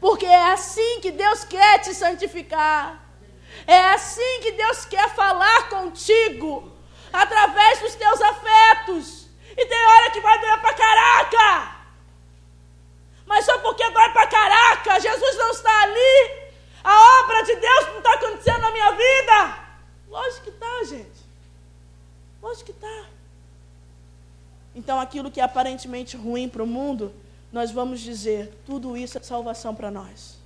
Porque 0.00 0.26
é 0.26 0.52
assim 0.52 1.00
que 1.00 1.10
Deus 1.10 1.44
quer 1.44 1.80
te 1.80 1.94
santificar. 1.94 3.02
É 3.66 3.90
assim 3.90 4.40
que 4.42 4.52
Deus 4.52 4.84
quer 4.84 5.08
falar 5.14 5.68
contigo, 5.68 6.72
através 7.12 7.80
dos 7.80 7.94
teus 7.94 8.20
afetos. 8.20 9.26
E 9.56 9.66
tem 9.66 9.86
hora 9.86 10.10
que 10.10 10.20
vai 10.20 10.38
doer 10.38 10.60
pra 10.60 10.74
caraca. 10.74 11.76
Mas 13.24 13.44
só 13.44 13.58
porque 13.58 13.90
dói 13.90 14.08
pra 14.10 14.26
caraca, 14.28 15.00
Jesus 15.00 15.36
não 15.36 15.50
está 15.50 15.82
ali. 15.82 16.46
A 16.84 17.20
obra 17.22 17.42
de 17.42 17.56
Deus 17.56 17.86
não 17.88 17.98
está 17.98 18.12
acontecendo 18.12 18.60
na 18.60 18.70
Pode 22.40 22.64
que 22.64 22.70
está. 22.70 23.04
Então, 24.74 24.98
aquilo 24.98 25.30
que 25.30 25.40
é 25.40 25.44
aparentemente 25.44 26.16
ruim 26.16 26.48
para 26.48 26.62
o 26.62 26.66
mundo, 26.66 27.12
nós 27.52 27.70
vamos 27.70 28.00
dizer: 28.00 28.50
tudo 28.64 28.96
isso 28.96 29.18
é 29.18 29.20
salvação 29.20 29.74
para 29.74 29.90
nós. 29.90 30.38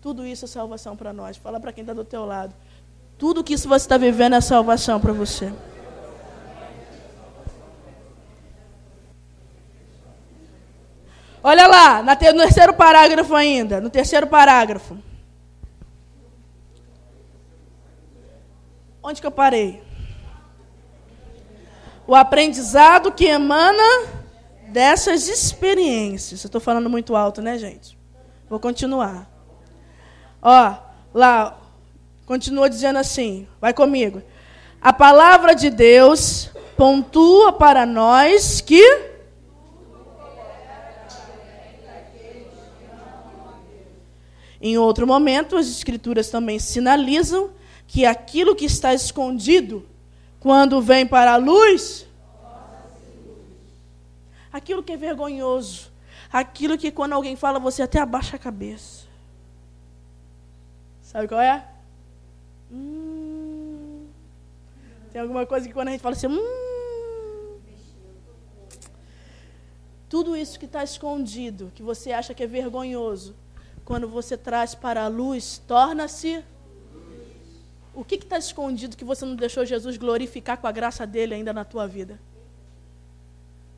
Tudo 0.00 0.24
isso 0.24 0.46
é 0.46 0.48
salvação 0.48 0.96
para 0.96 1.12
nós. 1.12 1.36
Fala 1.36 1.60
para 1.60 1.72
quem 1.72 1.82
está 1.82 1.92
do 1.92 2.04
teu 2.04 2.24
lado. 2.24 2.54
Tudo 3.18 3.44
que 3.44 3.52
isso 3.52 3.68
você 3.68 3.84
está 3.84 3.98
vivendo 3.98 4.34
é 4.34 4.40
salvação 4.40 4.98
para 4.98 5.12
você. 5.12 5.52
Olha 11.42 11.66
lá, 11.66 12.02
no 12.02 12.16
terceiro 12.16 12.72
parágrafo 12.72 13.34
ainda, 13.34 13.78
no 13.78 13.90
terceiro 13.90 14.26
parágrafo. 14.26 14.96
Onde 19.02 19.20
que 19.20 19.26
eu 19.26 19.30
parei? 19.30 19.82
O 22.06 22.14
aprendizado 22.14 23.12
que 23.12 23.24
emana 23.24 24.08
dessas 24.68 25.28
experiências. 25.28 26.42
Eu 26.42 26.48
estou 26.48 26.60
falando 26.60 26.90
muito 26.90 27.16
alto, 27.16 27.40
né, 27.40 27.58
gente? 27.58 27.98
Vou 28.48 28.60
continuar. 28.60 29.30
Ó, 30.42 30.74
lá, 31.14 31.58
continua 32.26 32.68
dizendo 32.68 32.98
assim, 32.98 33.46
vai 33.60 33.72
comigo. 33.72 34.22
A 34.80 34.92
palavra 34.92 35.54
de 35.54 35.70
Deus 35.70 36.50
pontua 36.76 37.52
para 37.52 37.84
nós 37.86 38.60
que. 38.60 39.10
Em 44.62 44.76
outro 44.76 45.06
momento, 45.06 45.56
as 45.56 45.68
Escrituras 45.68 46.28
também 46.28 46.58
sinalizam 46.58 47.50
que 47.90 48.06
aquilo 48.06 48.54
que 48.54 48.66
está 48.66 48.94
escondido, 48.94 49.84
quando 50.38 50.80
vem 50.80 51.04
para 51.04 51.32
a 51.32 51.36
luz, 51.36 52.06
aquilo 54.52 54.80
que 54.80 54.92
é 54.92 54.96
vergonhoso, 54.96 55.90
aquilo 56.32 56.78
que 56.78 56.92
quando 56.92 57.14
alguém 57.14 57.34
fala, 57.34 57.58
você 57.58 57.82
até 57.82 57.98
abaixa 57.98 58.36
a 58.36 58.38
cabeça. 58.38 59.06
Sabe 61.02 61.26
qual 61.26 61.40
é? 61.40 61.66
Hum, 62.70 64.06
tem 65.12 65.20
alguma 65.20 65.44
coisa 65.44 65.66
que 65.66 65.74
quando 65.74 65.88
a 65.88 65.90
gente 65.90 66.00
fala 66.00 66.14
assim, 66.14 66.28
hum, 66.28 67.58
tudo 70.08 70.36
isso 70.36 70.60
que 70.60 70.66
está 70.66 70.84
escondido, 70.84 71.72
que 71.74 71.82
você 71.82 72.12
acha 72.12 72.34
que 72.34 72.44
é 72.44 72.46
vergonhoso, 72.46 73.34
quando 73.84 74.06
você 74.06 74.36
traz 74.36 74.76
para 74.76 75.02
a 75.02 75.08
luz, 75.08 75.60
torna-se. 75.66 76.44
O 78.00 78.04
que 78.04 78.14
está 78.14 78.38
escondido 78.38 78.96
que 78.96 79.04
você 79.04 79.26
não 79.26 79.36
deixou 79.36 79.62
Jesus 79.66 79.98
glorificar 79.98 80.56
com 80.56 80.66
a 80.66 80.72
graça 80.72 81.06
dele 81.06 81.34
ainda 81.34 81.52
na 81.52 81.66
tua 81.66 81.86
vida? 81.86 82.18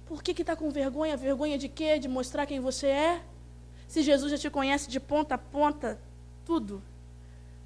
Por 0.07 0.23
que 0.23 0.31
está 0.31 0.55
com 0.55 0.71
vergonha? 0.71 1.17
Vergonha 1.17 1.59
de 1.59 1.69
quê? 1.69 1.99
De 1.99 2.07
mostrar 2.07 2.47
quem 2.47 2.61
você 2.61 2.87
é? 2.87 3.21
Se 3.89 4.01
Jesus 4.01 4.31
já 4.31 4.39
te 4.39 4.49
conhece 4.49 4.89
de 4.89 5.01
ponta 5.01 5.35
a 5.35 5.39
ponta, 5.39 6.01
tudo. 6.47 6.81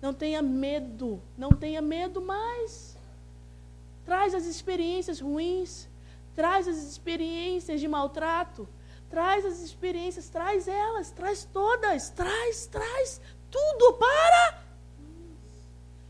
Não 0.00 0.14
tenha 0.14 0.40
medo, 0.40 1.20
não 1.36 1.50
tenha 1.50 1.82
medo 1.82 2.22
mais. 2.22 2.96
Traz 4.06 4.34
as 4.34 4.46
experiências 4.46 5.20
ruins, 5.20 5.86
traz 6.34 6.66
as 6.66 6.78
experiências 6.78 7.82
de 7.82 7.86
maltrato, 7.86 8.66
traz 9.10 9.44
as 9.44 9.60
experiências, 9.60 10.30
traz 10.30 10.66
elas, 10.66 11.10
traz 11.10 11.46
todas, 11.52 12.08
traz, 12.08 12.64
traz 12.64 13.20
tudo 13.50 13.92
para 13.98 14.65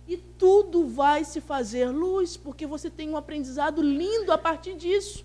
e 0.08 0.16
tudo 0.16 0.86
vai 0.86 1.24
se 1.24 1.40
fazer 1.40 1.88
luz, 1.88 2.36
porque 2.36 2.66
você 2.66 2.88
tem 2.88 3.08
um 3.10 3.16
aprendizado 3.16 3.82
lindo 3.82 4.32
a 4.32 4.38
partir 4.38 4.74
disso. 4.74 5.24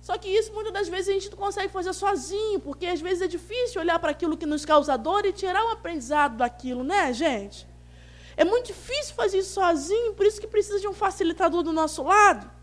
Só 0.00 0.16
que 0.16 0.28
isso 0.28 0.52
muitas 0.52 0.72
das 0.72 0.88
vezes 0.88 1.08
a 1.08 1.12
gente 1.12 1.30
não 1.30 1.38
consegue 1.38 1.72
fazer 1.72 1.92
sozinho, 1.92 2.60
porque 2.60 2.86
às 2.86 3.00
vezes 3.00 3.22
é 3.22 3.26
difícil 3.26 3.80
olhar 3.80 3.98
para 3.98 4.10
aquilo 4.10 4.36
que 4.36 4.46
nos 4.46 4.64
causa 4.64 4.96
dor 4.96 5.24
e 5.24 5.32
tirar 5.32 5.64
um 5.64 5.70
aprendizado 5.70 6.36
daquilo, 6.36 6.82
né, 6.82 7.12
gente? 7.12 7.66
É 8.36 8.44
muito 8.44 8.68
difícil 8.68 9.14
fazer 9.14 9.38
isso 9.38 9.54
sozinho, 9.54 10.14
por 10.14 10.24
isso 10.24 10.40
que 10.40 10.46
precisa 10.46 10.80
de 10.80 10.88
um 10.88 10.92
facilitador 10.92 11.62
do 11.62 11.72
nosso 11.72 12.02
lado. 12.02 12.57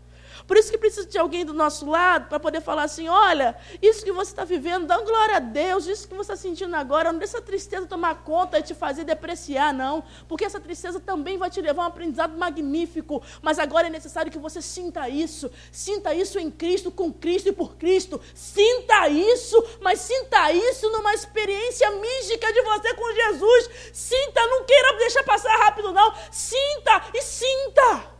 Por 0.46 0.56
isso 0.56 0.70
que 0.70 0.78
precisa 0.78 1.06
de 1.06 1.18
alguém 1.18 1.44
do 1.44 1.52
nosso 1.52 1.88
lado 1.88 2.28
para 2.28 2.38
poder 2.38 2.60
falar 2.60 2.84
assim: 2.84 3.08
olha, 3.08 3.56
isso 3.82 4.04
que 4.04 4.12
você 4.12 4.30
está 4.30 4.44
vivendo, 4.44 4.86
dá 4.86 4.98
glória 5.00 5.36
a 5.36 5.40
Deus, 5.40 5.86
isso 5.86 6.06
que 6.06 6.14
você 6.14 6.32
está 6.32 6.36
sentindo 6.36 6.74
agora, 6.76 7.12
não 7.12 7.18
deixa 7.18 7.38
a 7.38 7.42
tristeza 7.42 7.86
tomar 7.86 8.22
conta 8.22 8.58
e 8.58 8.62
te 8.62 8.74
fazer 8.74 9.04
depreciar, 9.04 9.74
não. 9.74 10.04
Porque 10.28 10.44
essa 10.44 10.60
tristeza 10.60 11.00
também 11.00 11.36
vai 11.36 11.50
te 11.50 11.60
levar 11.60 11.82
a 11.82 11.84
um 11.86 11.88
aprendizado 11.88 12.36
magnífico. 12.36 13.22
Mas 13.42 13.58
agora 13.58 13.88
é 13.88 13.90
necessário 13.90 14.30
que 14.30 14.38
você 14.38 14.62
sinta 14.62 15.08
isso. 15.08 15.50
Sinta 15.72 16.14
isso 16.14 16.38
em 16.38 16.50
Cristo, 16.50 16.90
com 16.90 17.12
Cristo 17.12 17.48
e 17.48 17.52
por 17.52 17.76
Cristo. 17.76 18.20
Sinta 18.34 19.08
isso, 19.08 19.62
mas 19.80 20.00
sinta 20.00 20.52
isso 20.52 20.88
numa 20.90 21.14
experiência 21.14 21.90
mística 21.90 22.52
de 22.52 22.62
você 22.62 22.94
com 22.94 23.12
Jesus. 23.12 23.70
Sinta, 23.92 24.46
não 24.46 24.64
queira 24.64 24.98
deixar 24.98 25.24
passar 25.24 25.56
rápido, 25.58 25.92
não. 25.92 26.12
Sinta 26.30 27.02
e 27.12 27.22
sinta. 27.22 28.15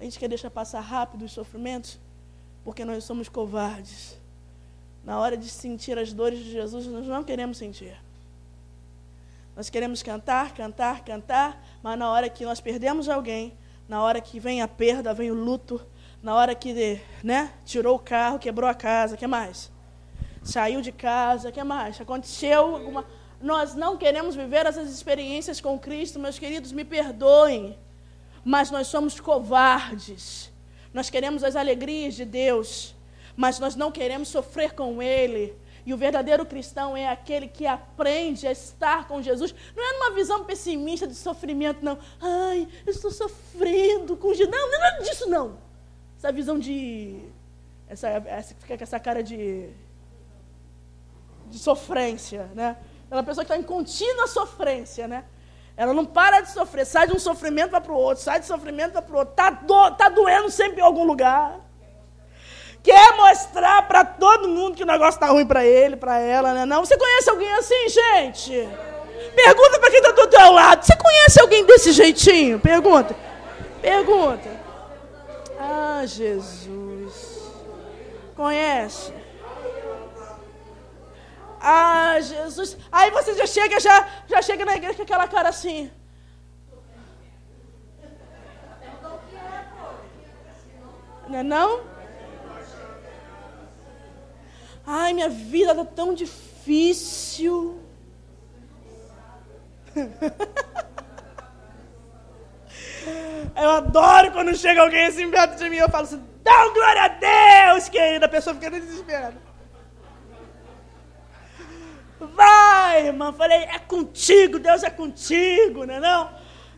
A 0.00 0.04
gente 0.04 0.18
quer 0.18 0.28
deixar 0.28 0.50
passar 0.50 0.80
rápido 0.80 1.26
os 1.26 1.32
sofrimentos 1.32 2.00
porque 2.64 2.86
nós 2.86 3.04
somos 3.04 3.28
covardes. 3.28 4.18
Na 5.04 5.18
hora 5.18 5.36
de 5.36 5.48
sentir 5.48 5.98
as 5.98 6.12
dores 6.12 6.38
de 6.38 6.50
Jesus, 6.50 6.86
nós 6.86 7.06
não 7.06 7.22
queremos 7.22 7.58
sentir. 7.58 7.94
Nós 9.54 9.68
queremos 9.68 10.02
cantar, 10.02 10.54
cantar, 10.54 11.04
cantar, 11.04 11.62
mas 11.82 11.98
na 11.98 12.10
hora 12.10 12.30
que 12.30 12.46
nós 12.46 12.60
perdemos 12.60 13.10
alguém, 13.10 13.52
na 13.86 14.02
hora 14.02 14.22
que 14.22 14.40
vem 14.40 14.62
a 14.62 14.68
perda, 14.68 15.12
vem 15.12 15.30
o 15.30 15.34
luto, 15.34 15.84
na 16.22 16.34
hora 16.34 16.54
que 16.54 17.00
né, 17.22 17.52
tirou 17.66 17.96
o 17.96 17.98
carro, 17.98 18.38
quebrou 18.38 18.68
a 18.70 18.74
casa, 18.74 19.18
que 19.18 19.26
mais? 19.26 19.70
Saiu 20.42 20.80
de 20.80 20.92
casa, 20.92 21.52
que 21.52 21.62
mais? 21.62 22.00
Aconteceu 22.00 22.76
alguma. 22.76 23.04
Nós 23.40 23.74
não 23.74 23.98
queremos 23.98 24.34
viver 24.34 24.64
essas 24.64 24.90
experiências 24.90 25.60
com 25.60 25.78
Cristo, 25.78 26.18
meus 26.18 26.38
queridos, 26.38 26.72
me 26.72 26.84
perdoem 26.84 27.76
mas 28.44 28.70
nós 28.70 28.86
somos 28.86 29.20
covardes. 29.20 30.50
Nós 30.92 31.10
queremos 31.10 31.44
as 31.44 31.56
alegrias 31.56 32.14
de 32.14 32.24
Deus, 32.24 32.94
mas 33.36 33.58
nós 33.58 33.76
não 33.76 33.92
queremos 33.92 34.28
sofrer 34.28 34.72
com 34.74 35.02
Ele. 35.02 35.54
E 35.84 35.94
o 35.94 35.96
verdadeiro 35.96 36.44
cristão 36.44 36.96
é 36.96 37.08
aquele 37.08 37.48
que 37.48 37.66
aprende 37.66 38.46
a 38.46 38.52
estar 38.52 39.08
com 39.08 39.22
Jesus. 39.22 39.54
Não 39.74 39.82
é 39.82 39.92
numa 39.94 40.10
visão 40.14 40.44
pessimista 40.44 41.06
de 41.06 41.14
sofrimento, 41.14 41.84
não. 41.84 41.98
Ai, 42.20 42.68
eu 42.86 42.90
estou 42.90 43.10
sofrendo 43.10 44.16
com 44.16 44.32
Jesus. 44.34 44.50
Não, 44.50 44.68
não 44.68 44.76
é 44.76 44.78
nada 44.78 45.02
disso, 45.02 45.28
não. 45.28 45.58
Essa 46.18 46.30
visão 46.30 46.58
de. 46.58 47.20
Essa, 47.88 48.08
essa, 48.08 48.54
fica 48.54 48.76
com 48.76 48.84
essa 48.84 49.00
cara 49.00 49.22
de. 49.22 49.70
de 51.48 51.58
sofrência, 51.58 52.50
né? 52.54 52.76
Aquela 53.06 53.22
pessoa 53.22 53.44
que 53.44 53.52
está 53.52 53.60
em 53.60 53.66
contínua 53.66 54.26
sofrência, 54.26 55.08
né? 55.08 55.24
Ela 55.80 55.94
não 55.94 56.04
para 56.04 56.42
de 56.42 56.50
sofrer, 56.50 56.84
sai 56.84 57.06
de 57.06 57.16
um 57.16 57.18
sofrimento 57.18 57.70
para 57.70 57.90
o 57.90 57.96
outro, 57.96 58.22
sai 58.22 58.38
de 58.38 58.44
sofrimento 58.44 59.00
para 59.00 59.14
o 59.14 59.18
outro. 59.20 59.32
Está 59.32 59.48
do, 59.48 59.90
tá 59.92 60.10
doendo 60.10 60.50
sempre 60.50 60.78
em 60.78 60.84
algum 60.84 61.04
lugar. 61.04 61.58
Quer 62.82 63.16
mostrar 63.16 63.88
para 63.88 64.04
todo 64.04 64.46
mundo 64.46 64.76
que 64.76 64.82
o 64.82 64.86
negócio 64.86 65.14
está 65.14 65.28
ruim 65.28 65.46
para 65.46 65.64
ele, 65.64 65.96
para 65.96 66.18
ela, 66.18 66.52
né? 66.52 66.66
Não, 66.66 66.84
você 66.84 66.98
conhece 66.98 67.30
alguém 67.30 67.50
assim, 67.54 67.88
gente? 67.88 68.68
Pergunta 69.34 69.78
para 69.78 69.90
quem 69.90 70.00
está 70.00 70.12
do 70.12 70.26
teu 70.26 70.52
lado. 70.52 70.84
Você 70.84 70.94
conhece 70.96 71.40
alguém 71.40 71.64
desse 71.64 71.92
jeitinho? 71.92 72.60
Pergunta. 72.60 73.16
Pergunta. 73.80 74.50
Ah, 75.58 76.02
Jesus. 76.04 77.40
Conhece? 78.36 79.14
Ah, 81.60 82.18
Jesus. 82.20 82.78
Aí 82.90 83.10
você 83.10 83.34
já 83.34 83.46
chega, 83.46 83.78
já, 83.78 84.08
já 84.26 84.40
chega 84.40 84.64
na 84.64 84.76
igreja 84.76 84.94
com 84.94 85.02
aquela 85.02 85.28
cara 85.28 85.50
assim. 85.50 85.90
Não 91.28 91.38
é 91.38 91.42
não? 91.42 91.82
Ai, 94.86 95.12
minha 95.12 95.28
vida 95.28 95.72
está 95.72 95.84
tão 95.84 96.14
difícil. 96.14 97.78
Eu 103.56 103.70
adoro 103.70 104.32
quando 104.32 104.56
chega 104.56 104.80
alguém 104.80 105.06
assim 105.06 105.30
perto 105.30 105.56
de 105.56 105.68
mim 105.68 105.76
eu 105.76 105.88
falo 105.88 106.04
assim, 106.04 106.22
dá 106.42 106.68
glória 106.68 107.02
a 107.02 107.08
Deus, 107.08 107.88
querida. 107.88 108.26
A 108.26 108.28
pessoa 108.28 108.54
fica 108.54 108.70
desesperada. 108.70 109.49
Vai, 112.26 113.06
irmã. 113.06 113.32
Falei, 113.32 113.64
é 113.64 113.78
contigo, 113.78 114.58
Deus 114.58 114.82
é 114.82 114.90
contigo, 114.90 115.86
não 115.86 115.94
é 115.94 116.00
não? 116.00 116.30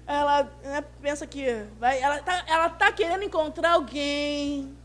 Ela 0.06 0.50
né, 0.62 0.84
pensa 1.00 1.26
que 1.26 1.64
vai, 1.78 2.00
ela 2.00 2.18
tá, 2.20 2.44
ela 2.46 2.68
tá 2.68 2.92
querendo 2.92 3.22
encontrar 3.22 3.72
alguém 3.72 4.76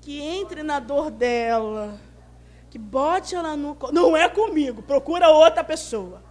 que 0.00 0.20
entre 0.20 0.62
na 0.62 0.78
dor 0.78 1.10
dela, 1.10 2.00
que 2.70 2.78
bote 2.78 3.34
ela 3.34 3.56
no. 3.56 3.76
Não 3.92 4.16
é 4.16 4.28
comigo, 4.28 4.82
procura 4.82 5.28
outra 5.28 5.64
pessoa. 5.64 6.22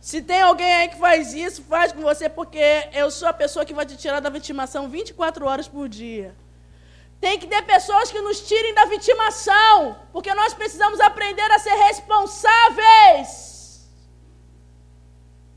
Se 0.00 0.22
tem 0.22 0.40
alguém 0.40 0.72
aí 0.72 0.88
que 0.88 0.96
faz 0.96 1.34
isso, 1.34 1.62
faz 1.62 1.92
com 1.92 2.00
você, 2.00 2.28
porque 2.28 2.88
eu 2.92 3.10
sou 3.10 3.28
a 3.28 3.32
pessoa 3.32 3.64
que 3.64 3.74
vai 3.74 3.84
te 3.84 3.96
tirar 3.96 4.18
da 4.18 4.30
vitimação 4.30 4.88
24 4.88 5.46
horas 5.46 5.68
por 5.68 5.88
dia. 5.88 6.34
Tem 7.20 7.38
que 7.38 7.46
ter 7.46 7.62
pessoas 7.62 8.10
que 8.10 8.20
nos 8.20 8.40
tirem 8.40 8.74
da 8.74 8.86
vitimação, 8.86 9.96
porque 10.12 10.32
nós 10.34 10.54
precisamos 10.54 10.98
aprender 11.00 11.50
a 11.52 11.58
ser 11.58 11.74
responsáveis. 11.74 13.50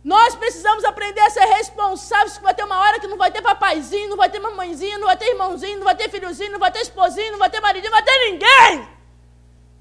Nós 0.04 0.36
precisamos 0.36 0.84
aprender 0.84 1.22
a 1.22 1.30
ser 1.30 1.46
responsáveis, 1.46 2.38
que 2.38 2.44
vai 2.44 2.54
ter 2.54 2.66
uma 2.66 2.78
hora 2.78 3.00
que 3.00 3.08
não 3.08 3.18
vai 3.18 3.32
ter 3.32 3.42
papaizinho, 3.42 4.10
não 4.10 4.18
vai 4.18 4.30
ter 4.30 4.40
mamãezinho, 4.40 5.00
não 5.00 5.08
vai 5.08 5.16
ter 5.16 5.30
irmãozinho, 5.30 5.78
não 5.78 5.86
vai 5.86 5.96
ter 5.96 6.10
filhozinho, 6.10 6.52
não 6.52 6.60
vai 6.60 6.72
ter 6.72 6.82
esposinho, 6.82 7.32
não 7.32 7.40
vai 7.40 7.50
ter 7.50 7.62
maridinho, 7.62 7.92
não 7.92 8.00
vai 8.00 8.06
ter 8.06 8.32
ninguém. 8.32 8.90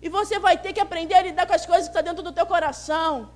E 0.00 0.08
você 0.08 0.38
vai 0.38 0.56
ter 0.56 0.72
que 0.72 0.78
aprender 0.80 1.14
a 1.14 1.22
lidar 1.22 1.46
com 1.46 1.54
as 1.54 1.66
coisas 1.66 1.88
que 1.88 1.90
estão 1.90 2.04
dentro 2.04 2.22
do 2.22 2.32
teu 2.32 2.46
coração. 2.46 3.30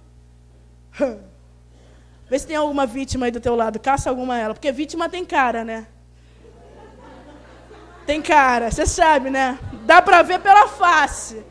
Vê 2.28 2.38
se 2.38 2.46
tem 2.46 2.56
alguma 2.56 2.86
vítima 2.86 3.26
aí 3.26 3.32
do 3.32 3.40
teu 3.40 3.56
lado, 3.56 3.80
caça 3.80 4.08
alguma 4.08 4.38
ela, 4.38 4.54
porque 4.54 4.70
vítima 4.70 5.08
tem 5.08 5.24
cara, 5.24 5.64
né? 5.64 5.88
Tem 8.06 8.22
cara, 8.22 8.70
você 8.70 8.86
sabe, 8.86 9.30
né? 9.30 9.58
Dá 9.84 10.00
pra 10.00 10.22
ver 10.22 10.38
pela 10.38 10.68
face. 10.68 11.44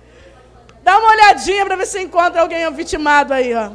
Dá 0.81 0.97
uma 0.97 1.09
olhadinha 1.09 1.65
pra 1.65 1.75
ver 1.75 1.85
se 1.85 2.01
encontra 2.01 2.41
alguém 2.41 2.71
vitimado 2.71 3.33
aí, 3.33 3.53
ó. 3.53 3.71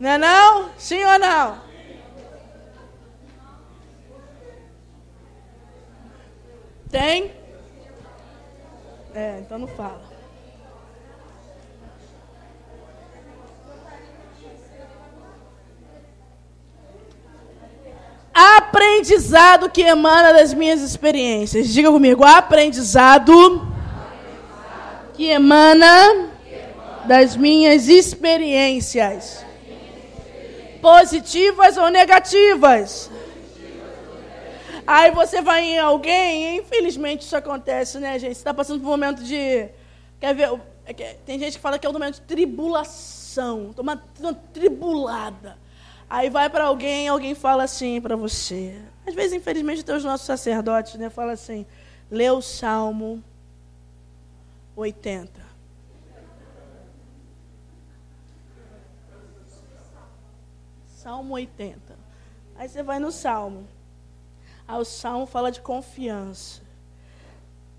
Não 0.00 0.10
é 0.10 0.18
não? 0.18 0.70
Sim 0.78 1.04
ou 1.04 1.18
não? 1.18 1.60
Tem? 6.90 7.36
É, 9.14 9.40
então 9.40 9.58
não 9.58 9.68
fala. 9.68 10.07
Aprendizado 18.40 19.68
que 19.68 19.82
emana 19.82 20.32
das 20.32 20.54
minhas 20.54 20.80
experiências. 20.80 21.66
Diga 21.70 21.90
comigo, 21.90 22.22
aprendizado 22.24 23.66
que 25.14 25.26
emana 25.28 26.30
das 27.04 27.36
minhas 27.36 27.88
experiências 27.88 29.44
positivas 30.80 31.76
ou 31.76 31.90
negativas. 31.90 33.10
Aí 34.86 35.10
você 35.10 35.42
vai 35.42 35.64
em 35.64 35.78
alguém, 35.80 36.44
e 36.44 36.60
infelizmente 36.60 37.22
isso 37.22 37.36
acontece, 37.36 37.98
né, 37.98 38.20
gente? 38.20 38.34
Você 38.34 38.40
está 38.40 38.54
passando 38.54 38.80
por 38.80 38.86
um 38.86 38.90
momento 38.92 39.24
de. 39.24 39.68
Quer 40.20 40.34
ver? 40.36 40.60
É 40.86 40.92
tem 41.26 41.40
gente 41.40 41.54
que 41.54 41.60
fala 41.60 41.76
que 41.76 41.86
é 41.88 41.90
um 41.90 41.92
momento 41.92 42.14
de 42.14 42.20
tribulação. 42.20 43.70
Estou 43.70 43.82
uma, 43.82 44.00
uma 44.20 44.34
tribulada. 44.34 45.58
Aí 46.10 46.30
vai 46.30 46.48
para 46.48 46.64
alguém, 46.64 47.08
alguém 47.08 47.34
fala 47.34 47.64
assim 47.64 48.00
para 48.00 48.16
você. 48.16 48.80
Às 49.06 49.14
vezes, 49.14 49.34
infelizmente, 49.34 49.84
tem 49.84 49.94
os 49.94 50.04
nossos 50.04 50.26
sacerdotes, 50.26 50.94
né? 50.94 51.10
Fala 51.10 51.32
assim: 51.32 51.66
lê 52.10 52.30
o 52.30 52.40
Salmo 52.40 53.22
80. 54.74 55.48
Salmo 60.86 61.34
80. 61.34 61.80
Aí 62.56 62.68
você 62.68 62.82
vai 62.82 62.98
no 62.98 63.12
Salmo. 63.12 63.66
Aí 64.66 64.78
o 64.78 64.84
Salmo 64.84 65.26
fala 65.26 65.50
de 65.50 65.60
confiança. 65.60 66.62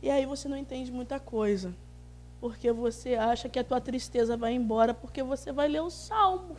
E 0.02 0.10
aí 0.10 0.26
você 0.26 0.48
não 0.48 0.58
entende 0.58 0.92
muita 0.92 1.20
coisa. 1.20 1.74
Porque 2.40 2.72
você 2.72 3.16
acha 3.16 3.50
que 3.50 3.60
a 3.60 3.64
tua 3.64 3.82
tristeza 3.82 4.38
vai 4.38 4.54
embora 4.54 4.94
porque 4.94 5.22
você 5.22 5.52
vai 5.52 5.68
ler 5.68 5.82
o 5.82 5.90
Salmo. 5.90 6.56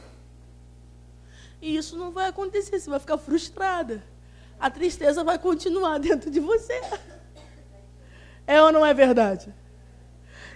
E 1.61 1.77
isso 1.77 1.97
não 1.97 2.11
vai 2.11 2.29
acontecer, 2.29 2.79
você 2.79 2.89
vai 2.89 2.99
ficar 2.99 3.19
frustrada. 3.19 4.03
A 4.59 4.71
tristeza 4.71 5.23
vai 5.25 5.39
continuar 5.39 5.99
dentro 6.01 6.31
de 6.31 6.41
você. 6.41 6.81
É 8.47 8.61
ou 8.63 8.73
não 8.73 8.85
é 8.85 8.93
verdade? 8.93 9.55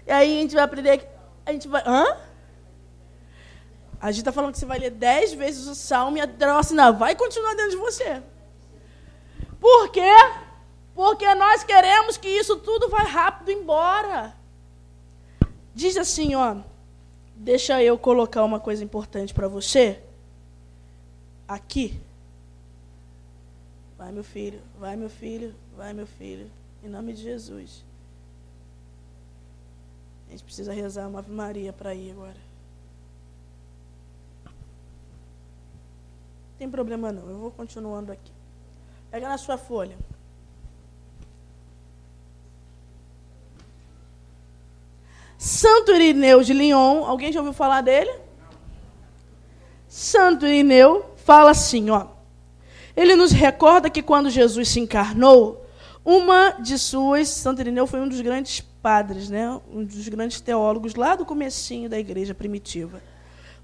E 0.06 0.10
aí 0.10 0.38
a 0.38 0.40
gente 0.42 0.54
vai 0.54 0.64
aprender. 0.64 1.08
A 1.46 1.52
gente 1.52 1.68
vai. 1.68 1.82
Hã? 1.86 2.16
A 4.00 4.10
gente 4.10 4.20
está 4.20 4.32
falando 4.32 4.52
que 4.52 4.58
você 4.58 4.66
vai 4.66 4.78
ler 4.78 4.90
dez 4.90 5.32
vezes 5.32 5.66
o 5.66 5.74
salmo 5.74 6.18
e 6.18 6.20
a 6.20 6.26
droga 6.26 6.92
vai 6.92 7.16
continuar 7.16 7.54
dentro 7.54 7.70
de 7.70 7.76
você. 7.76 8.22
Por 9.58 9.88
quê? 9.88 10.12
Porque 10.94 11.34
nós 11.34 11.64
queremos 11.64 12.18
que 12.18 12.28
isso 12.28 12.56
tudo 12.58 12.88
vá 12.90 12.98
rápido 12.98 13.50
embora. 13.50 14.36
Diz 15.74 15.96
assim, 15.96 16.34
ó. 16.34 16.56
Deixa 17.34 17.82
eu 17.82 17.98
colocar 17.98 18.44
uma 18.44 18.60
coisa 18.60 18.84
importante 18.84 19.32
para 19.32 19.48
você. 19.48 20.03
Aqui. 21.54 22.00
Vai, 23.96 24.10
meu 24.10 24.24
filho, 24.24 24.60
vai, 24.76 24.96
meu 24.96 25.08
filho, 25.08 25.54
vai, 25.76 25.92
meu 25.92 26.04
filho. 26.04 26.50
Em 26.82 26.88
nome 26.88 27.12
de 27.12 27.22
Jesus. 27.22 27.84
A 30.26 30.32
gente 30.32 30.42
precisa 30.42 30.72
rezar 30.72 31.06
uma 31.06 31.20
Ave 31.20 31.30
Maria 31.30 31.72
para 31.72 31.94
ir 31.94 32.10
agora. 32.10 32.36
Tem 36.58 36.68
problema 36.68 37.12
não, 37.12 37.30
eu 37.30 37.38
vou 37.38 37.52
continuando 37.52 38.10
aqui. 38.10 38.32
Pega 39.12 39.28
na 39.28 39.38
sua 39.38 39.56
folha. 39.56 39.96
Santo 45.38 45.92
Irineu 45.92 46.42
de 46.42 46.52
Lyon, 46.52 47.04
alguém 47.04 47.30
já 47.30 47.38
ouviu 47.38 47.52
falar 47.52 47.80
dele? 47.80 48.12
Santo 49.86 50.46
Irineu 50.46 51.13
fala 51.24 51.50
assim, 51.50 51.90
ó. 51.90 52.06
Ele 52.96 53.16
nos 53.16 53.32
recorda 53.32 53.90
que 53.90 54.02
quando 54.02 54.30
Jesus 54.30 54.68
se 54.68 54.78
encarnou, 54.78 55.66
uma 56.04 56.50
de 56.60 56.78
suas, 56.78 57.28
Santo 57.28 57.60
Irineu 57.60 57.86
foi 57.86 58.00
um 58.00 58.08
dos 58.08 58.20
grandes 58.20 58.60
padres, 58.60 59.28
né? 59.28 59.58
um 59.72 59.84
dos 59.84 60.06
grandes 60.08 60.40
teólogos 60.40 60.94
lá 60.94 61.16
do 61.16 61.24
comecinho 61.24 61.88
da 61.88 61.98
igreja 61.98 62.34
primitiva. 62.34 63.02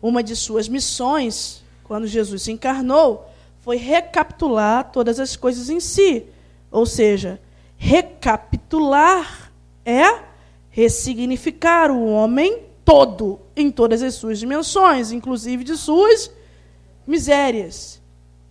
Uma 0.03 0.23
de 0.23 0.35
suas 0.35 0.69
missões 0.69 1.63
quando 1.91 2.07
Jesus 2.07 2.43
se 2.43 2.53
encarnou, 2.53 3.29
foi 3.59 3.77
recapitular 3.77 4.93
todas 4.93 5.19
as 5.19 5.35
coisas 5.35 5.69
em 5.69 5.81
si. 5.81 6.25
Ou 6.71 6.87
seja, 6.87 7.41
recapitular 7.77 9.51
é 9.85 10.21
ressignificar 10.71 11.91
o 11.91 12.07
homem 12.07 12.63
todo, 12.85 13.41
em 13.57 13.73
todas 13.73 14.05
as 14.05 14.15
suas 14.15 14.39
dimensões, 14.39 15.11
inclusive 15.11 15.65
de 15.65 15.77
suas 15.77 16.31
misérias. 17.11 18.01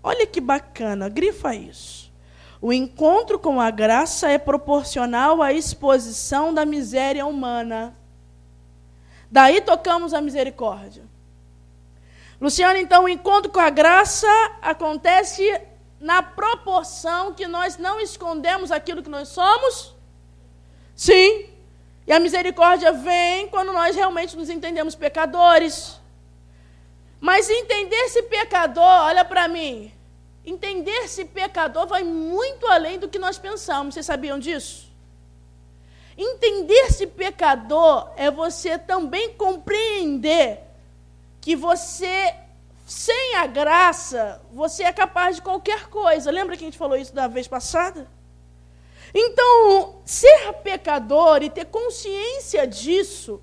Olha 0.03 0.27
que 0.27 0.41
bacana, 0.41 1.09
grifa 1.09 1.55
isso. 1.55 2.11
O 2.61 2.73
encontro 2.73 3.39
com 3.39 3.59
a 3.59 3.71
graça 3.71 4.29
é 4.29 4.37
proporcional 4.37 5.41
à 5.41 5.53
exposição 5.53 6.53
da 6.53 6.65
miséria 6.65 7.25
humana. 7.25 7.95
Daí 9.31 9.61
tocamos 9.61 10.13
a 10.13 10.19
misericórdia. 10.19 11.03
Luciano, 12.41 12.77
então, 12.77 13.05
o 13.05 13.09
encontro 13.09 13.51
com 13.51 13.59
a 13.59 13.69
graça 13.69 14.27
acontece 14.61 15.61
na 15.99 16.21
proporção 16.21 17.33
que 17.33 17.47
nós 17.47 17.77
não 17.77 17.99
escondemos 17.99 18.71
aquilo 18.71 19.03
que 19.03 19.09
nós 19.09 19.29
somos? 19.29 19.93
Sim. 20.95 21.49
E 22.07 22.11
a 22.11 22.19
misericórdia 22.19 22.91
vem 22.91 23.47
quando 23.49 23.71
nós 23.71 23.95
realmente 23.95 24.35
nos 24.35 24.49
entendemos 24.49 24.95
pecadores. 24.95 25.98
Mas 27.19 27.49
entender-se 27.49 28.23
pecador, 28.23 28.83
olha 28.83 29.25
para 29.25 29.47
mim, 29.47 29.91
entender-se 30.45 31.25
pecador 31.25 31.85
vai 31.85 32.03
muito 32.03 32.65
além 32.67 32.97
do 32.97 33.09
que 33.09 33.19
nós 33.19 33.37
pensamos. 33.37 33.93
Vocês 33.93 34.05
sabiam 34.05 34.39
disso? 34.39 34.87
Entender-se 36.17 37.07
pecador 37.07 38.11
é 38.15 38.29
você 38.29 38.77
também 38.77 39.33
compreender 39.33 40.59
que 41.41 41.55
você, 41.55 42.35
sem 42.85 43.35
a 43.35 43.47
graça, 43.47 44.41
você 44.51 44.83
é 44.83 44.91
capaz 44.91 45.37
de 45.37 45.41
qualquer 45.41 45.87
coisa. 45.87 46.31
Lembra 46.31 46.57
que 46.57 46.63
a 46.63 46.67
gente 46.67 46.77
falou 46.77 46.97
isso 46.97 47.13
da 47.13 47.27
vez 47.27 47.47
passada? 47.47 48.07
Então, 49.13 50.01
ser 50.05 50.53
pecador 50.63 51.41
e 51.41 51.49
ter 51.49 51.65
consciência 51.65 52.67
disso 52.67 53.41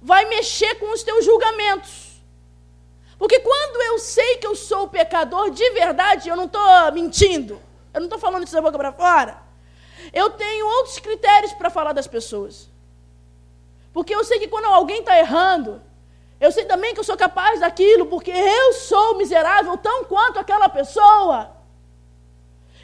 vai 0.00 0.24
mexer 0.26 0.76
com 0.76 0.92
os 0.92 1.02
teus 1.02 1.24
julgamentos. 1.24 2.13
Porque 3.18 3.40
quando 3.40 3.82
eu 3.82 3.98
sei 3.98 4.38
que 4.38 4.46
eu 4.46 4.54
sou 4.54 4.88
pecador 4.88 5.50
de 5.50 5.70
verdade, 5.70 6.28
eu 6.28 6.36
não 6.36 6.44
estou 6.44 6.92
mentindo, 6.92 7.60
eu 7.92 8.00
não 8.00 8.06
estou 8.06 8.18
falando 8.18 8.44
isso 8.44 8.54
da 8.54 8.60
boca 8.60 8.76
para 8.76 8.92
fora, 8.92 9.42
eu 10.12 10.30
tenho 10.30 10.66
outros 10.66 10.98
critérios 10.98 11.52
para 11.52 11.70
falar 11.70 11.92
das 11.92 12.06
pessoas. 12.06 12.68
Porque 13.92 14.14
eu 14.14 14.24
sei 14.24 14.38
que 14.40 14.48
quando 14.48 14.64
alguém 14.66 15.00
está 15.00 15.16
errando, 15.18 15.80
eu 16.40 16.50
sei 16.50 16.64
também 16.64 16.92
que 16.92 17.00
eu 17.00 17.04
sou 17.04 17.16
capaz 17.16 17.60
daquilo, 17.60 18.06
porque 18.06 18.30
eu 18.30 18.72
sou 18.72 19.16
miserável 19.16 19.76
tão 19.78 20.04
quanto 20.04 20.38
aquela 20.38 20.68
pessoa. 20.68 21.50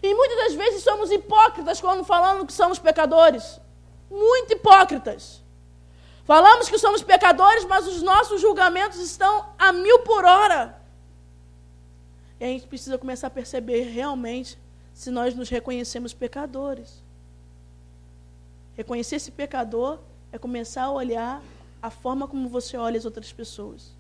E 0.03 0.15
muitas 0.15 0.39
das 0.39 0.55
vezes 0.55 0.83
somos 0.83 1.11
hipócritas 1.11 1.81
quando 1.81 2.05
falamos 2.05 2.47
que 2.47 2.53
somos 2.53 2.79
pecadores. 2.79 3.61
Muito 4.09 4.53
hipócritas. 4.53 5.40
Falamos 6.31 6.69
que 6.69 6.79
somos 6.79 7.03
pecadores, 7.03 7.65
mas 7.65 7.89
os 7.89 8.03
nossos 8.03 8.41
julgamentos 8.41 9.01
estão 9.01 9.47
a 9.59 9.73
mil 9.73 9.99
por 10.05 10.25
hora. 10.25 10.81
E 12.39 12.45
a 12.45 12.47
gente 12.47 12.69
precisa 12.69 12.97
começar 12.97 13.27
a 13.27 13.31
perceber 13.31 13.83
realmente 13.83 14.57
se 14.95 15.11
nós 15.11 15.35
nos 15.35 15.49
reconhecemos 15.49 16.15
pecadores. 16.15 17.03
Reconhecer 18.77 19.17
esse 19.17 19.33
pecador 19.33 19.99
é 20.31 20.39
começar 20.39 20.85
a 20.85 20.93
olhar 20.93 21.43
a 21.83 21.91
forma 21.91 22.29
como 22.29 22.49
você 22.49 22.77
olha 22.77 22.97
as 22.97 23.05
outras 23.05 23.33
pessoas. 23.33 23.93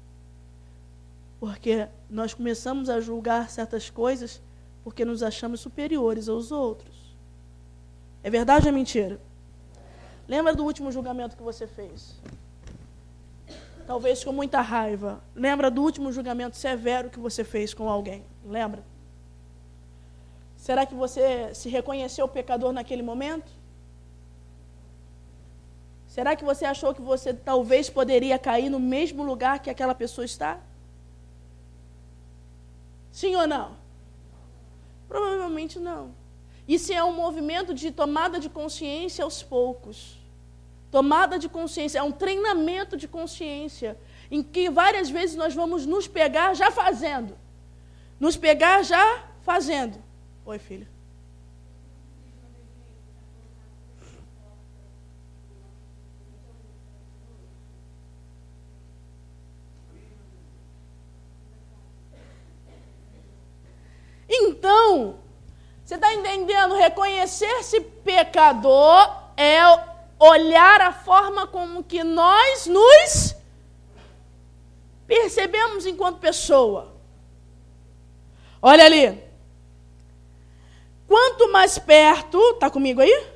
Porque 1.40 1.88
nós 2.08 2.32
começamos 2.32 2.88
a 2.88 3.00
julgar 3.00 3.50
certas 3.50 3.90
coisas 3.90 4.40
porque 4.84 5.04
nos 5.04 5.24
achamos 5.24 5.58
superiores 5.58 6.28
aos 6.28 6.52
outros. 6.52 6.94
É 8.22 8.30
verdade 8.30 8.66
ou 8.66 8.68
é 8.68 8.72
mentira? 8.72 9.18
Lembra 10.30 10.54
do 10.54 10.62
último 10.62 10.92
julgamento 10.92 11.36
que 11.36 11.42
você 11.42 11.66
fez? 11.66 12.14
Talvez 13.84 14.22
com 14.22 14.32
muita 14.32 14.60
raiva. 14.60 15.20
Lembra 15.34 15.68
do 15.68 15.82
último 15.82 16.12
julgamento 16.12 16.56
severo 16.56 17.10
que 17.10 17.18
você 17.18 17.42
fez 17.42 17.74
com 17.74 17.88
alguém? 17.88 18.24
Lembra? 18.46 18.84
Será 20.56 20.86
que 20.86 20.94
você 20.94 21.52
se 21.52 21.68
reconheceu 21.68 22.28
pecador 22.28 22.72
naquele 22.72 23.02
momento? 23.02 23.50
Será 26.06 26.36
que 26.36 26.44
você 26.44 26.64
achou 26.64 26.94
que 26.94 27.02
você 27.02 27.34
talvez 27.34 27.90
poderia 27.90 28.38
cair 28.38 28.70
no 28.70 28.78
mesmo 28.78 29.24
lugar 29.24 29.58
que 29.58 29.68
aquela 29.68 29.96
pessoa 29.96 30.24
está? 30.24 30.60
Sim 33.10 33.34
ou 33.34 33.48
não? 33.48 33.72
Provavelmente 35.08 35.80
não. 35.80 36.14
Isso 36.68 36.92
é 36.92 37.02
um 37.02 37.12
movimento 37.12 37.74
de 37.74 37.90
tomada 37.90 38.38
de 38.38 38.48
consciência 38.48 39.24
aos 39.24 39.42
poucos. 39.42 40.19
Tomada 40.91 41.38
de 41.38 41.49
consciência, 41.49 42.01
é 42.01 42.03
um 42.03 42.11
treinamento 42.11 42.97
de 42.97 43.07
consciência, 43.07 43.97
em 44.30 44.43
que 44.43 44.68
várias 44.68 45.09
vezes 45.09 45.36
nós 45.36 45.55
vamos 45.55 45.86
nos 45.86 46.09
pegar 46.09 46.55
já 46.55 46.70
fazendo. 46.70 47.36
Nos 48.18 48.36
pegar 48.36 48.82
já 48.82 49.24
fazendo. 49.43 50.03
Oi, 50.45 50.59
filha. 50.59 50.88
Então, 64.32 65.18
você 65.84 65.97
está 65.97 66.14
entendendo? 66.14 66.74
Reconhecer-se 66.74 67.80
pecador 67.80 69.12
é 69.36 69.89
olhar 70.20 70.82
a 70.82 70.92
forma 70.92 71.46
como 71.46 71.82
que 71.82 72.04
nós 72.04 72.66
nos 72.66 73.34
percebemos 75.06 75.86
enquanto 75.86 76.20
pessoa. 76.20 76.94
Olha 78.60 78.84
ali. 78.84 79.18
Quanto 81.08 81.50
mais 81.50 81.78
perto, 81.78 82.54
tá 82.54 82.70
comigo 82.70 83.00
aí? 83.00 83.26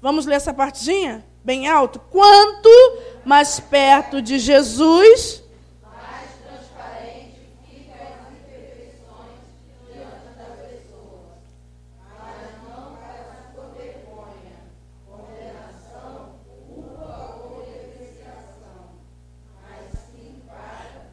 Vamos 0.00 0.26
ler 0.26 0.36
essa 0.36 0.54
partezinha 0.54 1.24
bem 1.44 1.68
alto. 1.68 2.00
Quanto 2.10 2.68
mais 3.24 3.60
perto 3.60 4.22
de 4.22 4.38
Jesus, 4.38 5.42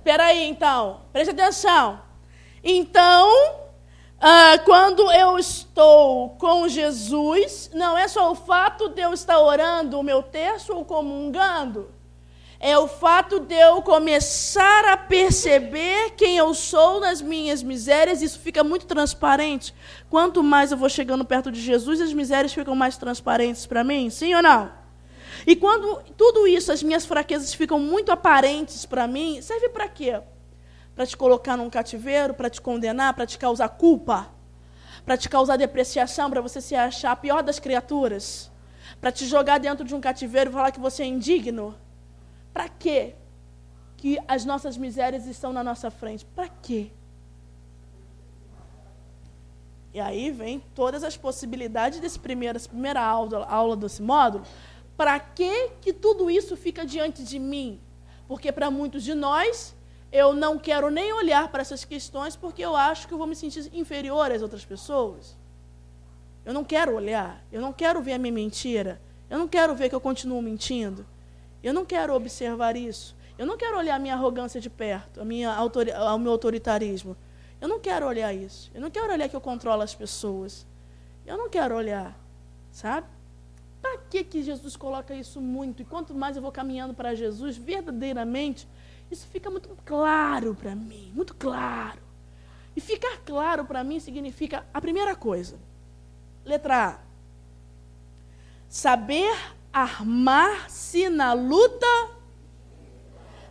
Espera 0.06 0.26
aí, 0.26 0.48
então. 0.48 1.02
Preste 1.12 1.32
atenção. 1.32 2.00
Então, 2.64 3.28
ah, 4.22 4.60
quando 4.64 5.12
eu 5.12 5.40
estou 5.40 6.30
com 6.38 6.68
Jesus, 6.68 7.72
não 7.74 7.98
é 7.98 8.08
só 8.08 8.32
o 8.32 8.36
fato 8.36 8.88
de 8.90 9.02
eu 9.02 9.14
estar 9.14 9.40
orando 9.40 10.00
o 10.00 10.04
meu 10.04 10.22
terço 10.22 10.76
ou 10.76 10.86
comungando. 10.86 11.90
É 12.60 12.78
o 12.78 12.88
fato 12.88 13.40
de 13.40 13.56
eu 13.56 13.82
começar 13.82 14.86
a 14.86 14.96
perceber 14.96 16.12
quem 16.12 16.38
eu 16.38 16.54
sou 16.54 17.00
nas 17.00 17.20
minhas 17.20 17.64
misérias, 17.64 18.22
isso 18.22 18.40
fica 18.40 18.64
muito 18.64 18.86
transparente. 18.86 19.74
Quanto 20.08 20.44
mais 20.44 20.72
eu 20.72 20.78
vou 20.78 20.88
chegando 20.88 21.26
perto 21.26 21.52
de 21.52 21.60
Jesus, 21.60 22.00
as 22.00 22.14
misérias 22.14 22.54
ficam 22.54 22.76
mais 22.76 22.96
transparentes 22.96 23.66
para 23.66 23.84
mim, 23.84 24.12
sim 24.12 24.36
ou 24.36 24.44
não? 24.44 24.85
E 25.48 25.56
quando 25.56 26.02
tudo 26.18 26.48
isso, 26.48 26.72
as 26.72 26.82
minhas 26.82 27.06
fraquezas 27.06 27.54
ficam 27.54 27.80
muito 27.80 28.12
aparentes 28.12 28.86
para 28.86 29.08
mim, 29.08 29.42
serve 29.42 29.70
para 29.70 29.88
quê? 29.88 30.20
Para 30.96 31.06
te 31.06 31.16
colocar 31.16 31.56
num 31.56 31.70
cativeiro, 31.70 32.34
para 32.34 32.50
te 32.50 32.60
condenar, 32.60 33.14
para 33.14 33.28
te 33.28 33.38
causar 33.38 33.70
culpa, 33.70 34.30
para 35.06 35.16
te 35.16 35.30
causar 35.30 35.58
depreciação, 35.58 36.30
para 36.30 36.42
você 36.42 36.60
se 36.60 36.74
achar 36.74 37.12
a 37.12 37.16
pior 37.16 37.44
das 37.44 37.60
criaturas, 37.60 38.50
para 39.00 39.12
te 39.12 39.26
jogar 39.28 39.60
dentro 39.60 39.86
de 39.86 39.94
um 39.94 40.02
cativeiro 40.02 40.50
e 40.50 40.54
falar 40.54 40.72
que 40.72 40.80
você 40.80 41.04
é 41.04 41.06
indigno. 41.06 41.76
Para 42.52 42.68
quê? 42.68 43.14
Que 43.98 44.18
as 44.28 44.46
nossas 44.46 44.78
misérias 44.78 45.28
estão 45.28 45.54
na 45.54 45.64
nossa 45.64 45.92
frente. 45.92 46.26
Para 46.26 46.48
quê? 46.48 46.90
E 49.94 50.00
aí 50.00 50.32
vem 50.32 50.62
todas 50.74 51.04
as 51.04 51.16
possibilidades 51.16 52.00
desse 52.00 52.20
primeiro, 52.20 52.56
dessa 52.56 52.68
primeira 52.68 53.02
aula, 53.02 53.46
aula 53.46 53.78
desse 53.78 54.02
módulo 54.02 54.44
para 54.98 55.20
que 55.20 55.70
que 55.82 55.94
tudo 55.94 56.30
isso 56.30 56.56
fica 56.56 56.86
diante 56.86 57.24
de 57.24 57.40
mim? 57.40 57.80
Porque 58.28 58.52
para 58.52 58.72
muitos 58.72 59.04
de 59.04 59.14
nós, 59.14 59.76
eu 60.12 60.34
não 60.34 60.58
quero 60.58 60.90
nem 60.90 61.14
olhar 61.14 61.50
para 61.50 61.62
essas 61.62 61.84
questões 61.84 62.36
porque 62.36 62.62
eu 62.62 62.76
acho 62.76 63.08
que 63.08 63.14
eu 63.14 63.18
vou 63.18 63.28
me 63.28 63.36
sentir 63.36 63.70
inferior 63.74 64.32
às 64.32 64.42
outras 64.42 64.66
pessoas. 64.66 65.38
Eu 66.44 66.54
não 66.54 66.64
quero 66.64 66.96
olhar, 66.96 67.44
eu 67.52 67.60
não 67.60 67.74
quero 67.74 68.02
ver 68.02 68.14
a 68.14 68.20
minha 68.20 68.32
mentira, 68.32 69.02
eu 69.30 69.38
não 69.38 69.48
quero 69.48 69.76
ver 69.76 69.90
que 69.90 69.96
eu 69.96 70.02
continuo 70.02 70.42
mentindo. 70.42 71.06
Eu 71.66 71.74
não 71.74 71.84
quero 71.84 72.14
observar 72.14 72.76
isso. 72.76 73.16
Eu 73.38 73.46
não 73.46 73.58
quero 73.58 73.76
olhar 73.78 73.96
a 73.96 74.00
minha 74.00 74.14
arrogância 74.14 74.62
de 74.62 74.70
perto, 74.70 75.20
a 75.20 75.26
minha 75.26 75.52
autori 75.52 75.92
o 75.92 76.18
meu 76.20 76.32
autoritarismo. 76.32 77.18
Eu 77.60 77.68
não 77.68 77.80
quero 77.80 78.06
olhar 78.06 78.32
isso. 78.34 78.70
Eu 78.74 78.80
não 78.82 78.92
quero 78.92 79.12
olhar 79.12 79.28
que 79.28 79.36
eu 79.36 79.42
controlo 79.42 79.82
as 79.82 79.96
pessoas. 79.96 80.66
Eu 81.26 81.38
não 81.38 81.50
quero 81.50 81.76
olhar, 81.76 82.16
sabe? 82.72 83.08
Que, 84.10 84.24
que 84.24 84.44
Jesus 84.44 84.76
coloca 84.76 85.14
isso 85.14 85.42
muito? 85.42 85.82
E 85.82 85.86
quanto 85.86 86.14
mais 86.14 86.36
eu 86.36 86.42
vou 86.42 86.52
caminhando 86.52 86.94
para 86.94 87.16
Jesus, 87.16 87.58
verdadeiramente, 87.58 88.68
isso 89.10 89.28
fica 89.28 89.50
muito 89.50 89.70
claro 89.86 90.56
para 90.56 90.76
mim, 90.76 91.12
muito 91.14 91.36
claro. 91.36 92.00
E 92.76 92.82
ficar 92.82 93.18
claro 93.26 93.66
para 93.66 93.84
mim 93.84 94.00
significa 94.00 94.66
a 94.74 94.82
primeira 94.82 95.16
coisa. 95.16 95.58
Letra 96.44 96.90
A. 96.90 97.00
Saber 98.68 99.34
armar-se 99.72 101.10
na 101.10 101.34
luta, 101.34 101.88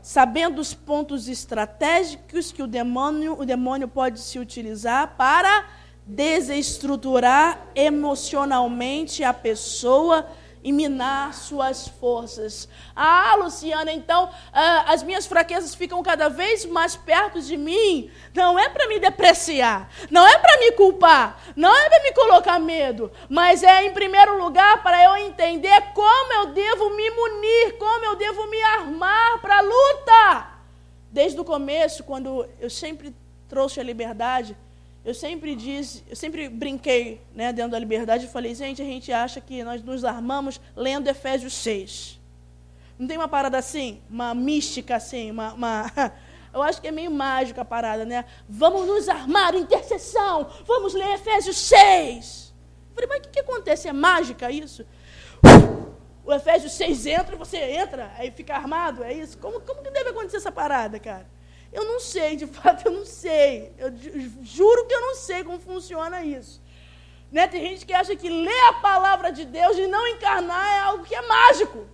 sabendo 0.02 0.60
os 0.60 0.74
pontos 0.74 1.28
estratégicos 1.28 2.52
que 2.52 2.62
o 2.62 2.66
demônio, 2.66 3.38
o 3.38 3.44
demônio 3.44 3.88
pode 3.88 4.20
se 4.20 4.38
utilizar 4.38 5.16
para 5.16 5.66
desestruturar 6.06 7.66
emocionalmente 7.74 9.24
a 9.24 9.32
pessoa 9.32 10.26
e 10.64 10.72
minar 10.72 11.34
suas 11.34 11.86
forças. 11.86 12.66
Ah, 12.96 13.36
Luciana, 13.36 13.92
então 13.92 14.30
ah, 14.50 14.86
as 14.88 15.02
minhas 15.02 15.26
fraquezas 15.26 15.74
ficam 15.74 16.02
cada 16.02 16.30
vez 16.30 16.64
mais 16.64 16.96
perto 16.96 17.42
de 17.42 17.54
mim. 17.54 18.10
Não 18.34 18.58
é 18.58 18.70
para 18.70 18.88
me 18.88 18.98
depreciar, 18.98 19.90
não 20.10 20.26
é 20.26 20.38
para 20.38 20.58
me 20.58 20.72
culpar, 20.72 21.38
não 21.54 21.76
é 21.76 21.88
para 21.90 22.02
me 22.02 22.12
colocar 22.12 22.58
medo, 22.58 23.12
mas 23.28 23.62
é 23.62 23.84
em 23.84 23.92
primeiro 23.92 24.42
lugar 24.42 24.82
para 24.82 25.04
eu 25.04 25.16
entender 25.18 25.92
como 25.92 26.32
eu 26.32 26.46
devo 26.46 26.96
me 26.96 27.10
munir, 27.10 27.76
como 27.78 28.06
eu 28.06 28.16
devo 28.16 28.48
me 28.48 28.62
armar 28.62 29.40
para 29.42 29.58
a 29.58 29.60
luta. 29.60 30.48
Desde 31.10 31.38
o 31.38 31.44
começo, 31.44 32.02
quando 32.04 32.48
eu 32.58 32.70
sempre 32.70 33.14
trouxe 33.48 33.78
a 33.78 33.84
liberdade, 33.84 34.56
eu 35.04 35.12
sempre 35.12 35.54
disse, 35.54 36.02
eu 36.08 36.16
sempre 36.16 36.48
brinquei 36.48 37.20
né, 37.34 37.52
dentro 37.52 37.72
da 37.72 37.78
liberdade 37.78 38.24
e 38.24 38.28
falei, 38.28 38.54
gente, 38.54 38.80
a 38.80 38.84
gente 38.84 39.12
acha 39.12 39.38
que 39.38 39.62
nós 39.62 39.82
nos 39.82 40.02
armamos 40.02 40.58
lendo 40.74 41.08
Efésios 41.08 41.52
6. 41.52 42.18
Não 42.98 43.06
tem 43.06 43.18
uma 43.18 43.28
parada 43.28 43.58
assim? 43.58 44.00
Uma 44.08 44.34
mística 44.34 44.96
assim? 44.96 45.30
Uma, 45.30 45.52
uma... 45.52 45.92
Eu 46.54 46.62
acho 46.62 46.80
que 46.80 46.88
é 46.88 46.92
meio 46.92 47.10
mágica 47.10 47.60
a 47.62 47.64
parada, 47.64 48.04
né? 48.04 48.24
Vamos 48.48 48.86
nos 48.86 49.08
armar, 49.08 49.54
intercessão, 49.56 50.48
vamos 50.64 50.94
ler 50.94 51.14
Efésios 51.14 51.56
6. 51.58 52.54
Eu 52.90 52.94
falei, 52.94 53.08
mas 53.08 53.18
o 53.18 53.22
que, 53.22 53.28
que 53.30 53.40
acontece? 53.40 53.88
É 53.88 53.92
mágica 53.92 54.50
isso? 54.50 54.86
O 56.24 56.32
Efésios 56.32 56.72
6 56.72 57.06
entra 57.06 57.36
você 57.36 57.58
entra, 57.58 58.10
aí 58.16 58.30
fica 58.30 58.54
armado, 58.54 59.04
é 59.04 59.12
isso? 59.12 59.36
Como, 59.36 59.60
como 59.60 59.82
que 59.82 59.90
deve 59.90 60.10
acontecer 60.10 60.38
essa 60.38 60.52
parada, 60.52 60.98
cara? 60.98 61.26
Eu 61.74 61.84
não 61.84 61.98
sei, 61.98 62.36
de 62.36 62.46
fato 62.46 62.86
eu 62.86 62.92
não 62.92 63.04
sei. 63.04 63.74
Eu 63.76 63.92
juro 64.42 64.86
que 64.86 64.94
eu 64.94 65.00
não 65.00 65.14
sei 65.16 65.42
como 65.42 65.58
funciona 65.58 66.22
isso. 66.22 66.62
Né? 67.32 67.48
Tem 67.48 67.60
gente 67.68 67.84
que 67.84 67.92
acha 67.92 68.14
que 68.14 68.28
ler 68.28 68.64
a 68.68 68.74
palavra 68.74 69.32
de 69.32 69.44
Deus 69.44 69.76
e 69.76 69.88
não 69.88 70.06
encarnar 70.06 70.66
é 70.76 70.78
algo 70.78 71.04
que 71.04 71.16
é 71.16 71.22
mágico. 71.22 71.84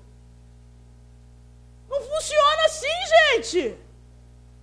funciona 1.89 2.65
assim, 2.67 2.99
gente. 3.15 3.79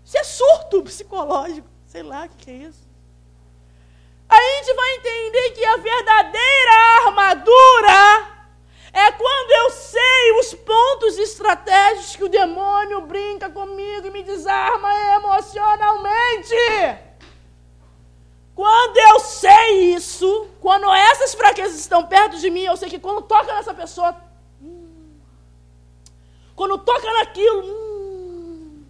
Isso 0.06 0.18
é 0.20 0.24
surto 0.24 0.84
psicológico. 0.84 1.68
Sei 1.88 2.04
lá 2.04 2.26
o 2.26 2.30
que, 2.30 2.46
que 2.46 2.52
é 2.52 2.54
isso. 2.54 2.88
A 4.30 4.40
gente 4.40 4.74
vai 4.76 4.96
entender 4.98 5.50
que 5.52 5.66
a 5.66 5.78
verdadeira 5.78 6.74
armadura 7.06 8.37
é 8.94 9.12
quando 9.12 9.52
eu 9.52 9.70
sei 9.72 10.40
os 10.40 10.54
pontos 10.54 11.18
estratégicos 11.18 12.16
que 12.16 12.24
o 12.24 12.30
demônio 12.30 13.02
brinca 13.02 13.50
comigo 13.50 14.08
e 14.08 14.12
me 14.12 14.24
desarma 14.24 14.90
emocionalmente. 15.16 16.56
Quando 18.56 18.98
eu 18.98 19.20
sei 19.20 19.94
isso, 19.94 20.48
quando 20.60 20.92
essas 20.92 21.36
fraquezas 21.36 21.80
estão 21.80 22.08
perto 22.08 22.38
de 22.38 22.50
mim, 22.50 22.62
eu 22.62 22.76
sei 22.76 22.90
que 22.90 22.98
quando 22.98 23.22
toca 23.22 23.54
nessa 23.54 23.74
pessoa, 23.74 24.16
hum, 24.60 25.14
quando 26.56 26.78
toca 26.80 27.14
naquilo, 27.14 27.64
hum, 27.64 28.84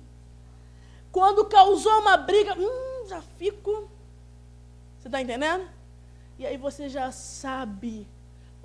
quando 1.11 1.43
causou 1.45 1.99
uma 1.99 2.15
briga, 2.15 2.55
hum, 2.57 3.07
já 3.09 3.21
fico. 3.37 3.89
Você 4.99 5.09
está 5.09 5.21
entendendo? 5.21 5.67
E 6.39 6.45
aí 6.45 6.55
você 6.55 6.87
já 6.87 7.11
sabe 7.11 8.07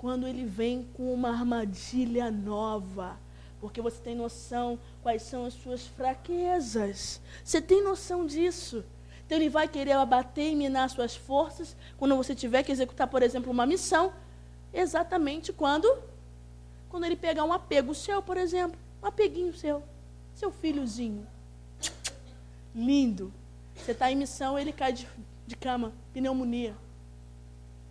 quando 0.03 0.27
ele 0.27 0.43
vem 0.43 0.85
com 0.95 1.13
uma 1.13 1.29
armadilha 1.29 2.29
nova. 2.29 3.17
Porque 3.61 3.79
você 3.79 4.01
tem 4.01 4.13
noção 4.13 4.77
quais 5.01 5.21
são 5.21 5.45
as 5.45 5.53
suas 5.53 5.87
fraquezas. 5.87 7.21
Você 7.41 7.61
tem 7.61 7.81
noção 7.81 8.25
disso. 8.25 8.83
Então 9.25 9.37
ele 9.37 9.47
vai 9.47 9.65
querer 9.65 9.93
abater 9.93 10.51
e 10.51 10.55
minar 10.57 10.89
suas 10.89 11.15
forças 11.15 11.73
quando 11.97 12.17
você 12.17 12.35
tiver 12.35 12.63
que 12.63 12.71
executar, 12.73 13.07
por 13.07 13.23
exemplo, 13.23 13.49
uma 13.49 13.65
missão. 13.65 14.11
Exatamente 14.73 15.53
quando? 15.53 15.87
Quando 16.89 17.05
ele 17.05 17.15
pegar 17.15 17.45
um 17.45 17.53
apego 17.53 17.95
seu, 17.95 18.21
por 18.21 18.35
exemplo. 18.35 18.77
Um 19.01 19.05
apeguinho 19.05 19.53
seu. 19.53 19.81
Seu 20.35 20.51
filhozinho. 20.51 21.25
Lindo. 22.75 23.31
Você 23.73 23.93
está 23.93 24.11
em 24.11 24.17
missão, 24.17 24.59
ele 24.59 24.73
cai 24.73 24.91
de, 24.91 25.07
de 25.47 25.55
cama, 25.55 25.93
pneumonia. 26.11 26.75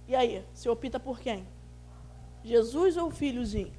E 0.06 0.14
aí, 0.14 0.44
você 0.52 0.68
opta 0.68 1.00
por 1.00 1.18
quem? 1.18 1.46
Jesus 2.44 2.96
ou 2.96 3.08
o 3.08 3.10
filhozinho? 3.10 3.72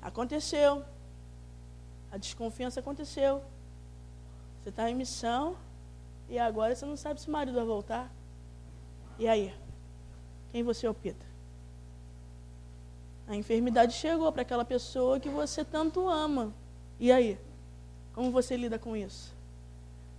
Aconteceu. 0.00 0.84
A 2.10 2.16
desconfiança 2.16 2.80
aconteceu. 2.80 3.42
Você 4.62 4.70
está 4.70 4.90
em 4.90 4.94
missão 4.94 5.56
e 6.28 6.38
agora 6.38 6.74
você 6.74 6.86
não 6.86 6.96
sabe 6.96 7.20
se 7.20 7.28
o 7.28 7.32
marido 7.32 7.54
vai 7.54 7.64
voltar. 7.64 8.10
E 9.18 9.28
aí? 9.28 9.54
Quem 10.50 10.62
você 10.62 10.86
opta? 10.86 11.26
A 13.26 13.36
enfermidade 13.36 13.94
chegou 13.94 14.30
para 14.32 14.42
aquela 14.42 14.64
pessoa 14.64 15.20
que 15.20 15.28
você 15.28 15.64
tanto 15.64 16.08
ama. 16.08 16.52
E 16.98 17.10
aí? 17.10 17.38
Como 18.12 18.30
você 18.30 18.56
lida 18.56 18.78
com 18.78 18.96
isso? 18.96 19.34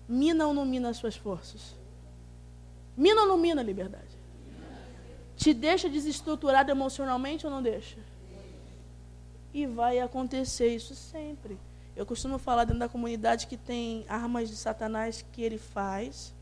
Mina 0.07 0.47
ou 0.47 0.53
não 0.53 0.65
mina 0.65 0.89
as 0.89 0.97
suas 0.97 1.15
forças? 1.15 1.75
Mina 2.95 3.21
ou 3.21 3.27
não 3.27 3.37
mina 3.37 3.61
a 3.61 3.63
liberdade? 3.63 4.12
Te 5.43 5.53
deixa 5.53 5.89
desestruturado 5.89 6.71
emocionalmente 6.71 7.45
ou 7.45 7.51
não 7.51 7.61
deixa? 7.61 7.97
E 9.53 9.67
vai 9.67 9.99
acontecer 9.99 10.73
isso 10.73 10.95
sempre. 10.95 11.59
Eu 11.97 12.05
costumo 12.05 12.37
falar 12.37 12.63
dentro 12.63 12.79
da 12.79 12.87
comunidade 12.87 13.47
que 13.47 13.57
tem 13.57 14.05
armas 14.07 14.47
de 14.47 14.55
Satanás 14.55 15.25
que 15.33 15.41
ele 15.41 15.57
faz, 15.57 16.33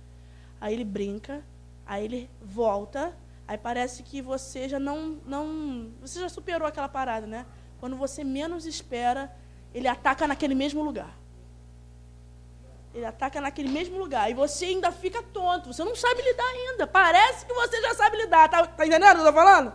aí 0.61 0.75
ele 0.75 0.83
brinca, 0.85 1.43
aí 1.83 2.05
ele 2.05 2.29
volta, 2.39 3.17
aí 3.47 3.57
parece 3.57 4.03
que 4.03 4.21
você 4.21 4.69
já 4.69 4.79
não, 4.79 5.17
não. 5.25 5.89
Você 5.99 6.19
já 6.19 6.29
superou 6.29 6.67
aquela 6.67 6.87
parada, 6.87 7.25
né? 7.25 7.47
Quando 7.79 7.95
você 7.97 8.23
menos 8.23 8.67
espera, 8.67 9.35
ele 9.73 9.87
ataca 9.87 10.27
naquele 10.27 10.53
mesmo 10.53 10.83
lugar. 10.83 11.17
Ele 12.93 13.05
ataca 13.05 13.39
naquele 13.39 13.69
mesmo 13.69 13.97
lugar. 13.97 14.29
E 14.29 14.33
você 14.33 14.65
ainda 14.65 14.91
fica 14.91 15.23
tonto. 15.23 15.73
Você 15.73 15.83
não 15.83 15.95
sabe 15.95 16.21
lidar 16.21 16.45
ainda. 16.45 16.87
Parece 16.87 17.45
que 17.45 17.53
você 17.53 17.81
já 17.81 17.95
sabe 17.95 18.17
lidar. 18.17 18.49
Tá, 18.49 18.67
tá 18.67 18.85
entendendo 18.85 19.11
o 19.11 19.15
que 19.15 19.21
eu 19.21 19.29
estou 19.29 19.33
falando? 19.33 19.73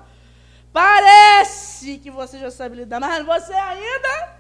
Parece 0.73 1.99
que 1.99 2.11
você 2.11 2.39
já 2.39 2.51
sabe 2.51 2.77
lidar. 2.77 3.01
Mas 3.01 3.25
você 3.25 3.55
ainda 3.55 4.37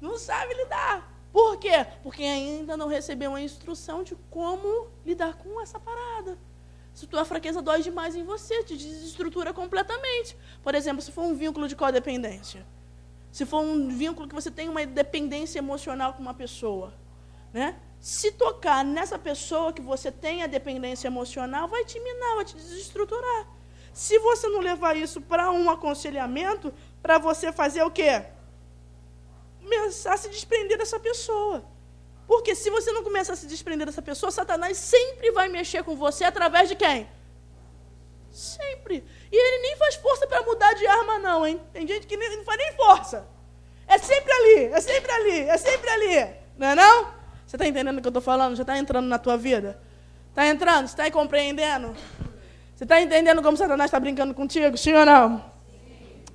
não 0.00 0.16
sabe 0.16 0.54
lidar. 0.54 1.10
Por 1.32 1.56
quê? 1.56 1.86
Porque 2.02 2.22
ainda 2.22 2.76
não 2.76 2.86
recebeu 2.86 3.30
uma 3.30 3.40
instrução 3.40 4.04
de 4.04 4.14
como 4.30 4.88
lidar 5.04 5.34
com 5.34 5.60
essa 5.60 5.80
parada. 5.80 6.38
Se 6.94 7.06
tua 7.06 7.24
fraqueza 7.24 7.62
dói 7.62 7.82
demais 7.82 8.14
em 8.14 8.22
você, 8.22 8.62
te 8.62 8.76
desestrutura 8.76 9.52
completamente. 9.52 10.36
Por 10.62 10.74
exemplo, 10.74 11.02
se 11.02 11.10
for 11.10 11.22
um 11.22 11.34
vínculo 11.34 11.66
de 11.66 11.74
codependência. 11.74 12.66
Se 13.32 13.46
for 13.46 13.60
um 13.60 13.88
vínculo 13.88 14.28
que 14.28 14.34
você 14.34 14.50
tem 14.50 14.68
uma 14.68 14.84
dependência 14.84 15.58
emocional 15.58 16.12
com 16.12 16.20
uma 16.20 16.34
pessoa 16.34 16.92
né? 17.52 17.76
Se 18.00 18.32
tocar 18.32 18.84
nessa 18.84 19.18
pessoa 19.18 19.72
que 19.72 19.80
você 19.80 20.10
tem 20.10 20.42
a 20.42 20.46
dependência 20.46 21.06
emocional, 21.06 21.68
vai 21.68 21.84
te 21.84 22.00
minar, 22.00 22.36
vai 22.36 22.44
te 22.44 22.56
desestruturar. 22.56 23.46
Se 23.92 24.18
você 24.18 24.48
não 24.48 24.60
levar 24.60 24.96
isso 24.96 25.20
para 25.20 25.50
um 25.50 25.70
aconselhamento, 25.70 26.72
para 27.02 27.18
você 27.18 27.52
fazer 27.52 27.82
o 27.82 27.90
quê? 27.90 28.24
Começar 29.60 30.14
a 30.14 30.16
se 30.16 30.28
desprender 30.28 30.78
dessa 30.78 30.98
pessoa. 30.98 31.64
Porque 32.26 32.54
se 32.54 32.70
você 32.70 32.90
não 32.92 33.04
começar 33.04 33.34
a 33.34 33.36
se 33.36 33.46
desprender 33.46 33.86
dessa 33.86 34.02
pessoa, 34.02 34.32
Satanás 34.32 34.76
sempre 34.78 35.30
vai 35.30 35.48
mexer 35.48 35.84
com 35.84 35.94
você 35.94 36.24
através 36.24 36.68
de 36.68 36.74
quem? 36.74 37.08
Sempre. 38.32 39.04
E 39.30 39.36
ele 39.36 39.62
nem 39.62 39.76
faz 39.76 39.96
força 39.96 40.26
para 40.26 40.42
mudar 40.42 40.72
de 40.72 40.86
arma, 40.86 41.18
não, 41.18 41.46
hein? 41.46 41.60
Tem 41.72 41.86
gente 41.86 42.06
que 42.06 42.16
nem, 42.16 42.36
não 42.38 42.44
faz 42.44 42.58
nem 42.58 42.72
força. 42.72 43.28
É 43.86 43.98
sempre 43.98 44.32
ali, 44.32 44.64
é 44.72 44.80
sempre 44.80 45.12
ali, 45.12 45.40
é 45.40 45.58
sempre 45.58 45.90
ali. 45.90 46.36
Não 46.56 46.68
é 46.68 46.74
não? 46.74 47.21
Você 47.52 47.56
está 47.56 47.68
entendendo 47.68 47.98
o 47.98 48.00
que 48.00 48.06
eu 48.06 48.08
estou 48.08 48.22
falando? 48.22 48.56
Já 48.56 48.62
está 48.62 48.78
entrando 48.78 49.06
na 49.06 49.18
tua 49.18 49.36
vida? 49.36 49.78
Está 50.30 50.46
entrando? 50.46 50.86
Está 50.86 51.10
compreendendo? 51.10 51.94
Você 52.74 52.84
está 52.84 52.98
entendendo 52.98 53.42
como 53.42 53.58
Satanás 53.58 53.88
está 53.88 54.00
brincando 54.00 54.32
contigo? 54.32 54.74
Sim 54.78 54.94
ou 54.94 55.04
não? 55.04 55.44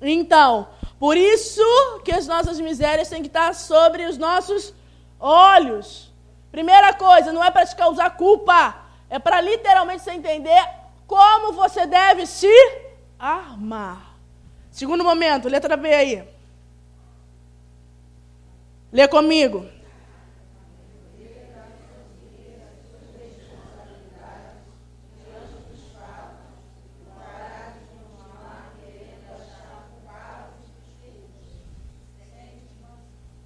Então, 0.00 0.68
por 0.96 1.16
isso 1.16 1.60
que 2.04 2.12
as 2.12 2.28
nossas 2.28 2.60
misérias 2.60 3.08
têm 3.08 3.20
que 3.20 3.26
estar 3.26 3.52
sobre 3.52 4.04
os 4.04 4.16
nossos 4.16 4.72
olhos. 5.18 6.12
Primeira 6.52 6.94
coisa, 6.94 7.32
não 7.32 7.42
é 7.42 7.50
para 7.50 7.66
te 7.66 7.74
causar 7.74 8.10
culpa, 8.10 8.76
é 9.10 9.18
para 9.18 9.40
literalmente 9.40 10.04
você 10.04 10.12
entender 10.12 10.64
como 11.04 11.52
você 11.52 11.84
deve 11.84 12.26
se 12.26 12.46
armar. 13.18 14.14
Segundo 14.70 15.02
momento, 15.02 15.48
letra 15.48 15.76
B 15.76 15.92
aí. 15.92 16.28
Lê 18.92 19.08
comigo. 19.08 19.77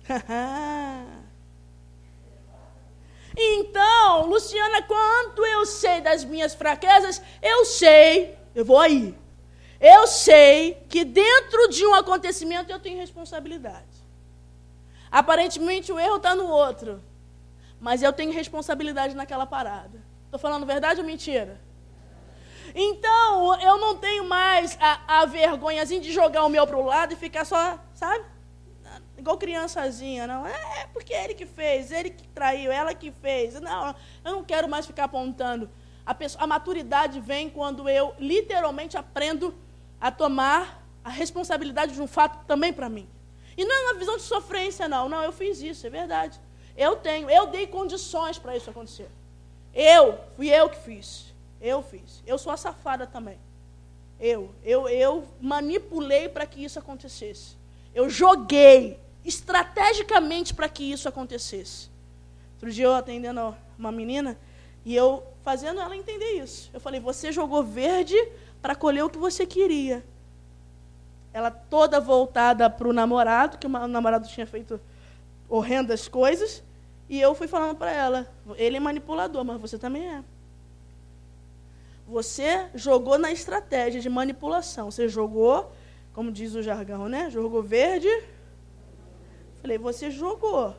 então, 3.36 4.26
Luciana, 4.26 4.82
quanto 4.82 5.44
eu 5.44 5.66
sei 5.66 6.00
das 6.00 6.24
minhas 6.24 6.54
fraquezas, 6.54 7.22
eu 7.40 7.64
sei, 7.64 8.36
eu 8.54 8.64
vou 8.64 8.80
aí. 8.80 9.14
Eu 9.80 10.06
sei 10.06 10.74
que 10.88 11.04
dentro 11.04 11.68
de 11.68 11.84
um 11.86 11.94
acontecimento 11.94 12.70
eu 12.70 12.78
tenho 12.78 12.98
responsabilidade. 12.98 14.02
Aparentemente 15.10 15.92
o 15.92 15.98
erro 15.98 16.16
está 16.16 16.34
no 16.34 16.46
outro, 16.46 17.02
mas 17.80 18.02
eu 18.02 18.12
tenho 18.12 18.32
responsabilidade 18.32 19.14
naquela 19.14 19.44
parada. 19.44 20.00
Estou 20.24 20.38
falando 20.38 20.64
verdade 20.64 21.00
ou 21.00 21.06
mentira? 21.06 21.60
Então, 22.74 23.60
eu 23.60 23.76
não 23.78 23.96
tenho 23.96 24.24
mais 24.24 24.78
a, 24.80 25.20
a 25.20 25.26
vergonhazinha 25.26 26.00
de 26.00 26.12
jogar 26.12 26.44
o 26.44 26.48
meu 26.48 26.66
para 26.66 26.76
o 26.76 26.86
lado 26.86 27.12
e 27.12 27.16
ficar 27.16 27.44
só, 27.44 27.78
sabe? 27.92 28.24
Igual 29.22 29.38
criançazinha, 29.38 30.26
não. 30.26 30.46
É, 30.46 30.80
é 30.80 30.86
porque 30.92 31.14
é 31.14 31.24
ele 31.24 31.34
que 31.34 31.46
fez, 31.46 31.90
ele 31.90 32.10
que 32.10 32.26
traiu, 32.28 32.70
ela 32.70 32.92
que 32.92 33.10
fez. 33.10 33.58
Não, 33.60 33.94
eu 34.24 34.32
não 34.32 34.44
quero 34.44 34.68
mais 34.68 34.84
ficar 34.84 35.04
apontando. 35.04 35.70
A, 36.04 36.12
pessoa, 36.12 36.42
a 36.42 36.46
maturidade 36.46 37.20
vem 37.20 37.48
quando 37.48 37.88
eu 37.88 38.14
literalmente 38.18 38.96
aprendo 38.96 39.54
a 40.00 40.10
tomar 40.10 40.84
a 41.04 41.08
responsabilidade 41.10 41.94
de 41.94 42.02
um 42.02 42.08
fato 42.08 42.44
também 42.46 42.72
para 42.72 42.88
mim. 42.88 43.08
E 43.56 43.64
não 43.64 43.74
é 43.74 43.92
uma 43.92 43.98
visão 43.98 44.16
de 44.16 44.22
sofrência, 44.24 44.88
não. 44.88 45.08
Não, 45.08 45.22
eu 45.22 45.32
fiz 45.32 45.62
isso, 45.62 45.86
é 45.86 45.90
verdade. 45.90 46.38
Eu 46.76 46.96
tenho, 46.96 47.30
eu 47.30 47.46
dei 47.46 47.66
condições 47.66 48.38
para 48.38 48.56
isso 48.56 48.70
acontecer. 48.70 49.08
Eu, 49.72 50.18
fui 50.36 50.48
eu 50.48 50.68
que 50.68 50.78
fiz. 50.78 51.32
Eu 51.60 51.80
fiz. 51.82 52.22
Eu 52.26 52.38
sou 52.38 52.52
a 52.52 52.56
safada 52.56 53.06
também. 53.06 53.38
Eu, 54.18 54.52
eu, 54.64 54.88
eu 54.88 55.24
manipulei 55.40 56.28
para 56.28 56.44
que 56.44 56.64
isso 56.64 56.78
acontecesse. 56.78 57.56
Eu 57.94 58.08
joguei 58.08 58.98
estrategicamente 59.24 60.54
para 60.54 60.68
que 60.68 60.84
isso 60.90 61.08
acontecesse. 61.08 61.88
Outro 62.54 62.70
dia 62.70 62.84
eu 62.84 62.94
atendendo 62.94 63.54
uma 63.78 63.92
menina 63.92 64.38
e 64.84 64.94
eu 64.94 65.22
fazendo 65.42 65.80
ela 65.80 65.96
entender 65.96 66.42
isso. 66.42 66.70
Eu 66.72 66.80
falei: 66.80 67.00
você 67.00 67.32
jogou 67.32 67.62
verde 67.62 68.16
para 68.60 68.74
colher 68.74 69.04
o 69.04 69.10
que 69.10 69.18
você 69.18 69.46
queria. 69.46 70.04
ela 71.32 71.50
toda 71.50 71.98
voltada 71.98 72.68
para 72.68 72.88
o 72.88 72.92
namorado, 72.92 73.58
que 73.58 73.66
o 73.66 73.70
namorado 73.70 74.28
tinha 74.28 74.46
feito 74.46 74.80
horrendas 75.48 76.06
coisas, 76.06 76.62
e 77.08 77.20
eu 77.20 77.34
fui 77.34 77.48
falando 77.48 77.76
para 77.76 77.90
ela: 77.90 78.30
ele 78.56 78.76
é 78.76 78.80
manipulador, 78.80 79.44
mas 79.44 79.60
você 79.60 79.78
também 79.78 80.08
é. 80.08 80.22
Você 82.06 82.66
jogou 82.74 83.18
na 83.18 83.32
estratégia 83.32 84.00
de 84.00 84.08
manipulação. 84.08 84.90
Você 84.90 85.08
jogou, 85.08 85.72
como 86.12 86.30
diz 86.30 86.54
o 86.54 86.62
jargão, 86.62 87.08
né? 87.08 87.30
Jogou 87.30 87.62
verde. 87.62 88.08
Falei, 89.62 89.78
você 89.78 90.10
jogou. 90.10 90.76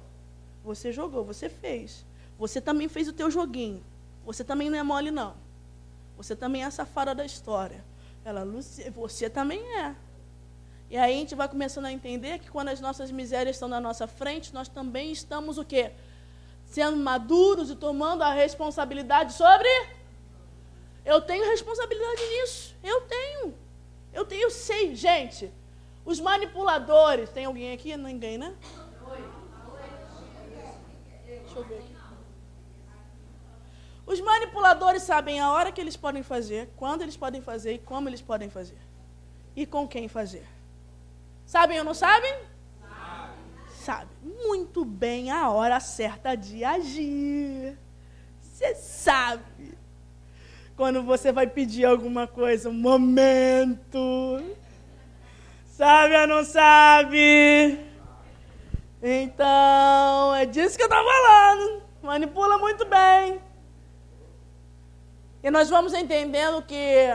Você 0.64 0.92
jogou, 0.92 1.24
você 1.24 1.48
fez. 1.50 2.06
Você 2.38 2.60
também 2.60 2.90
fez 2.90 3.08
o 3.08 3.14
teu 3.14 3.32
joguinho. 3.32 3.82
Você 4.26 4.44
também 4.44 4.70
não 4.70 4.78
é 4.78 4.84
mole, 4.84 5.10
não. 5.10 5.36
Você 6.18 6.36
também 6.36 6.64
é 6.64 6.66
a 6.66 6.72
safada 6.72 7.16
da 7.16 7.26
história. 7.26 7.84
Ela, 8.26 8.44
Lucia, 8.44 8.92
você 8.92 9.30
também 9.30 9.62
é. 9.80 9.96
E 10.90 10.98
aí 10.98 11.16
a 11.16 11.18
gente 11.18 11.34
vai 11.34 11.48
começando 11.48 11.86
a 11.86 11.92
entender 11.92 12.40
que 12.40 12.52
quando 12.52 12.68
as 12.68 12.80
nossas 12.80 13.10
misérias 13.10 13.56
estão 13.56 13.68
na 13.68 13.80
nossa 13.80 14.06
frente, 14.06 14.54
nós 14.54 14.68
também 14.68 15.12
estamos 15.12 15.58
o 15.58 15.66
quê? 15.66 15.92
Sendo 16.66 16.98
maduros 16.98 17.70
e 17.70 17.76
tomando 17.76 18.22
a 18.22 18.34
responsabilidade 18.34 19.34
sobre. 19.34 19.70
Eu 21.06 21.22
tenho 21.22 21.50
responsabilidade 21.50 22.22
nisso. 22.22 22.76
Eu 22.84 23.02
tenho. 23.02 23.54
Eu 24.14 24.26
tenho, 24.26 24.44
eu 24.44 24.52
sei, 24.52 24.96
gente. 24.96 25.52
Os 26.06 26.20
manipuladores. 26.20 27.30
Tem 27.30 27.46
alguém 27.46 27.74
aqui? 27.74 27.96
Ninguém, 27.96 28.38
né? 28.38 28.56
Deixa 31.26 31.60
eu 31.60 31.64
ver 31.64 31.78
aqui. 31.80 31.94
Os 34.06 34.20
manipuladores 34.20 35.04
sabem 35.04 35.40
a 35.40 35.52
hora 35.52 35.72
que 35.72 35.80
eles 35.80 35.96
podem 35.96 36.24
fazer, 36.24 36.70
quando 36.76 37.04
eles 37.04 37.16
podem 37.16 37.42
fazer 37.42 37.74
e 37.74 37.80
como 37.80 38.10
eles 38.10 38.22
podem 38.22 38.50
fazer. 38.50 38.78
E 39.56 39.66
com 39.66 39.88
quem 39.88 40.08
fazer. 40.08 40.46
Sabem 41.46 41.80
ou 41.80 41.86
não 41.86 41.94
sabem? 41.94 42.34
Sabe. 42.82 43.34
Sabe 43.70 44.10
muito 44.46 44.84
bem 44.84 45.32
a 45.32 45.50
hora 45.50 45.80
certa 45.80 46.36
de 46.36 46.64
agir. 46.64 47.78
Você 48.42 48.76
sabe. 48.76 49.78
Quando 50.76 51.04
você 51.04 51.32
vai 51.32 51.48
pedir 51.48 51.86
alguma 51.86 52.28
coisa, 52.28 52.70
um 52.70 52.74
momento. 52.74 54.00
Sabe 55.74 56.16
ou 56.16 56.28
não 56.28 56.44
sabe? 56.44 57.80
Então, 59.02 60.36
é 60.36 60.46
disso 60.46 60.78
que 60.78 60.84
eu 60.84 60.88
estou 60.88 61.04
falando. 61.04 61.82
Manipula 62.04 62.60
muito 62.60 62.86
bem. 62.86 63.42
E 65.42 65.50
nós 65.50 65.72
vamos 65.72 65.92
entendendo 65.96 66.62
que 66.62 67.08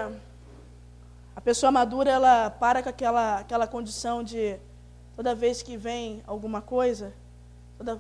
a 1.37 1.41
pessoa 1.41 1.71
madura, 1.71 2.11
ela 2.11 2.51
para 2.51 2.83
com 2.83 2.89
aquela, 2.89 3.39
aquela 3.39 3.69
condição 3.69 4.25
de 4.25 4.59
toda 5.15 5.37
vez 5.37 5.63
que 5.63 5.77
vem 5.77 6.21
alguma 6.27 6.61
coisa, 6.61 7.15
toda, 7.77 7.97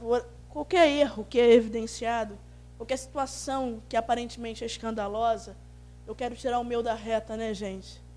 qualquer 0.49 0.89
erro 0.89 1.25
que 1.25 1.39
é 1.39 1.53
evidenciado, 1.53 2.37
qualquer 2.77 2.97
situação 2.97 3.81
que 3.89 3.97
aparentemente 3.97 4.65
é 4.65 4.67
escandalosa, 4.67 5.57
eu 6.05 6.17
quero 6.17 6.35
tirar 6.35 6.59
o 6.59 6.65
meu 6.65 6.83
da 6.83 6.95
reta, 6.95 7.37
né, 7.37 7.55
gente? 7.55 8.08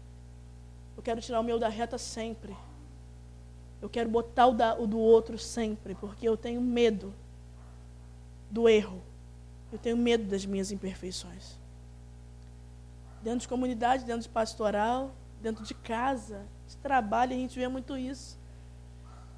Eu 0.96 1.04
quero 1.04 1.22
tirar 1.22 1.40
o 1.40 1.44
meu 1.44 1.58
da 1.58 1.70
reta 1.70 1.98
sempre. 1.98 2.56
Eu 3.82 3.90
quero 3.90 4.10
botar 4.10 4.48
o, 4.48 4.54
da, 4.54 4.80
o 4.80 4.86
do 4.86 5.00
outro 5.00 5.38
sempre, 5.38 5.96
porque 5.96 6.28
eu 6.28 6.38
tenho 6.38 6.62
medo 6.62 7.14
do 8.50 8.70
erro. 8.70 9.02
Eu 9.72 9.80
tenho 9.80 9.98
medo 9.98 10.26
das 10.26 10.46
minhas 10.46 10.72
imperfeições 10.72 11.62
dentro 13.22 13.42
de 13.42 13.48
comunidade, 13.48 14.04
dentro 14.04 14.24
de 14.24 14.30
pastoral, 14.30 15.12
dentro 15.42 15.64
de 15.64 15.74
casa, 15.74 16.46
de 16.68 16.76
trabalho, 16.78 17.34
a 17.34 17.38
gente 17.38 17.58
vê 17.58 17.68
muito 17.68 17.98
isso. 17.98 18.40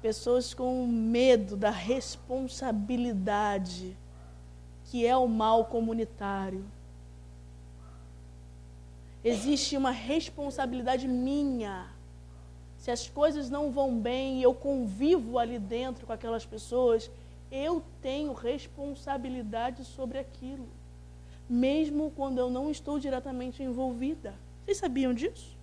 Pessoas 0.00 0.54
com 0.54 0.86
medo 0.86 1.56
da 1.56 1.70
responsabilidade, 1.70 3.96
que 4.86 5.06
é 5.06 5.16
o 5.16 5.28
mal 5.28 5.66
comunitário. 5.66 6.64
Existe 9.24 9.76
uma 9.76 9.90
responsabilidade 9.90 11.08
minha. 11.08 11.90
Se 12.76 12.90
as 12.90 13.08
coisas 13.08 13.48
não 13.48 13.72
vão 13.72 13.98
bem 13.98 14.40
e 14.40 14.42
eu 14.42 14.54
convivo 14.54 15.38
ali 15.38 15.58
dentro 15.58 16.06
com 16.06 16.12
aquelas 16.12 16.44
pessoas, 16.44 17.10
eu 17.50 17.82
tenho 18.02 18.32
responsabilidade 18.34 19.84
sobre 19.84 20.18
aquilo 20.18 20.68
mesmo 21.48 22.10
quando 22.16 22.38
eu 22.38 22.50
não 22.50 22.70
estou 22.70 22.98
diretamente 22.98 23.62
envolvida. 23.62 24.34
Vocês 24.64 24.78
sabiam 24.78 25.12
disso? 25.12 25.56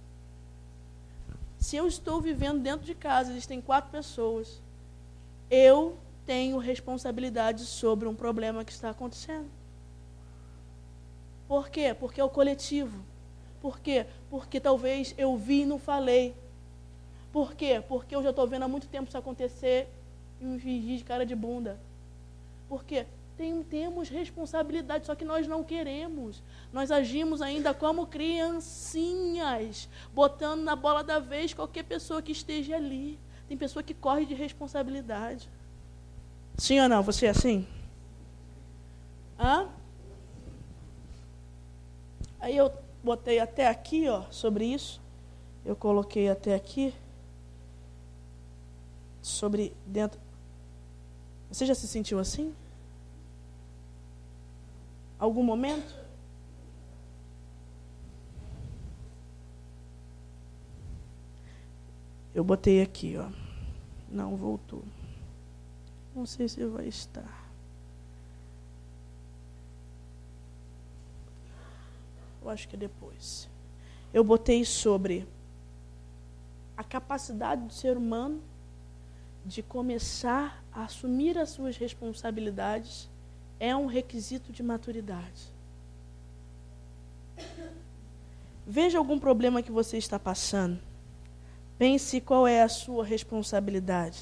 Se 1.57 1.75
eu 1.75 1.87
estou 1.87 2.21
vivendo 2.21 2.61
dentro 2.61 2.85
de 2.85 2.95
casa, 2.95 3.31
existem 3.31 3.61
quatro 3.61 3.91
pessoas, 3.91 4.61
eu 5.49 5.97
tenho 6.25 6.57
responsabilidade 6.57 7.65
sobre 7.65 8.07
um 8.07 8.15
problema 8.15 8.63
que 8.63 8.71
está 8.71 8.89
acontecendo. 8.89 9.49
Por 11.47 11.69
quê? 11.69 11.93
Porque 11.93 12.21
é 12.21 12.23
o 12.23 12.29
coletivo. 12.29 13.03
Por 13.61 13.79
quê? 13.79 14.05
Porque 14.29 14.59
talvez 14.59 15.13
eu 15.17 15.37
vi 15.37 15.61
e 15.61 15.65
não 15.65 15.79
falei. 15.79 16.35
Por 17.31 17.53
quê? 17.53 17.81
Porque 17.87 18.15
eu 18.15 18.23
já 18.23 18.31
estou 18.31 18.47
vendo 18.47 18.63
há 18.63 18.67
muito 18.67 18.87
tempo 18.87 19.07
isso 19.07 19.17
acontecer 19.17 19.87
e 20.39 20.45
me 20.45 20.59
fingi 20.59 20.97
de 20.97 21.03
cara 21.03 21.25
de 21.25 21.35
bunda. 21.35 21.79
Por 22.67 22.83
quê? 22.83 23.05
tem, 23.41 23.63
temos 23.63 24.07
responsabilidade, 24.07 25.07
só 25.07 25.15
que 25.15 25.25
nós 25.25 25.47
não 25.47 25.63
queremos. 25.63 26.43
Nós 26.71 26.91
agimos 26.91 27.41
ainda 27.41 27.73
como 27.73 28.05
criancinhas, 28.05 29.89
botando 30.13 30.61
na 30.61 30.75
bola 30.75 31.03
da 31.03 31.17
vez 31.17 31.51
qualquer 31.51 31.83
pessoa 31.83 32.21
que 32.21 32.31
esteja 32.31 32.75
ali. 32.75 33.17
Tem 33.47 33.57
pessoa 33.57 33.81
que 33.81 33.95
corre 33.95 34.27
de 34.27 34.35
responsabilidade. 34.35 35.49
Sim 36.55 36.81
ou 36.81 36.87
não? 36.87 37.01
Você 37.01 37.25
é 37.25 37.29
assim? 37.29 37.67
Hã? 39.39 39.67
Aí 42.39 42.55
eu 42.55 42.71
botei 43.03 43.39
até 43.39 43.67
aqui, 43.67 44.07
ó, 44.07 44.23
sobre 44.31 44.65
isso. 44.65 45.01
Eu 45.65 45.75
coloquei 45.75 46.29
até 46.29 46.55
aqui. 46.55 46.93
Sobre 49.21 49.75
dentro. 49.85 50.19
Você 51.51 51.65
já 51.65 51.75
se 51.75 51.87
sentiu 51.87 52.17
assim? 52.19 52.55
Algum 55.19 55.43
momento? 55.43 56.01
Eu 62.33 62.43
botei 62.43 62.81
aqui, 62.81 63.17
ó. 63.17 63.29
Não 64.09 64.35
voltou. 64.35 64.83
Não 66.15 66.25
sei 66.25 66.47
se 66.47 66.65
vai 66.65 66.87
estar. 66.87 67.40
Eu 72.41 72.49
acho 72.49 72.67
que 72.67 72.75
é 72.75 72.79
depois. 72.79 73.49
Eu 74.13 74.23
botei 74.23 74.65
sobre 74.65 75.27
a 76.75 76.83
capacidade 76.83 77.61
do 77.65 77.73
ser 77.73 77.95
humano 77.95 78.41
de 79.45 79.61
começar 79.61 80.63
a 80.71 80.83
assumir 80.83 81.37
as 81.37 81.49
suas 81.49 81.77
responsabilidades 81.77 83.09
é 83.59 83.75
um 83.75 83.85
requisito 83.85 84.51
de 84.51 84.63
maturidade. 84.63 85.51
Veja 88.65 88.97
algum 88.97 89.19
problema 89.19 89.61
que 89.61 89.71
você 89.71 89.97
está 89.97 90.17
passando. 90.17 90.79
Pense 91.77 92.21
qual 92.21 92.47
é 92.47 92.61
a 92.61 92.69
sua 92.69 93.03
responsabilidade. 93.03 94.19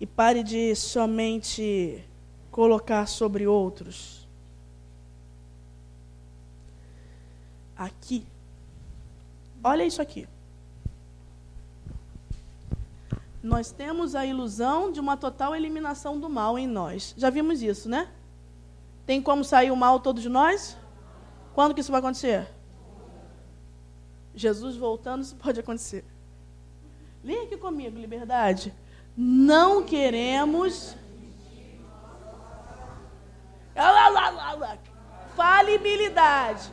E 0.00 0.06
pare 0.06 0.42
de 0.42 0.74
somente 0.74 2.04
colocar 2.50 3.06
sobre 3.06 3.46
outros. 3.46 4.23
Aqui. 7.76 8.26
Olha 9.62 9.84
isso 9.84 10.00
aqui. 10.00 10.28
Nós 13.42 13.70
temos 13.70 14.14
a 14.14 14.24
ilusão 14.24 14.90
de 14.90 15.00
uma 15.00 15.16
total 15.16 15.54
eliminação 15.54 16.18
do 16.18 16.30
mal 16.30 16.58
em 16.58 16.66
nós. 16.66 17.14
Já 17.16 17.28
vimos 17.28 17.62
isso, 17.62 17.88
né? 17.88 18.08
Tem 19.04 19.20
como 19.20 19.44
sair 19.44 19.70
o 19.70 19.76
mal 19.76 20.00
todos 20.00 20.22
de 20.22 20.28
nós? 20.28 20.76
Quando 21.54 21.74
que 21.74 21.80
isso 21.80 21.92
vai 21.92 22.00
acontecer? 22.00 22.48
Jesus 24.34 24.76
voltando, 24.76 25.22
isso 25.22 25.36
pode 25.36 25.60
acontecer. 25.60 26.04
Leia 27.22 27.44
aqui 27.44 27.56
comigo, 27.56 27.98
liberdade. 27.98 28.74
Não 29.16 29.82
queremos. 29.84 30.96
Falibilidade. 35.36 36.72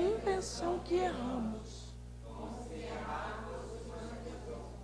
Impressão 0.00 0.78
que 0.80 0.94
erramos. 0.94 1.86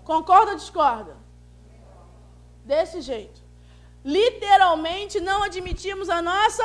Concorda 0.05 0.53
ou 0.53 0.57
discorda? 0.57 1.17
Desse 2.65 3.01
jeito. 3.01 3.41
Literalmente 4.05 5.21
não 5.21 5.43
admitimos 5.45 6.09
a 6.11 6.21
nossa 6.21 6.65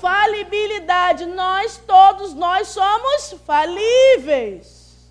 falibilidade. 0.00 1.26
Nós 1.26 1.76
todos 1.78 2.32
nós 2.34 2.68
somos 2.68 3.34
falíveis. 3.44 5.10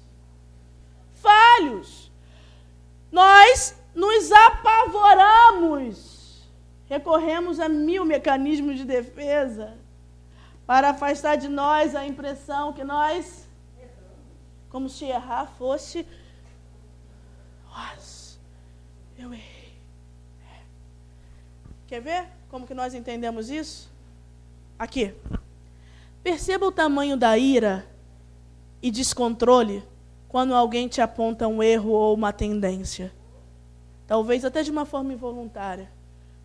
Falhos. 1.13 2.11
Nós 3.11 3.77
nos 3.93 4.31
apavoramos. 4.31 6.07
Recorremos 6.87 7.59
a 7.59 7.67
mil 7.67 8.05
mecanismos 8.05 8.77
de 8.77 8.85
defesa 8.85 9.76
para 10.67 10.91
afastar 10.91 11.37
de 11.37 11.47
nós 11.47 11.95
a 11.95 12.05
impressão 12.05 12.73
que 12.73 12.83
nós 12.83 13.47
como 14.69 14.89
se 14.89 15.05
errar 15.05 15.47
fosse 15.57 16.05
eu 19.17 19.33
errei. 19.33 19.73
É. 20.41 20.61
Quer 21.87 22.01
ver 22.01 22.27
como 22.49 22.67
que 22.67 22.73
nós 22.73 22.93
entendemos 22.93 23.49
isso? 23.49 23.89
Aqui. 24.77 25.13
Perceba 26.23 26.65
o 26.65 26.71
tamanho 26.71 27.17
da 27.17 27.37
ira 27.37 27.85
e 28.81 28.91
descontrole 28.91 29.83
quando 30.27 30.53
alguém 30.53 30.87
te 30.87 31.01
aponta 31.01 31.47
um 31.47 31.63
erro 31.63 31.89
ou 31.89 32.13
uma 32.13 32.31
tendência. 32.31 33.11
Talvez 34.05 34.45
até 34.45 34.61
de 34.61 34.71
uma 34.71 34.85
forma 34.85 35.13
involuntária. 35.13 35.91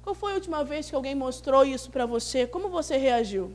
Qual 0.03 0.14
foi 0.14 0.33
a 0.33 0.35
última 0.37 0.64
vez 0.64 0.89
que 0.89 0.97
alguém 0.97 1.14
mostrou 1.14 1.64
isso 1.64 1.91
para 1.91 2.07
você? 2.07 2.47
Como 2.47 2.68
você 2.68 2.97
reagiu? 2.97 3.53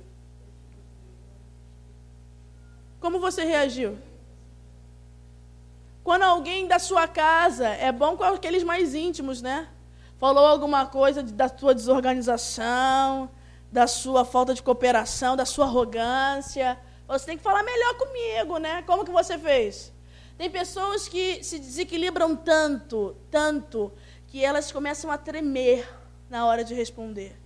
Como 3.07 3.21
você 3.21 3.45
reagiu? 3.45 3.97
Quando 6.03 6.23
alguém 6.23 6.67
da 6.67 6.77
sua 6.77 7.07
casa, 7.07 7.65
é 7.69 7.89
bom 7.89 8.17
com 8.17 8.23
aqueles 8.25 8.63
mais 8.63 8.93
íntimos, 8.93 9.41
né? 9.41 9.69
Falou 10.17 10.45
alguma 10.45 10.85
coisa 10.85 11.23
da 11.23 11.47
sua 11.47 11.73
desorganização, 11.73 13.31
da 13.71 13.87
sua 13.87 14.25
falta 14.25 14.53
de 14.53 14.61
cooperação, 14.61 15.37
da 15.37 15.45
sua 15.45 15.67
arrogância. 15.67 16.77
Você 17.07 17.27
tem 17.27 17.37
que 17.37 17.43
falar 17.45 17.63
melhor 17.63 17.93
comigo, 17.95 18.57
né? 18.57 18.81
Como 18.81 19.05
que 19.05 19.11
você 19.11 19.37
fez? 19.37 19.93
Tem 20.37 20.49
pessoas 20.49 21.07
que 21.07 21.41
se 21.45 21.59
desequilibram 21.59 22.35
tanto, 22.35 23.15
tanto, 23.31 23.89
que 24.27 24.43
elas 24.43 24.69
começam 24.69 25.09
a 25.09 25.17
tremer 25.17 25.89
na 26.29 26.45
hora 26.45 26.61
de 26.61 26.73
responder. 26.73 27.39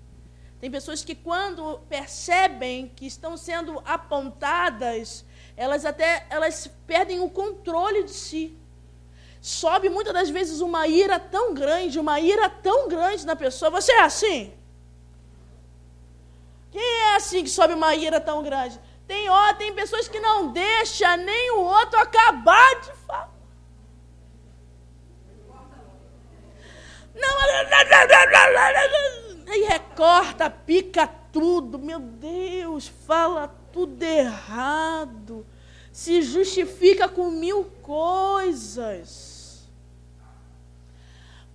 Tem 0.59 0.71
pessoas 0.71 1.03
que, 1.03 1.13
quando 1.13 1.79
percebem 1.87 2.91
que 2.95 3.05
estão 3.05 3.37
sendo 3.37 3.79
apontadas, 3.85 5.23
elas 5.55 5.85
até 5.85 6.25
elas 6.29 6.69
perdem 6.87 7.19
o 7.19 7.29
controle 7.29 8.03
de 8.03 8.11
si. 8.11 8.57
Sobe 9.41 9.89
muitas 9.89 10.13
das 10.13 10.29
vezes 10.29 10.61
uma 10.61 10.87
ira 10.87 11.19
tão 11.19 11.53
grande, 11.53 11.99
uma 11.99 12.19
ira 12.19 12.49
tão 12.49 12.87
grande 12.87 13.25
na 13.25 13.35
pessoa. 13.35 13.71
Você 13.71 13.91
é 13.91 14.03
assim? 14.03 14.53
Quem 16.71 16.81
é 16.81 17.15
assim 17.15 17.43
que 17.43 17.49
sobe 17.49 17.73
uma 17.73 17.95
ira 17.95 18.21
tão 18.21 18.43
grande? 18.43 18.79
Tem, 19.07 19.29
ó, 19.29 19.53
tem 19.55 19.73
pessoas 19.73 20.07
que 20.07 20.19
não 20.19 20.51
deixam 20.53 21.17
nem 21.17 21.51
o 21.51 21.59
outro 21.59 21.99
acabar 21.99 22.79
de 22.81 22.91
falar. 23.05 23.31
Não, 27.13 27.41
aí 29.51 29.63
recorta, 29.63 30.49
pica 30.49 31.07
tudo. 31.33 31.77
Meu 31.77 31.99
Deus, 31.99 32.87
fala 32.87 33.53
tudo 33.71 34.01
errado, 34.03 35.45
se 35.91 36.21
justifica 36.21 37.07
com 37.07 37.29
mil 37.29 37.65
coisas. 37.81 39.69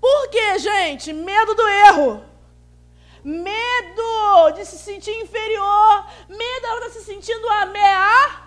Por 0.01 0.29
quê, 0.29 0.59
gente? 0.59 1.13
Medo 1.13 1.55
do 1.55 1.69
erro. 1.69 2.25
Medo 3.25 4.51
de 4.55 4.65
se 4.65 4.79
sentir 4.79 5.21
inferior. 5.21 6.07
Medo 6.29 6.67
ela 6.67 6.87
está 6.87 7.01
se 7.01 7.05
sentindo 7.05 7.49
ameaçada. 7.49 8.47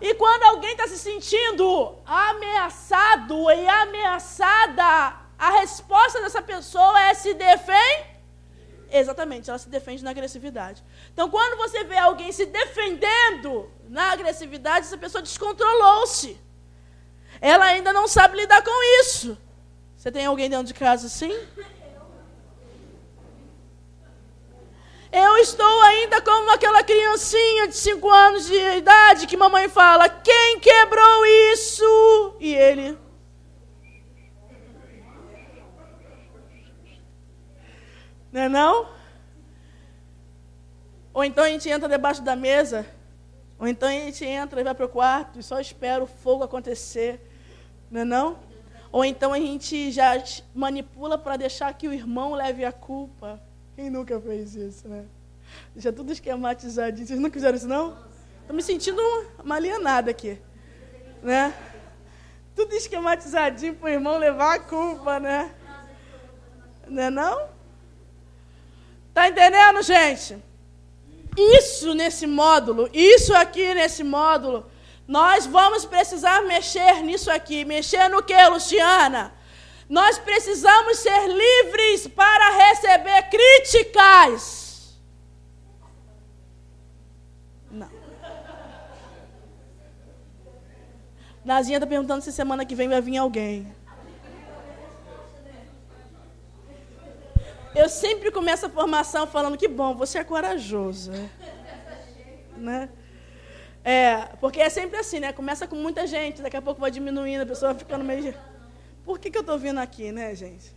E 0.00 0.14
quando 0.14 0.44
alguém 0.44 0.72
está 0.72 0.88
se 0.88 0.98
sentindo 0.98 1.98
ameaçado 2.06 3.50
e 3.50 3.68
ameaçada, 3.68 5.16
a 5.38 5.50
resposta 5.60 6.22
dessa 6.22 6.40
pessoa 6.40 6.98
é 7.08 7.12
se 7.12 7.34
defender 7.34 8.10
Exatamente, 8.92 9.48
ela 9.48 9.58
se 9.58 9.68
defende 9.68 10.02
na 10.02 10.10
agressividade. 10.10 10.82
Então, 11.20 11.28
quando 11.28 11.58
você 11.58 11.84
vê 11.84 11.98
alguém 11.98 12.32
se 12.32 12.46
defendendo 12.46 13.70
na 13.90 14.12
agressividade, 14.12 14.86
essa 14.86 14.96
pessoa 14.96 15.20
descontrolou-se. 15.20 16.40
Ela 17.42 17.66
ainda 17.66 17.92
não 17.92 18.08
sabe 18.08 18.38
lidar 18.38 18.62
com 18.64 19.02
isso. 19.02 19.36
Você 19.94 20.10
tem 20.10 20.24
alguém 20.24 20.48
dentro 20.48 20.64
de 20.64 20.72
casa 20.72 21.08
assim? 21.08 21.30
Eu 25.12 25.36
estou 25.36 25.82
ainda 25.82 26.22
como 26.22 26.50
aquela 26.52 26.82
criancinha 26.82 27.68
de 27.68 27.76
5 27.76 28.08
anos 28.08 28.46
de 28.46 28.58
idade 28.78 29.26
que 29.26 29.36
mamãe 29.36 29.68
fala: 29.68 30.08
Quem 30.08 30.58
quebrou 30.58 31.26
isso? 31.52 32.36
E 32.40 32.54
ele 32.54 32.98
Não 38.32 38.40
é 38.40 38.48
não? 38.48 38.99
Ou 41.12 41.24
então 41.24 41.44
a 41.44 41.48
gente 41.48 41.68
entra 41.68 41.88
debaixo 41.88 42.22
da 42.22 42.36
mesa, 42.36 42.86
ou 43.58 43.66
então 43.66 43.88
a 43.88 43.92
gente 43.92 44.24
entra 44.24 44.60
e 44.60 44.64
vai 44.64 44.74
para 44.74 44.86
o 44.86 44.88
quarto 44.88 45.38
e 45.38 45.42
só 45.42 45.60
espera 45.60 46.02
o 46.02 46.06
fogo 46.06 46.44
acontecer. 46.44 47.20
Não 47.90 48.00
é 48.00 48.04
não? 48.04 48.38
Ou 48.92 49.04
então 49.04 49.32
a 49.32 49.38
gente 49.38 49.90
já 49.90 50.12
manipula 50.54 51.18
para 51.18 51.36
deixar 51.36 51.72
que 51.74 51.86
o 51.86 51.92
irmão 51.92 52.32
leve 52.32 52.64
a 52.64 52.72
culpa. 52.72 53.40
Quem 53.76 53.90
nunca 53.90 54.20
fez 54.20 54.54
isso, 54.54 54.88
né? 54.88 55.04
Deixa 55.74 55.92
tudo 55.92 56.12
esquematizadinho. 56.12 57.06
Vocês 57.06 57.20
não 57.20 57.30
fizeram 57.30 57.56
isso, 57.56 57.68
não? 57.68 57.96
Estou 58.40 58.54
me 58.54 58.62
sentindo 58.62 59.00
uma 59.42 59.56
alienada 59.56 60.10
aqui. 60.10 60.40
Né? 61.22 61.52
Tudo 62.54 62.74
esquematizadinho 62.74 63.74
para 63.74 63.86
o 63.86 63.92
irmão 63.92 64.16
levar 64.16 64.54
a 64.54 64.58
culpa, 64.58 65.20
né? 65.20 65.54
Não 66.88 67.02
é 67.02 67.10
não? 67.10 67.48
Está 69.08 69.28
entendendo, 69.28 69.82
gente? 69.82 70.49
Isso 71.36 71.94
nesse 71.94 72.26
módulo, 72.26 72.90
isso 72.92 73.34
aqui 73.34 73.72
nesse 73.74 74.02
módulo, 74.02 74.70
nós 75.06 75.46
vamos 75.46 75.84
precisar 75.84 76.42
mexer 76.42 77.02
nisso 77.02 77.30
aqui. 77.30 77.64
Mexer 77.64 78.08
no 78.08 78.22
que, 78.22 78.46
Luciana? 78.48 79.32
Nós 79.88 80.18
precisamos 80.18 80.98
ser 80.98 81.26
livres 81.26 82.06
para 82.06 82.68
receber 82.68 83.28
críticas. 83.28 85.00
Não. 87.70 87.90
Nazinha 91.44 91.78
está 91.78 91.86
perguntando 91.86 92.22
se 92.22 92.30
semana 92.30 92.64
que 92.64 92.74
vem 92.74 92.88
vai 92.88 93.00
vir 93.00 93.16
alguém. 93.16 93.74
Eu 97.74 97.88
sempre 97.88 98.30
começo 98.32 98.66
a 98.66 98.68
formação 98.68 99.26
falando 99.26 99.56
que 99.56 99.68
bom, 99.68 99.94
você 99.94 100.18
é 100.18 100.24
corajoso. 100.24 101.12
Né? 102.56 102.90
É, 103.84 104.16
porque 104.40 104.60
é 104.60 104.68
sempre 104.68 104.98
assim, 104.98 105.20
né? 105.20 105.32
Começa 105.32 105.66
com 105.66 105.76
muita 105.76 106.06
gente, 106.06 106.42
daqui 106.42 106.56
a 106.56 106.62
pouco 106.62 106.80
vai 106.80 106.90
diminuindo, 106.90 107.42
a 107.42 107.46
pessoa 107.46 107.72
vai 107.72 107.78
ficando 107.78 108.04
meio. 108.04 108.34
Por 109.04 109.18
que, 109.18 109.30
que 109.30 109.38
eu 109.38 109.42
estou 109.42 109.58
vindo 109.58 109.78
aqui, 109.78 110.12
né, 110.12 110.34
gente? 110.34 110.74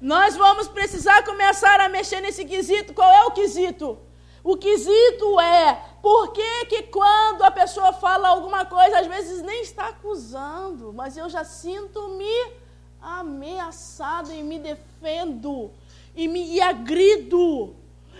Nós 0.00 0.36
vamos 0.36 0.68
precisar 0.68 1.24
começar 1.24 1.80
a 1.80 1.88
mexer 1.88 2.20
nesse 2.20 2.44
quesito. 2.44 2.92
Qual 2.92 3.10
é 3.10 3.24
o 3.24 3.30
quesito? 3.30 3.98
O 4.42 4.56
quesito 4.56 5.40
é 5.40 5.80
por 6.02 6.32
que, 6.32 6.66
que 6.66 6.82
quando 6.84 7.42
a 7.42 7.50
pessoa 7.50 7.92
fala 7.92 8.28
alguma 8.28 8.66
coisa, 8.66 8.98
às 8.98 9.06
vezes 9.06 9.40
nem 9.40 9.62
está 9.62 9.88
acusando, 9.88 10.92
mas 10.92 11.16
eu 11.16 11.28
já 11.30 11.44
sinto-me 11.44 12.61
ameaçado 13.02 14.32
e 14.32 14.42
me 14.42 14.58
defendo 14.58 15.70
e 16.14 16.28
me 16.28 16.54
e 16.54 16.60
agrido. 16.60 17.74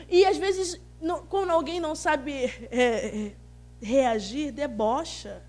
E 0.09 0.24
às 0.24 0.37
vezes, 0.37 0.80
não, 1.01 1.24
quando 1.26 1.51
alguém 1.51 1.80
não 1.80 1.95
sabe 1.95 2.45
é, 2.70 3.33
reagir, 3.80 4.53
debocha. 4.53 5.43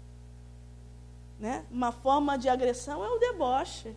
Né? 1.40 1.66
Uma 1.72 1.92
forma 1.92 2.38
de 2.38 2.48
agressão 2.48 3.04
é 3.04 3.10
o 3.10 3.20
deboche. 3.20 3.96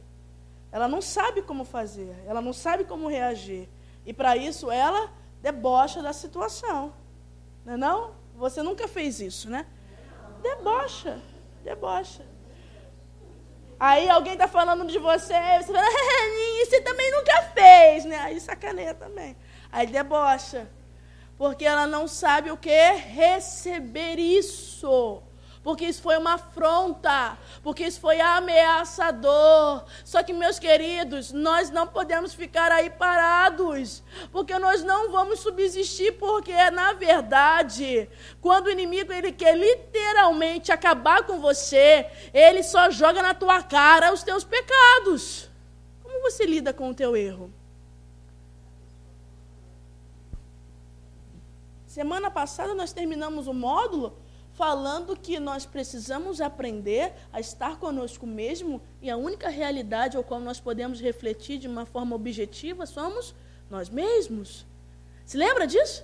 Ela 0.72 0.88
não 0.88 1.00
sabe 1.00 1.42
como 1.42 1.64
fazer, 1.64 2.14
ela 2.26 2.40
não 2.40 2.52
sabe 2.52 2.84
como 2.84 3.08
reagir. 3.08 3.68
E 4.04 4.12
para 4.12 4.36
isso 4.36 4.70
ela 4.70 5.10
debocha 5.40 6.02
da 6.02 6.12
situação. 6.12 6.92
Não 7.64 7.74
é 7.74 7.76
não? 7.76 8.12
Você 8.36 8.62
nunca 8.62 8.86
fez 8.86 9.20
isso, 9.20 9.48
né? 9.48 9.66
Debocha, 10.42 11.20
debocha. 11.64 12.24
Aí 13.78 14.08
alguém 14.08 14.32
está 14.32 14.48
falando 14.48 14.86
de 14.86 14.98
você, 14.98 15.34
você 15.58 15.72
fala, 15.72 15.86
você 16.64 16.80
também 16.80 17.10
nunca 17.12 17.42
fez, 17.54 18.04
né? 18.06 18.16
Aí 18.18 18.40
sacaneia 18.40 18.94
também. 18.94 19.36
Aí 19.70 19.86
debocha. 19.86 20.68
Porque 21.36 21.66
ela 21.66 21.86
não 21.86 22.08
sabe 22.08 22.50
o 22.50 22.56
que? 22.56 22.92
Receber 22.92 24.18
isso. 24.18 25.22
Porque 25.66 25.84
isso 25.84 26.00
foi 26.00 26.16
uma 26.16 26.34
afronta, 26.34 27.36
porque 27.60 27.84
isso 27.84 27.98
foi 27.98 28.20
ameaçador. 28.20 29.84
Só 30.04 30.22
que, 30.22 30.32
meus 30.32 30.60
queridos, 30.60 31.32
nós 31.32 31.70
não 31.70 31.88
podemos 31.88 32.32
ficar 32.32 32.70
aí 32.70 32.88
parados, 32.88 34.00
porque 34.30 34.56
nós 34.60 34.84
não 34.84 35.10
vamos 35.10 35.40
subsistir, 35.40 36.12
porque, 36.18 36.54
na 36.70 36.92
verdade, 36.92 38.08
quando 38.40 38.68
o 38.68 38.70
inimigo 38.70 39.12
ele 39.12 39.32
quer 39.32 39.58
literalmente 39.58 40.70
acabar 40.70 41.24
com 41.24 41.40
você, 41.40 42.06
ele 42.32 42.62
só 42.62 42.88
joga 42.88 43.20
na 43.20 43.34
tua 43.34 43.60
cara 43.60 44.12
os 44.12 44.22
teus 44.22 44.44
pecados. 44.44 45.50
Como 46.00 46.22
você 46.22 46.46
lida 46.46 46.72
com 46.72 46.90
o 46.90 46.94
teu 46.94 47.16
erro? 47.16 47.52
Semana 51.88 52.30
passada 52.30 52.72
nós 52.72 52.92
terminamos 52.92 53.48
o 53.48 53.52
módulo 53.52 54.25
falando 54.56 55.14
que 55.14 55.38
nós 55.38 55.66
precisamos 55.66 56.40
aprender 56.40 57.12
a 57.30 57.38
estar 57.38 57.78
conosco 57.78 58.26
mesmo 58.26 58.80
e 59.02 59.10
a 59.10 59.16
única 59.16 59.50
realidade 59.50 60.16
ao 60.16 60.24
qual 60.24 60.40
nós 60.40 60.58
podemos 60.58 60.98
refletir 60.98 61.58
de 61.58 61.68
uma 61.68 61.84
forma 61.84 62.16
objetiva 62.16 62.86
somos 62.86 63.34
nós 63.70 63.90
mesmos. 63.90 64.66
Se 65.26 65.36
lembra 65.36 65.66
disso? 65.66 66.02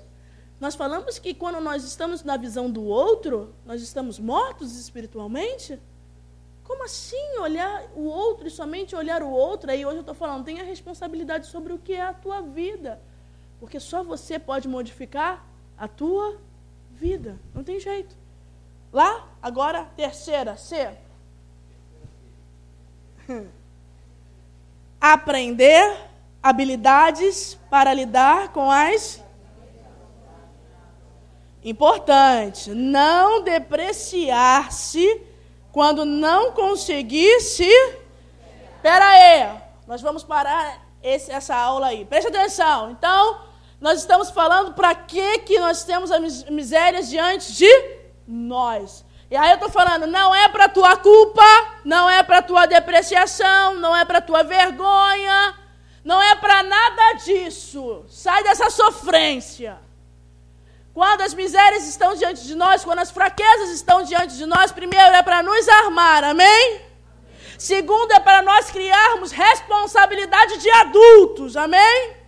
Nós 0.60 0.74
falamos 0.74 1.18
que 1.18 1.32
quando 1.32 1.60
nós 1.60 1.82
estamos 1.82 2.22
na 2.22 2.36
visão 2.36 2.70
do 2.70 2.84
outro, 2.84 3.54
nós 3.64 3.80
estamos 3.80 4.18
mortos 4.18 4.78
espiritualmente? 4.78 5.80
Como 6.62 6.84
assim 6.84 7.38
olhar 7.38 7.90
o 7.96 8.04
outro 8.04 8.48
e 8.48 8.50
somente 8.50 8.94
olhar 8.94 9.22
o 9.22 9.30
outro? 9.30 9.70
Aí 9.70 9.84
hoje 9.84 9.96
eu 9.96 10.00
estou 10.00 10.14
falando, 10.14 10.44
tenha 10.44 10.62
responsabilidade 10.62 11.46
sobre 11.46 11.72
o 11.72 11.78
que 11.78 11.94
é 11.94 12.02
a 12.02 12.12
tua 12.12 12.42
vida. 12.42 13.00
Porque 13.58 13.80
só 13.80 14.04
você 14.04 14.38
pode 14.38 14.68
modificar 14.68 15.44
a 15.76 15.88
tua 15.88 16.38
vida. 16.90 17.40
Não 17.54 17.64
tem 17.64 17.80
jeito. 17.80 18.21
Lá, 18.92 19.26
agora, 19.40 19.88
terceira, 19.96 20.56
C. 20.56 20.90
Aprender 25.00 25.96
habilidades 26.42 27.58
para 27.70 27.94
lidar 27.94 28.52
com 28.52 28.70
as. 28.70 29.22
Importante, 31.64 32.70
não 32.70 33.42
depreciar-se 33.42 35.22
quando 35.70 36.04
não 36.04 36.52
conseguir 36.52 37.40
se. 37.40 37.70
Espera 38.76 39.08
aí, 39.08 39.62
nós 39.86 40.02
vamos 40.02 40.22
parar 40.22 40.84
esse, 41.02 41.30
essa 41.30 41.54
aula 41.56 41.86
aí. 41.86 42.04
Preste 42.04 42.28
atenção. 42.28 42.90
Então, 42.90 43.40
nós 43.80 44.00
estamos 44.00 44.28
falando 44.30 44.74
para 44.74 44.94
que, 44.94 45.38
que 45.40 45.58
nós 45.58 45.84
temos 45.84 46.10
as 46.10 46.44
misérias 46.50 47.08
diante 47.08 47.52
de 47.52 48.01
nós. 48.32 49.04
E 49.30 49.36
aí 49.36 49.50
eu 49.50 49.54
estou 49.54 49.70
falando, 49.70 50.06
não 50.06 50.34
é 50.34 50.48
para 50.48 50.68
tua 50.68 50.96
culpa, 50.96 51.42
não 51.84 52.08
é 52.08 52.22
para 52.22 52.42
tua 52.42 52.66
depreciação, 52.66 53.74
não 53.74 53.94
é 53.96 54.04
para 54.04 54.20
tua 54.20 54.42
vergonha, 54.42 55.54
não 56.04 56.20
é 56.20 56.34
para 56.34 56.62
nada 56.62 57.12
disso. 57.14 58.04
Sai 58.08 58.42
dessa 58.42 58.68
sofrência. 58.70 59.78
Quando 60.92 61.22
as 61.22 61.32
misérias 61.32 61.86
estão 61.88 62.14
diante 62.14 62.44
de 62.44 62.54
nós, 62.54 62.84
quando 62.84 62.98
as 62.98 63.10
fraquezas 63.10 63.70
estão 63.70 64.02
diante 64.02 64.36
de 64.36 64.44
nós, 64.44 64.72
primeiro 64.72 65.14
é 65.14 65.22
para 65.22 65.42
nos 65.42 65.66
armar, 65.68 66.24
amém? 66.24 66.82
Segundo 67.58 68.12
é 68.12 68.20
para 68.20 68.42
nós 68.42 68.70
criarmos 68.70 69.30
responsabilidade 69.30 70.58
de 70.58 70.70
adultos, 70.70 71.56
amém? 71.56 72.21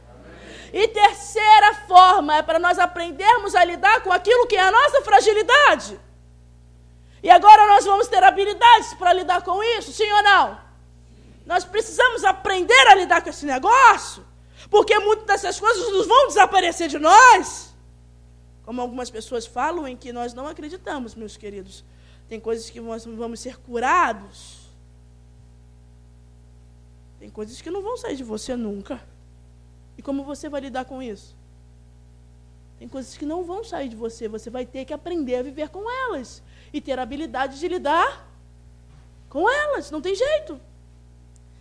E 0.74 0.88
terceira 0.88 1.72
forma 1.86 2.34
é 2.34 2.42
para 2.42 2.58
nós 2.58 2.80
aprendermos 2.80 3.54
a 3.54 3.62
lidar 3.62 4.02
com 4.02 4.10
aquilo 4.10 4.44
que 4.48 4.56
é 4.56 4.60
a 4.60 4.72
nossa 4.72 5.02
fragilidade. 5.02 6.00
E 7.22 7.30
agora 7.30 7.68
nós 7.68 7.84
vamos 7.84 8.08
ter 8.08 8.20
habilidades 8.24 8.92
para 8.94 9.12
lidar 9.12 9.42
com 9.42 9.62
isso, 9.62 9.92
sim 9.92 10.10
ou 10.10 10.22
não? 10.24 10.60
Nós 11.46 11.64
precisamos 11.64 12.24
aprender 12.24 12.88
a 12.88 12.96
lidar 12.96 13.22
com 13.22 13.30
esse 13.30 13.46
negócio, 13.46 14.26
porque 14.68 14.98
muitas 14.98 15.26
dessas 15.42 15.60
coisas 15.60 15.92
nos 15.92 16.08
vão 16.08 16.26
desaparecer 16.26 16.88
de 16.88 16.98
nós. 16.98 17.72
Como 18.64 18.80
algumas 18.80 19.10
pessoas 19.10 19.46
falam 19.46 19.86
em 19.86 19.96
que 19.96 20.12
nós 20.12 20.34
não 20.34 20.48
acreditamos, 20.48 21.14
meus 21.14 21.36
queridos. 21.36 21.84
Tem 22.28 22.40
coisas 22.40 22.68
que 22.68 22.80
nós 22.80 23.04
vamos 23.04 23.38
ser 23.38 23.60
curados. 23.60 24.68
Tem 27.20 27.30
coisas 27.30 27.60
que 27.60 27.70
não 27.70 27.80
vão 27.80 27.96
sair 27.96 28.16
de 28.16 28.24
você 28.24 28.56
nunca. 28.56 29.13
E 29.96 30.02
como 30.02 30.24
você 30.24 30.48
vai 30.48 30.60
lidar 30.60 30.84
com 30.84 31.02
isso? 31.02 31.36
Tem 32.78 32.88
coisas 32.88 33.16
que 33.16 33.24
não 33.24 33.44
vão 33.44 33.62
sair 33.62 33.88
de 33.88 33.96
você, 33.96 34.28
você 34.28 34.50
vai 34.50 34.66
ter 34.66 34.84
que 34.84 34.92
aprender 34.92 35.36
a 35.36 35.42
viver 35.42 35.68
com 35.68 35.88
elas 35.90 36.42
e 36.72 36.80
ter 36.80 36.98
a 36.98 37.02
habilidade 37.02 37.58
de 37.58 37.68
lidar 37.68 38.28
com 39.28 39.48
elas, 39.48 39.90
não 39.90 40.00
tem 40.00 40.14
jeito. 40.14 40.60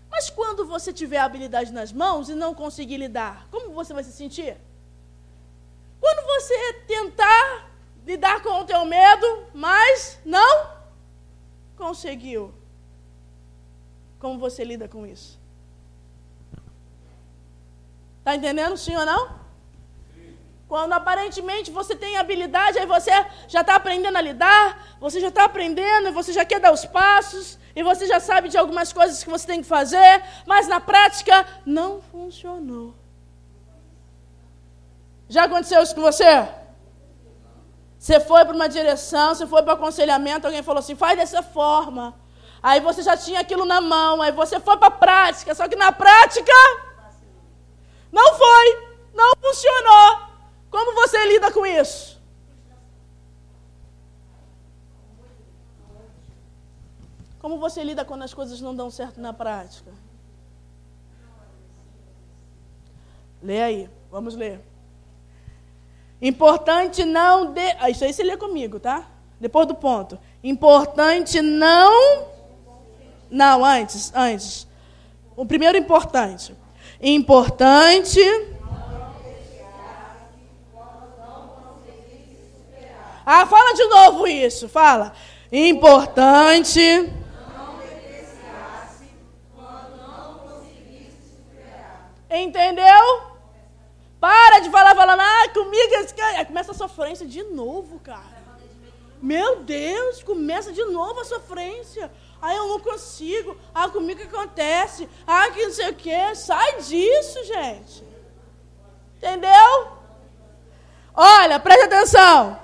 Mas 0.09 0.29
quando 0.29 0.65
você 0.65 0.93
tiver 0.93 1.17
a 1.17 1.25
habilidade 1.25 1.71
nas 1.71 1.91
mãos 1.91 2.29
e 2.29 2.36
não 2.36 2.53
conseguir 2.53 2.97
lidar, 2.97 3.47
como 3.49 3.71
você 3.71 3.93
vai 3.93 4.03
se 4.03 4.11
sentir? 4.11 4.57
Quando 5.99 6.25
você 6.25 6.73
tentar 6.88 7.71
lidar 8.05 8.43
com 8.43 8.59
o 8.59 8.65
teu 8.65 8.84
medo, 8.86 9.47
mas 9.53 10.19
não 10.25 10.71
conseguiu. 11.77 12.53
Como 14.19 14.38
você 14.38 14.63
lida 14.63 14.88
com 14.88 15.05
isso? 15.05 15.39
Está 18.24 18.38
entendendo, 18.38 18.78
sim 18.78 18.95
ou 18.95 19.05
não? 19.05 19.21
Quando 20.69 20.93
aparentemente 20.93 21.69
você 21.69 21.93
tem 21.93 22.15
habilidade, 22.17 22.80
aí 22.80 22.86
você 22.86 23.11
já 23.49 23.59
está 23.59 23.76
aprendendo 23.76 24.17
a 24.17 24.21
lidar, 24.21 24.95
você 24.97 25.19
já 25.19 25.28
está 25.28 25.43
aprendendo, 25.43 26.13
você 26.13 26.32
já 26.32 26.45
quer 26.45 26.61
dar 26.61 26.71
os 26.71 26.86
passos, 26.86 27.59
e 27.76 27.84
você 27.84 28.07
já 28.07 28.21
sabe 28.21 28.47
de 28.47 28.57
algumas 28.57 28.93
coisas 28.93 29.21
que 29.21 29.30
você 29.30 29.45
tem 29.45 29.61
que 29.61 29.67
fazer, 29.67 30.24
mas 30.45 30.69
na 30.69 30.80
prática 30.80 31.45
não 31.65 32.01
funcionou. 32.01 32.95
Já 35.28 35.43
aconteceu 35.43 35.84
isso 35.84 35.93
com 35.93 36.01
você? 36.01 36.47
Você 37.99 38.21
foi 38.21 38.45
para 38.45 38.55
uma 38.55 38.69
direção, 38.69 39.36
você 39.36 39.45
foi 39.45 39.63
para 39.63 39.74
aconselhamento, 39.74 40.47
alguém 40.47 40.63
falou 40.63 40.80
assim, 40.80 40.95
faz 40.95 41.17
dessa 41.17 41.43
forma. 41.43 42.15
Aí 42.61 42.80
você 42.80 43.03
já 43.03 43.17
tinha 43.17 43.41
aquilo 43.41 43.65
na 43.65 43.82
mão, 43.82 44.21
aí 44.21 44.32
você 44.32 44.61
foi 44.61 44.78
para 44.78 44.88
a 44.88 44.91
prática, 44.91 45.53
só 45.53 45.67
que 45.67 45.76
na 45.76 45.91
prática 45.91 46.53
não 48.14 48.36
foi, 48.36 48.88
não 49.16 49.34
funcionou. 49.41 50.28
Como 50.70 50.93
você 50.93 51.26
lida 51.26 51.51
com 51.51 51.66
isso? 51.66 52.22
Como 57.40 57.57
você 57.57 57.84
lida 57.84 58.06
quando 58.06 58.22
as 58.22 58.34
coisas 58.34 58.61
não 58.61 58.76
dão 58.76 58.91
certo 58.91 59.19
na 59.19 59.34
prática? 59.34 59.91
Lê 63.41 63.61
aí, 63.61 63.90
vamos 64.11 64.35
ler. 64.35 64.61
Importante 66.22 67.03
não 67.03 67.52
de... 67.52 67.76
Ah, 67.80 67.90
isso 67.90 68.06
aí 68.06 68.14
você 68.14 68.23
lê 68.23 68.38
comigo, 68.38 68.80
tá? 68.80 69.10
Depois 69.40 69.68
do 69.68 69.76
ponto. 69.76 70.19
Importante 70.44 71.41
não. 71.41 72.27
Não, 73.30 73.65
antes, 73.65 74.14
antes. 74.15 74.68
O 75.35 75.45
primeiro 75.45 75.77
importante. 75.77 76.56
Importante. 77.05 78.21
Ah, 83.25 83.45
fala 83.45 83.73
de 83.73 83.85
novo 83.85 84.25
isso, 84.25 84.69
fala. 84.69 85.11
Importante. 85.51 86.80
Entendeu? 92.30 93.21
Para 94.19 94.59
de 94.59 94.69
falar, 94.69 94.95
falando, 94.95 95.19
ah, 95.19 95.49
comigo 95.53 95.93
cara. 96.15 96.45
Começa 96.45 96.71
a 96.71 96.75
sofrência 96.75 97.27
de 97.27 97.43
novo, 97.43 97.99
cara. 97.99 98.43
Meu 99.21 99.57
Deus, 99.57 100.23
começa 100.23 100.71
de 100.71 100.85
novo 100.85 101.19
a 101.19 101.25
sofrência. 101.25 102.09
Ah, 102.45 102.53
eu 102.53 102.68
não 102.68 102.80
consigo. 102.82 103.56
Ah, 103.74 103.88
comigo 103.88 104.20
que 104.20 104.28
acontece. 104.28 105.07
Ah, 105.26 105.49
que 105.49 105.64
não 105.64 105.72
sei 105.72 105.90
o 105.91 105.95
quê. 105.95 106.36
Sai 106.36 106.82
disso, 106.82 107.41
gente. 107.45 108.03
Entendeu? 109.15 109.88
Olha, 111.15 111.57
preste 111.57 111.86
atenção. 111.86 112.60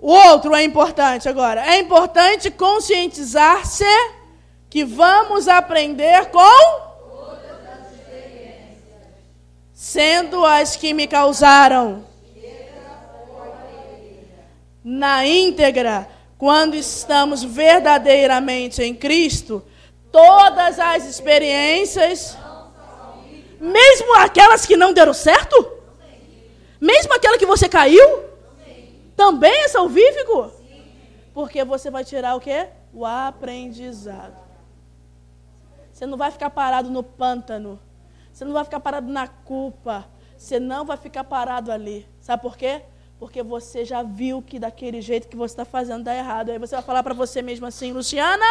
O 0.00 0.10
outro 0.10 0.54
é 0.54 0.64
importante 0.64 1.28
agora. 1.28 1.60
É 1.66 1.78
importante 1.78 2.50
conscientizar-se 2.50 3.84
que 4.70 4.82
vamos 4.82 5.46
aprender 5.46 6.30
com 6.30 6.86
sendo 9.74 10.42
as 10.42 10.74
que 10.74 10.94
me 10.94 11.06
causaram 11.06 12.02
na 14.82 15.26
íntegra 15.26 16.15
quando 16.38 16.74
estamos 16.74 17.42
verdadeiramente 17.42 18.82
em 18.82 18.94
Cristo, 18.94 19.64
todas 20.12 20.78
as 20.78 21.06
experiências, 21.06 22.36
mesmo 23.60 24.14
aquelas 24.16 24.66
que 24.66 24.76
não 24.76 24.92
deram 24.92 25.14
certo, 25.14 25.72
mesmo 26.80 27.14
aquela 27.14 27.38
que 27.38 27.46
você 27.46 27.68
caiu, 27.68 28.24
também 29.16 29.64
é 29.64 29.68
salvífico? 29.68 30.52
Porque 31.32 31.64
você 31.64 31.90
vai 31.90 32.04
tirar 32.04 32.34
o 32.34 32.40
quê? 32.40 32.68
O 32.92 33.04
aprendizado. 33.04 34.36
Você 35.92 36.04
não 36.04 36.18
vai 36.18 36.30
ficar 36.30 36.50
parado 36.50 36.90
no 36.90 37.02
pântano. 37.02 37.80
Você 38.30 38.44
não 38.44 38.52
vai 38.52 38.64
ficar 38.64 38.80
parado 38.80 39.10
na 39.10 39.26
culpa. 39.26 40.06
Você 40.36 40.60
não 40.60 40.84
vai 40.84 40.98
ficar 40.98 41.24
parado 41.24 41.72
ali. 41.72 42.06
Sabe 42.20 42.42
por 42.42 42.56
quê? 42.56 42.82
Porque 43.18 43.42
você 43.42 43.84
já 43.84 44.02
viu 44.02 44.42
que 44.42 44.58
daquele 44.58 45.00
jeito 45.00 45.28
que 45.28 45.36
você 45.36 45.52
está 45.52 45.64
fazendo 45.64 46.04
dá 46.04 46.14
errado. 46.14 46.50
Aí 46.50 46.58
você 46.58 46.74
vai 46.74 46.84
falar 46.84 47.02
para 47.02 47.14
você 47.14 47.40
mesmo 47.40 47.66
assim, 47.66 47.92
Luciana, 47.92 48.44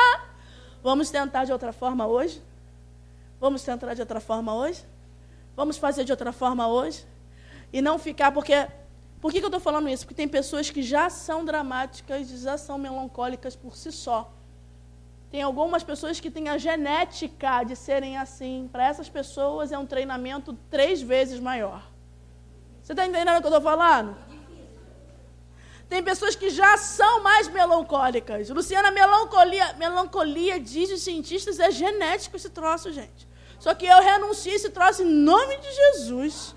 vamos 0.81 1.09
tentar 1.09 1.45
de 1.45 1.51
outra 1.51 1.71
forma 1.71 2.07
hoje? 2.07 2.41
Vamos 3.39 3.63
tentar 3.63 3.93
de 3.93 4.01
outra 4.01 4.19
forma 4.19 4.55
hoje? 4.55 4.83
Vamos 5.55 5.77
fazer 5.77 6.03
de 6.03 6.11
outra 6.11 6.31
forma 6.31 6.67
hoje? 6.67 7.05
E 7.71 7.81
não 7.81 7.97
ficar, 7.97 8.31
porque. 8.31 8.67
Por 9.21 9.31
que, 9.31 9.39
que 9.39 9.45
eu 9.45 9.47
estou 9.47 9.59
falando 9.59 9.89
isso? 9.89 10.05
Porque 10.05 10.13
tem 10.13 10.27
pessoas 10.27 10.69
que 10.69 10.83
já 10.83 11.09
são 11.09 11.43
dramáticas, 11.43 12.27
já 12.27 12.57
são 12.57 12.77
melancólicas 12.77 13.55
por 13.55 13.75
si 13.75 13.91
só. 13.91 14.31
Tem 15.31 15.41
algumas 15.41 15.83
pessoas 15.83 16.19
que 16.19 16.29
têm 16.29 16.47
a 16.47 16.57
genética 16.57 17.63
de 17.63 17.75
serem 17.75 18.17
assim. 18.17 18.69
Para 18.71 18.85
essas 18.85 19.09
pessoas 19.09 19.71
é 19.71 19.77
um 19.77 19.85
treinamento 19.85 20.53
três 20.69 21.01
vezes 21.01 21.39
maior. 21.39 21.81
Você 22.81 22.93
está 22.93 23.05
entendendo 23.05 23.37
o 23.37 23.41
que 23.41 23.47
eu 23.47 23.57
estou 23.57 23.61
falando? 23.61 24.15
Tem 25.87 26.03
pessoas 26.03 26.35
que 26.35 26.49
já 26.49 26.77
são 26.77 27.21
mais 27.21 27.47
melancólicas. 27.47 28.49
Luciana, 28.49 28.89
melancolia, 28.91 29.73
melancolia, 29.73 30.59
diz 30.59 30.91
os 30.91 31.01
cientistas, 31.03 31.59
é 31.59 31.69
genético 31.69 32.35
esse 32.35 32.49
troço, 32.49 32.91
gente. 32.91 33.27
Só 33.59 33.73
que 33.73 33.85
eu 33.85 34.01
renuncio 34.01 34.53
esse 34.53 34.69
troço 34.69 35.03
em 35.03 35.05
nome 35.05 35.57
de 35.57 35.71
Jesus. 35.71 36.55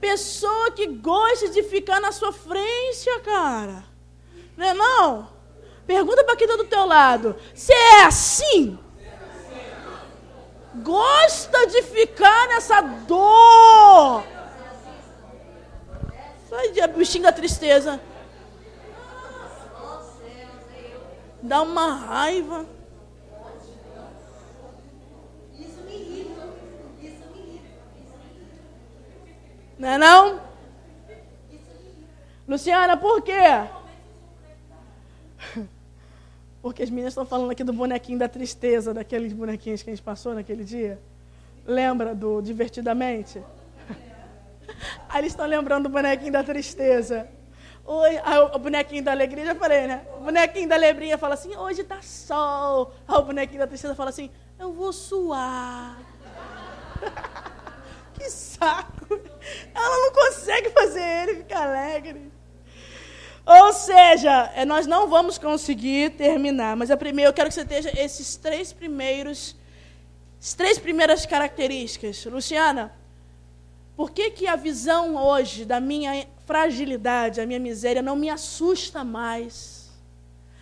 Pessoa 0.00 0.70
que 0.70 0.86
gosta 0.86 1.48
de 1.48 1.62
ficar 1.62 2.00
na 2.00 2.12
sua 2.12 2.32
frente, 2.32 3.08
cara. 3.24 3.84
Não 4.56 4.66
é 4.66 4.74
não? 4.74 5.28
Pergunta 5.86 6.24
para 6.24 6.36
quem 6.36 6.46
está 6.46 6.56
do 6.56 6.68
teu 6.68 6.84
lado. 6.86 7.36
Você 7.54 7.72
é 7.72 8.04
assim? 8.04 8.78
Gosta 10.76 11.66
de 11.68 11.82
ficar 11.82 12.48
nessa 12.48 12.80
dor? 12.80 14.33
Sai 16.54 16.70
de 16.70 16.86
bichinho 16.86 17.24
da 17.24 17.32
tristeza. 17.32 18.00
Dá 21.42 21.62
uma 21.62 21.94
raiva. 21.94 22.64
Não 29.76 29.88
é 29.88 29.98
não? 29.98 30.40
Luciana, 32.46 32.96
por 32.96 33.20
quê? 33.20 33.32
Porque 36.62 36.84
as 36.84 36.88
meninas 36.88 37.10
estão 37.10 37.26
falando 37.26 37.50
aqui 37.50 37.64
do 37.64 37.72
bonequinho 37.72 38.20
da 38.20 38.28
tristeza, 38.28 38.94
daqueles 38.94 39.32
bonequinhos 39.32 39.82
que 39.82 39.90
a 39.90 39.92
gente 39.92 40.04
passou 40.04 40.34
naquele 40.34 40.62
dia. 40.62 41.00
Lembra 41.66 42.14
do 42.14 42.40
Divertidamente? 42.40 43.42
Aí 45.08 45.20
eles 45.20 45.32
estão 45.32 45.46
lembrando 45.46 45.84
do 45.84 45.88
bonequinho 45.88 46.32
da 46.32 46.42
tristeza. 46.42 47.28
Oi, 47.86 48.18
aí 48.24 48.38
o 48.38 48.58
bonequinho 48.58 49.04
da 49.04 49.12
alegria, 49.12 49.44
já 49.44 49.54
falei, 49.54 49.86
né? 49.86 50.06
O 50.16 50.24
bonequinho 50.24 50.68
da 50.68 50.74
alegria 50.74 51.18
fala 51.18 51.34
assim, 51.34 51.54
hoje 51.54 51.84
tá 51.84 52.00
sol. 52.00 52.94
Aí 53.06 53.16
o 53.16 53.22
bonequinho 53.22 53.60
da 53.60 53.66
tristeza 53.66 53.94
fala 53.94 54.10
assim, 54.10 54.30
eu 54.58 54.72
vou 54.72 54.92
suar. 54.92 55.98
que 58.14 58.30
saco. 58.30 59.20
Ela 59.74 59.98
não 59.98 60.12
consegue 60.12 60.70
fazer 60.70 61.02
ele 61.02 61.34
ficar 61.36 61.64
alegre. 61.64 62.32
Ou 63.46 63.72
seja, 63.74 64.50
é, 64.54 64.64
nós 64.64 64.86
não 64.86 65.06
vamos 65.06 65.36
conseguir 65.36 66.12
terminar, 66.12 66.74
mas 66.76 66.90
a 66.90 66.96
primeira, 66.96 67.28
eu 67.28 67.34
quero 67.34 67.48
que 67.48 67.54
você 67.54 67.60
esteja 67.60 67.92
esses 67.94 68.36
três 68.36 68.72
primeiros, 68.72 69.54
três 70.56 70.78
primeiras 70.78 71.26
características. 71.26 72.24
Luciana, 72.24 72.90
por 73.96 74.10
que, 74.10 74.30
que 74.30 74.46
a 74.46 74.56
visão 74.56 75.16
hoje 75.16 75.64
da 75.64 75.80
minha 75.80 76.26
fragilidade, 76.46 77.40
a 77.40 77.46
minha 77.46 77.60
miséria, 77.60 78.02
não 78.02 78.16
me 78.16 78.28
assusta 78.28 79.04
mais? 79.04 79.90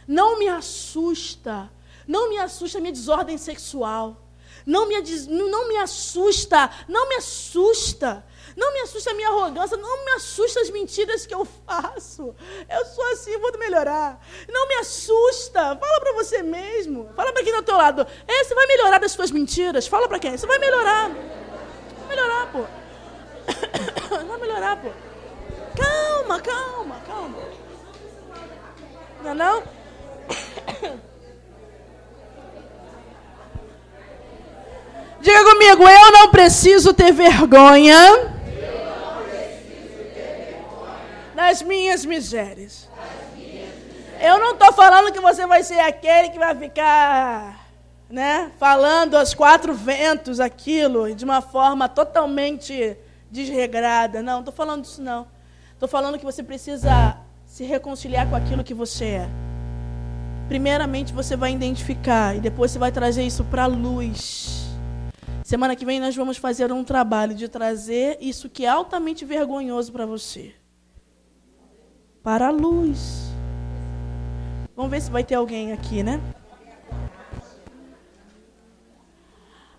Não 0.06 0.38
me 0.38 0.48
assusta. 0.48 1.70
Não 2.06 2.28
me 2.28 2.38
assusta 2.38 2.78
a 2.78 2.80
minha 2.80 2.92
desordem 2.92 3.38
sexual. 3.38 4.20
Não 4.66 4.86
me, 4.86 4.94
não 5.28 5.68
me 5.68 5.76
assusta, 5.78 6.70
não 6.88 7.08
me 7.08 7.16
assusta 7.16 8.24
não 8.56 8.72
me 8.72 8.80
assusta 8.80 9.10
a 9.10 9.14
minha 9.14 9.28
arrogância, 9.28 9.76
não 9.76 10.04
me 10.04 10.12
assusta 10.12 10.60
as 10.60 10.70
mentiras 10.70 11.26
que 11.26 11.34
eu 11.34 11.44
faço. 11.44 12.34
Eu 12.68 12.84
sou 12.86 13.04
assim, 13.12 13.38
vou 13.38 13.56
melhorar. 13.58 14.20
Não 14.48 14.68
me 14.68 14.74
assusta. 14.74 15.76
Fala 15.76 16.00
para 16.00 16.12
você 16.12 16.42
mesmo. 16.42 17.10
Fala 17.14 17.32
para 17.32 17.42
quem 17.42 17.50
está 17.50 17.58
ao 17.58 17.64
teu 17.64 17.76
lado. 17.76 18.06
É, 18.26 18.44
você 18.44 18.54
vai 18.54 18.66
melhorar 18.66 18.98
das 18.98 19.12
suas 19.12 19.30
mentiras. 19.30 19.86
Fala 19.86 20.08
para 20.08 20.18
quem? 20.18 20.36
Você 20.36 20.46
vai 20.46 20.58
melhorar. 20.58 21.10
Vai 21.10 22.08
melhorar, 22.08 22.52
pô. 22.52 22.81
Vai 24.28 24.38
melhorar, 24.38 24.76
pô. 24.76 24.90
Calma, 25.76 26.40
calma, 26.40 26.96
calma. 27.06 27.38
Não 29.22 29.30
é 29.30 29.34
não? 29.34 29.62
Diga 35.20 35.44
comigo, 35.44 35.88
eu 35.88 36.12
não 36.12 36.30
preciso 36.30 36.92
ter 36.92 37.12
vergonha 37.12 38.32
das 41.34 41.62
minhas 41.62 42.04
misérias. 42.04 42.88
Eu 44.20 44.38
não 44.38 44.52
estou 44.52 44.72
falando 44.72 45.12
que 45.12 45.20
você 45.20 45.46
vai 45.46 45.62
ser 45.62 45.80
aquele 45.80 46.30
que 46.30 46.38
vai 46.38 46.54
ficar, 46.54 47.68
né, 48.08 48.52
falando 48.58 49.16
aos 49.16 49.34
quatro 49.34 49.74
ventos 49.74 50.38
aquilo 50.38 51.12
de 51.14 51.24
uma 51.24 51.42
forma 51.42 51.88
totalmente 51.88 52.96
desregrada. 53.32 54.22
Não, 54.22 54.38
estou 54.38 54.54
falando 54.54 54.82
disso 54.82 55.02
não. 55.02 55.26
Estou 55.72 55.88
falando 55.88 56.18
que 56.18 56.24
você 56.24 56.42
precisa 56.42 57.16
se 57.44 57.64
reconciliar 57.64 58.30
com 58.30 58.36
aquilo 58.36 58.62
que 58.62 58.74
você 58.74 59.04
é. 59.06 59.28
Primeiramente 60.46 61.12
você 61.12 61.34
vai 61.34 61.52
identificar 61.52 62.36
e 62.36 62.40
depois 62.40 62.70
você 62.70 62.78
vai 62.78 62.92
trazer 62.92 63.24
isso 63.24 63.42
para 63.44 63.64
a 63.64 63.66
luz. 63.66 64.68
Semana 65.42 65.74
que 65.74 65.84
vem 65.84 65.98
nós 65.98 66.14
vamos 66.14 66.36
fazer 66.36 66.70
um 66.70 66.84
trabalho 66.84 67.34
de 67.34 67.48
trazer 67.48 68.18
isso 68.20 68.48
que 68.48 68.64
é 68.64 68.68
altamente 68.68 69.24
vergonhoso 69.24 69.90
para 69.90 70.06
você 70.06 70.54
para 72.22 72.48
a 72.48 72.50
luz. 72.50 73.32
Vamos 74.76 74.90
ver 74.90 75.00
se 75.00 75.10
vai 75.10 75.24
ter 75.24 75.34
alguém 75.34 75.72
aqui, 75.72 76.02
né? 76.02 76.20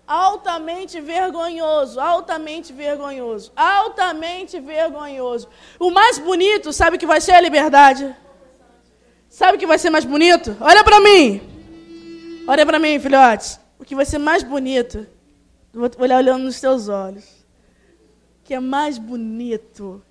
Altamente 0.06 1.00
vergonhoso, 1.00 1.98
altamente 1.98 2.72
vergonhoso, 2.72 3.50
altamente 3.56 4.60
vergonhoso. 4.60 5.48
O 5.78 5.90
mais 5.90 6.18
bonito, 6.18 6.72
sabe 6.72 6.98
que 6.98 7.06
vai 7.06 7.20
ser 7.20 7.32
a 7.32 7.40
liberdade? 7.40 8.14
Sabe 9.30 9.56
o 9.56 9.58
que 9.58 9.66
vai 9.66 9.78
ser 9.78 9.90
mais 9.90 10.04
bonito? 10.04 10.56
Olha 10.60 10.84
para 10.84 11.00
mim. 11.00 11.40
Olha 12.46 12.66
para 12.66 12.78
mim, 12.78 13.00
filhotes. 13.00 13.58
O 13.78 13.84
que 13.84 13.94
vai 13.94 14.04
ser 14.04 14.18
mais 14.18 14.42
bonito, 14.42 15.06
vou 15.72 15.90
olhar 15.98 16.18
olhando 16.18 16.44
nos 16.44 16.56
seus 16.56 16.88
olhos. 16.88 17.24
O 18.40 18.44
que 18.44 18.54
é 18.54 18.60
mais 18.60 18.98
bonito 18.98 20.02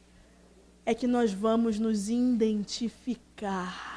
é 0.86 0.94
que 0.96 1.08
nós 1.08 1.32
vamos 1.32 1.78
nos 1.78 2.10
identificar. 2.10 3.94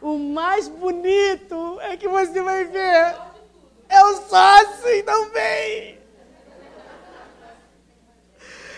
O 0.00 0.18
mais 0.18 0.68
bonito 0.68 1.80
é 1.80 1.96
que 1.96 2.06
você 2.06 2.42
vai 2.42 2.66
ver. 2.66 3.16
Eu 3.90 4.16
sou 4.22 4.38
assim 4.38 5.02
também. 5.04 6.00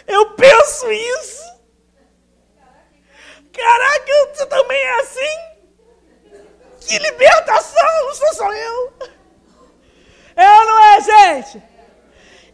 Eu 0.07 0.31
penso 0.35 0.91
isso. 0.91 1.43
Caraca, 3.53 4.13
você 4.33 4.47
também 4.47 4.79
é 4.79 5.01
assim? 5.01 5.49
Que 6.81 6.99
libertação! 6.99 8.07
Não 8.07 8.15
sou 8.15 8.35
só 8.35 8.53
eu. 8.53 8.93
Eu 10.37 10.67
não 10.67 10.79
é, 10.79 11.01
gente? 11.01 11.63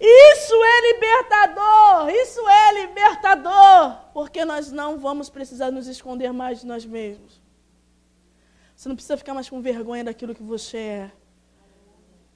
Isso 0.01 0.55
é 0.65 0.93
libertador, 0.93 2.11
isso 2.11 2.49
é 2.49 2.73
libertador, 2.87 3.97
porque 4.13 4.45
nós 4.45 4.73
não 4.73 4.99
vamos 4.99 5.31
precisar 5.31 5.71
nos 5.71 5.87
esconder 5.87 6.33
mais 6.33 6.61
de 6.61 6.67
nós 6.67 6.85
mesmos. 6.85 7.41
Você 8.75 8.89
não 8.89 8.97
precisa 8.97 9.17
ficar 9.17 9.35
mais 9.35 9.49
com 9.49 9.63
vergonha 9.63 10.05
daquilo 10.05 10.35
que 10.35 10.43
você 10.43 10.77
é. 10.77 11.13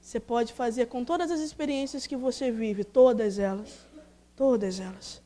Você 0.09 0.19
pode 0.19 0.53
fazer 0.53 0.87
com 0.87 1.05
todas 1.05 1.29
as 1.29 1.39
experiências 1.39 2.07
que 2.07 2.15
você 2.15 2.49
vive, 2.49 2.83
todas 2.83 3.37
elas, 3.37 3.87
todas 4.35 4.79
elas. 4.79 5.21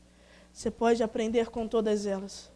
Você 0.52 0.70
pode 0.70 1.02
aprender 1.02 1.48
com 1.48 1.66
todas 1.66 2.04
elas. 2.04 2.52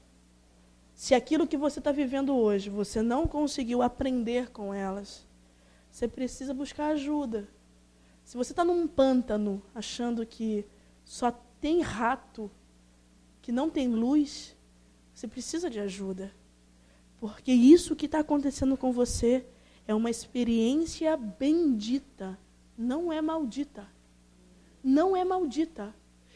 Se 0.95 1.15
aquilo 1.15 1.47
que 1.47 1.57
você 1.57 1.79
está 1.79 1.91
vivendo 1.91 2.37
hoje 2.37 2.69
você 2.69 3.01
não 3.01 3.27
conseguiu 3.27 3.81
aprender 3.81 4.51
com 4.51 4.75
elas, 4.75 5.27
você 5.91 6.07
precisa 6.07 6.53
buscar 6.53 6.89
ajuda. 6.89 7.49
Se 8.27 8.37
você 8.37 8.53
está 8.53 8.63
num 8.63 8.87
pântano 8.87 9.63
achando 9.75 10.27
que 10.27 10.67
só 11.07 11.31
tem 11.63 11.81
rato, 11.81 12.51
que 13.41 13.51
não 13.51 13.71
tem 13.71 13.89
luz, 13.89 14.55
você 15.15 15.27
precisa 15.27 15.71
de 15.71 15.81
ajuda. 15.81 16.31
Porque 17.19 17.53
isso 17.53 17.97
que 17.97 18.05
está 18.05 18.19
acontecendo 18.19 18.77
com 18.77 18.93
você 18.93 19.47
é 19.89 19.95
uma 19.95 20.11
experiência 20.11 21.17
bendita, 21.17 22.39
não 22.77 23.11
é 23.11 23.23
maldita. 23.23 23.89
Não 24.85 25.17
é 25.17 25.25
maldita. 25.25 25.95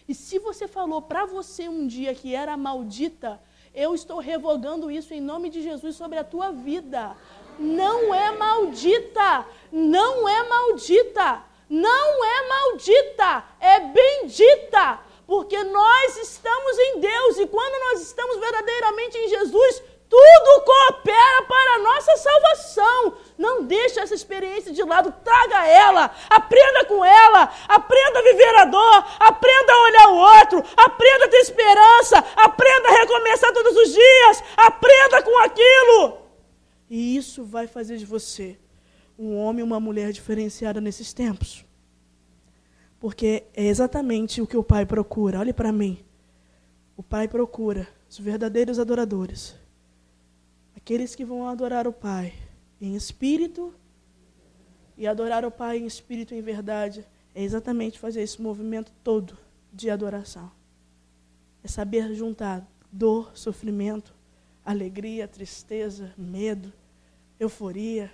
E 0.08 0.14
se 0.14 0.38
você 0.38 0.66
falou 0.66 1.02
para 1.02 1.26
você 1.26 1.68
um 1.68 1.86
dia 1.86 2.14
que 2.14 2.34
era 2.34 2.56
maldita, 2.56 3.40
eu 3.74 3.94
estou 3.94 4.18
revogando 4.18 4.90
isso 4.90 5.12
em 5.12 5.20
nome 5.20 5.50
de 5.50 5.62
Jesus 5.62 5.94
sobre 5.94 6.18
a 6.18 6.24
tua 6.24 6.50
vida. 6.50 7.14
Não 7.58 8.14
é 8.14 8.32
maldita, 8.32 9.46
não 9.70 10.26
é 10.26 10.48
maldita, 10.48 11.44
não 11.68 12.24
é 12.24 12.48
maldita, 12.48 13.44
é 13.60 13.80
bendita, 13.80 15.00
porque 15.26 15.62
nós 15.62 16.16
estamos 16.16 16.78
em 16.78 17.00
Deus 17.00 17.38
e 17.38 17.46
quando 17.46 17.80
nós 17.90 18.00
estamos 18.00 18.38
verdadeiramente 18.38 19.18
em 19.18 19.28
Jesus, 19.28 19.82
tudo 20.12 20.64
coopera 20.66 21.42
para 21.48 21.74
a 21.76 21.78
nossa 21.78 22.16
salvação. 22.18 23.14
Não 23.38 23.64
deixe 23.64 23.98
essa 23.98 24.14
experiência 24.14 24.70
de 24.70 24.82
lado, 24.82 25.10
traga 25.24 25.66
ela, 25.66 26.14
aprenda 26.28 26.84
com 26.84 27.02
ela, 27.02 27.50
aprenda 27.66 28.18
a 28.18 28.22
viver 28.22 28.54
a 28.56 28.64
dor, 28.66 29.06
aprenda 29.18 29.72
a 29.72 29.82
olhar 29.84 30.08
o 30.08 30.16
outro, 30.16 30.58
aprenda 30.76 31.24
a 31.24 31.28
ter 31.28 31.38
esperança, 31.38 32.18
aprenda 32.36 32.90
a 32.90 32.92
recomeçar 32.92 33.54
todos 33.54 33.74
os 33.74 33.88
dias, 33.90 34.44
aprenda 34.54 35.22
com 35.22 35.38
aquilo. 35.38 36.18
E 36.90 37.16
isso 37.16 37.42
vai 37.42 37.66
fazer 37.66 37.96
de 37.96 38.04
você 38.04 38.58
um 39.18 39.34
homem 39.38 39.60
e 39.60 39.62
uma 39.62 39.80
mulher 39.80 40.12
diferenciada 40.12 40.78
nesses 40.78 41.14
tempos. 41.14 41.64
Porque 43.00 43.44
é 43.54 43.64
exatamente 43.64 44.42
o 44.42 44.46
que 44.46 44.58
o 44.58 44.62
Pai 44.62 44.84
procura. 44.84 45.40
Olhe 45.40 45.54
para 45.54 45.72
mim. 45.72 46.04
O 46.98 47.02
Pai 47.02 47.26
procura 47.28 47.88
os 48.10 48.18
verdadeiros 48.18 48.78
adoradores 48.78 49.61
Aqueles 50.82 51.14
que 51.14 51.24
vão 51.24 51.46
adorar 51.46 51.86
o 51.86 51.92
Pai 51.92 52.34
em 52.80 52.96
espírito 52.96 53.72
e 54.98 55.06
adorar 55.06 55.44
o 55.44 55.50
Pai 55.50 55.78
em 55.78 55.86
espírito 55.86 56.34
e 56.34 56.38
em 56.38 56.42
verdade 56.42 57.06
é 57.32 57.40
exatamente 57.40 58.00
fazer 58.00 58.20
esse 58.20 58.42
movimento 58.42 58.92
todo 59.04 59.38
de 59.72 59.88
adoração. 59.88 60.50
É 61.62 61.68
saber 61.68 62.12
juntar 62.14 62.68
dor, 62.90 63.30
sofrimento, 63.32 64.12
alegria, 64.64 65.28
tristeza, 65.28 66.12
medo, 66.18 66.72
euforia 67.38 68.12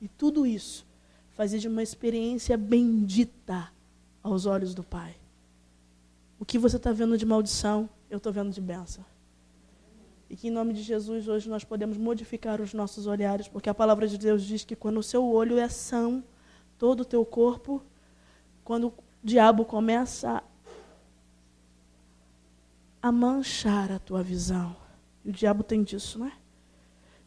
e 0.00 0.06
tudo 0.06 0.46
isso 0.46 0.86
fazer 1.32 1.58
de 1.58 1.66
uma 1.66 1.82
experiência 1.82 2.56
bendita 2.56 3.72
aos 4.22 4.46
olhos 4.46 4.76
do 4.76 4.84
Pai. 4.84 5.16
O 6.38 6.44
que 6.44 6.56
você 6.56 6.76
está 6.76 6.92
vendo 6.92 7.18
de 7.18 7.26
maldição, 7.26 7.90
eu 8.08 8.18
estou 8.18 8.32
vendo 8.32 8.52
de 8.52 8.60
bênção. 8.60 9.04
E 10.28 10.36
que 10.36 10.48
em 10.48 10.50
nome 10.50 10.72
de 10.72 10.82
Jesus 10.82 11.28
hoje 11.28 11.48
nós 11.48 11.64
podemos 11.64 11.96
modificar 11.96 12.60
os 12.60 12.74
nossos 12.74 13.06
olhares, 13.06 13.46
porque 13.46 13.70
a 13.70 13.74
palavra 13.74 14.08
de 14.08 14.18
Deus 14.18 14.42
diz 14.42 14.64
que 14.64 14.74
quando 14.74 14.98
o 14.98 15.02
seu 15.02 15.24
olho 15.24 15.58
é 15.58 15.68
são, 15.68 16.24
todo 16.78 17.00
o 17.00 17.04
teu 17.04 17.24
corpo, 17.24 17.82
quando 18.64 18.88
o 18.88 18.94
diabo 19.22 19.64
começa 19.64 20.42
a 23.00 23.12
manchar 23.12 23.92
a 23.92 23.98
tua 23.98 24.22
visão, 24.22 24.76
e 25.24 25.30
o 25.30 25.32
diabo 25.32 25.62
tem 25.62 25.82
disso, 25.82 26.18
não 26.18 26.26
é? 26.26 26.32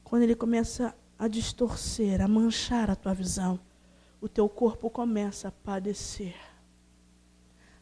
Quando 0.04 0.24
ele 0.24 0.36
começa 0.36 0.94
a 1.18 1.28
distorcer, 1.28 2.22
a 2.22 2.28
manchar 2.28 2.90
a 2.90 2.96
tua 2.96 3.14
visão, 3.14 3.60
o 4.22 4.28
teu 4.28 4.50
corpo 4.50 4.90
começa 4.90 5.48
a 5.48 5.52
padecer. 5.52 6.36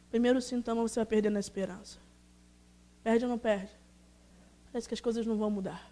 Primeiro 0.10 0.42
sintoma, 0.42 0.82
você 0.82 1.00
vai 1.00 1.06
perdendo 1.06 1.38
a 1.38 1.40
esperança. 1.40 2.00
Perde 3.04 3.26
ou 3.26 3.30
não 3.30 3.38
perde? 3.38 3.72
Parece 4.78 4.88
que 4.88 4.94
as 4.94 5.02
coisas 5.02 5.26
não 5.26 5.36
vão 5.36 5.50
mudar. 5.50 5.92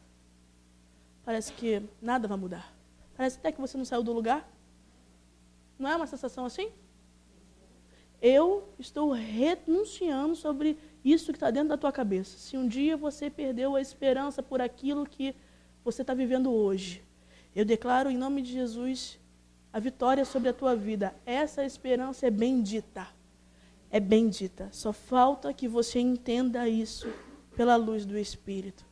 Parece 1.23 1.51
que 1.53 1.81
nada 1.99 2.27
vai 2.27 2.37
mudar. 2.37 2.71
Parece 3.17 3.39
até 3.39 3.51
que 3.51 3.59
você 3.59 3.75
não 3.79 3.83
saiu 3.83 4.03
do 4.03 4.13
lugar. 4.13 4.47
Não 5.79 5.89
é 5.89 5.95
uma 5.95 6.05
sensação 6.05 6.45
assim? 6.45 6.69
Eu 8.21 8.69
estou 8.77 9.11
renunciando 9.11 10.35
sobre 10.35 10.77
isso 11.03 11.33
que 11.33 11.37
está 11.37 11.49
dentro 11.49 11.69
da 11.69 11.77
tua 11.77 11.91
cabeça. 11.91 12.37
Se 12.37 12.57
um 12.57 12.67
dia 12.67 12.95
você 12.95 13.27
perdeu 13.27 13.75
a 13.75 13.81
esperança 13.81 14.43
por 14.43 14.61
aquilo 14.61 15.03
que 15.07 15.35
você 15.83 16.03
está 16.03 16.13
vivendo 16.13 16.53
hoje, 16.53 17.03
eu 17.55 17.65
declaro 17.65 18.11
em 18.11 18.17
nome 18.17 18.43
de 18.43 18.51
Jesus 18.51 19.17
a 19.73 19.79
vitória 19.79 20.23
sobre 20.23 20.49
a 20.49 20.53
tua 20.53 20.75
vida. 20.75 21.15
Essa 21.25 21.65
esperança 21.65 22.27
é 22.27 22.29
bendita. 22.29 23.07
É 23.89 23.99
bendita. 23.99 24.69
Só 24.71 24.93
falta 24.93 25.51
que 25.55 25.67
você 25.67 25.99
entenda 25.99 26.69
isso 26.69 27.11
pela 27.55 27.75
luz 27.75 28.05
do 28.05 28.17
Espírito. 28.17 28.85